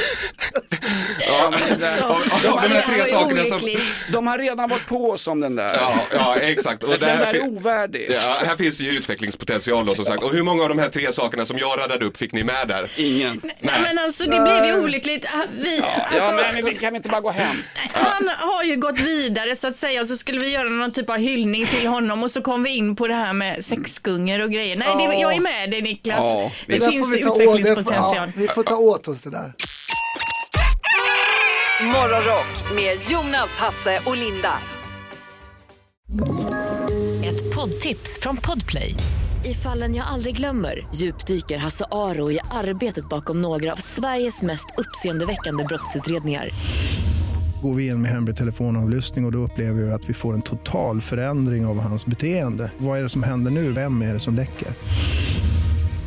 Ja, 1.27 1.53
Alltså, 1.71 2.03
av, 2.05 2.11
av 2.11 2.61
de 2.61 2.75
här 2.75 2.81
tre 2.81 3.05
sakerna 3.05 3.45
som... 3.45 3.69
De 4.13 4.27
har 4.27 4.37
redan 4.37 4.69
varit 4.69 4.87
på 4.87 5.09
oss 5.11 5.27
om 5.27 5.39
den 5.39 5.55
där. 5.55 5.73
Ja, 5.79 5.99
ja 6.13 6.35
exakt. 6.35 6.83
Och 6.83 6.89
den 6.89 6.99
där 6.99 7.33
är 7.33 7.43
ovärdig. 7.43 8.07
Ja, 8.11 8.37
här 8.45 8.55
finns 8.55 8.81
ju 8.81 8.89
utvecklingspotential 8.97 9.85
då 9.85 9.95
som 9.95 10.05
sagt. 10.05 10.23
Och 10.23 10.31
hur 10.31 10.43
många 10.43 10.63
av 10.63 10.69
de 10.69 10.79
här 10.79 10.89
tre 10.89 11.11
sakerna 11.11 11.45
som 11.45 11.57
jag 11.57 11.79
radade 11.79 12.05
upp 12.05 12.17
fick 12.17 12.31
ni 12.31 12.43
med 12.43 12.67
där? 12.67 12.91
Ingen. 12.97 13.41
Nej, 13.59 13.75
men 13.83 13.97
alltså 13.99 14.23
det 14.23 14.39
blev 14.41 14.65
ju 14.65 14.83
olyckligt. 14.83 15.25
Ah, 15.25 15.43
Vi, 15.61 15.81
alltså, 15.81 16.17
Ja, 16.17 16.51
men 16.53 16.65
vi 16.65 16.75
kan 16.75 16.95
inte 16.95 17.09
bara 17.09 17.21
gå 17.21 17.31
hem? 17.31 17.55
Han 17.93 18.27
har 18.37 18.63
ju 18.63 18.75
gått 18.75 18.99
vidare 18.99 19.55
så 19.55 19.67
att 19.67 19.75
säga 19.75 20.01
och 20.01 20.07
så 20.07 20.17
skulle 20.17 20.39
vi 20.39 20.49
göra 20.51 20.69
någon 20.69 20.91
typ 20.91 21.09
av 21.09 21.17
hyllning 21.17 21.67
till 21.67 21.87
honom 21.87 22.23
och 22.23 22.31
så 22.31 22.41
kom 22.41 22.63
vi 22.63 22.69
in 22.69 22.95
på 22.95 23.07
det 23.07 23.15
här 23.15 23.33
med 23.33 23.65
sexgungor 23.65 24.41
och 24.41 24.51
grejer. 24.51 24.77
Nej, 24.77 24.87
det, 24.97 25.15
jag 25.21 25.33
är 25.35 25.39
med 25.39 25.71
dig 25.71 25.81
Niklas. 25.81 26.17
Ja, 26.19 26.51
det 26.67 26.89
finns 26.89 27.15
utvecklingspotential. 27.15 28.15
ja, 28.15 28.27
vi 28.35 28.47
får 28.47 28.63
ta 28.63 28.75
åt 28.75 29.07
oss 29.07 29.21
det 29.21 29.29
där. 29.29 29.53
Morgonrock 31.85 32.75
med 32.75 33.11
Jonas, 33.11 33.57
Hasse 33.57 33.99
och 34.05 34.17
Linda. 34.17 34.53
Ett 37.25 37.55
poddtips 37.55 38.19
från 38.21 38.37
Podplay. 38.37 38.95
I 39.45 39.53
fallen 39.53 39.95
jag 39.95 40.07
aldrig 40.07 40.37
glömmer 40.37 40.87
djupdyker 40.95 41.57
Hasse 41.57 41.85
Aro 41.91 42.31
i 42.31 42.39
arbetet 42.51 43.09
bakom 43.09 43.41
några 43.41 43.71
av 43.71 43.75
Sveriges 43.75 44.41
mest 44.41 44.65
uppseendeväckande 44.77 45.63
brottsutredningar. 45.63 46.49
Går 47.61 47.75
vi 47.75 47.87
in 47.87 48.01
med 48.01 48.11
hemlig 48.11 48.35
telefonavlyssning 48.35 49.25
och, 49.25 49.29
och 49.29 49.31
då 49.31 49.39
upplever 49.39 49.81
vi 49.81 49.91
att 49.91 50.09
vi 50.09 50.13
får 50.13 50.33
en 50.33 50.41
total 50.41 51.01
förändring 51.01 51.65
av 51.65 51.79
hans 51.79 52.05
beteende. 52.05 52.71
Vad 52.77 52.97
är 52.99 53.03
det 53.03 53.09
som 53.09 53.23
händer 53.23 53.51
nu? 53.51 53.71
Vem 53.71 54.01
är 54.01 54.13
det 54.13 54.19
som 54.19 54.35
läcker? 54.35 54.67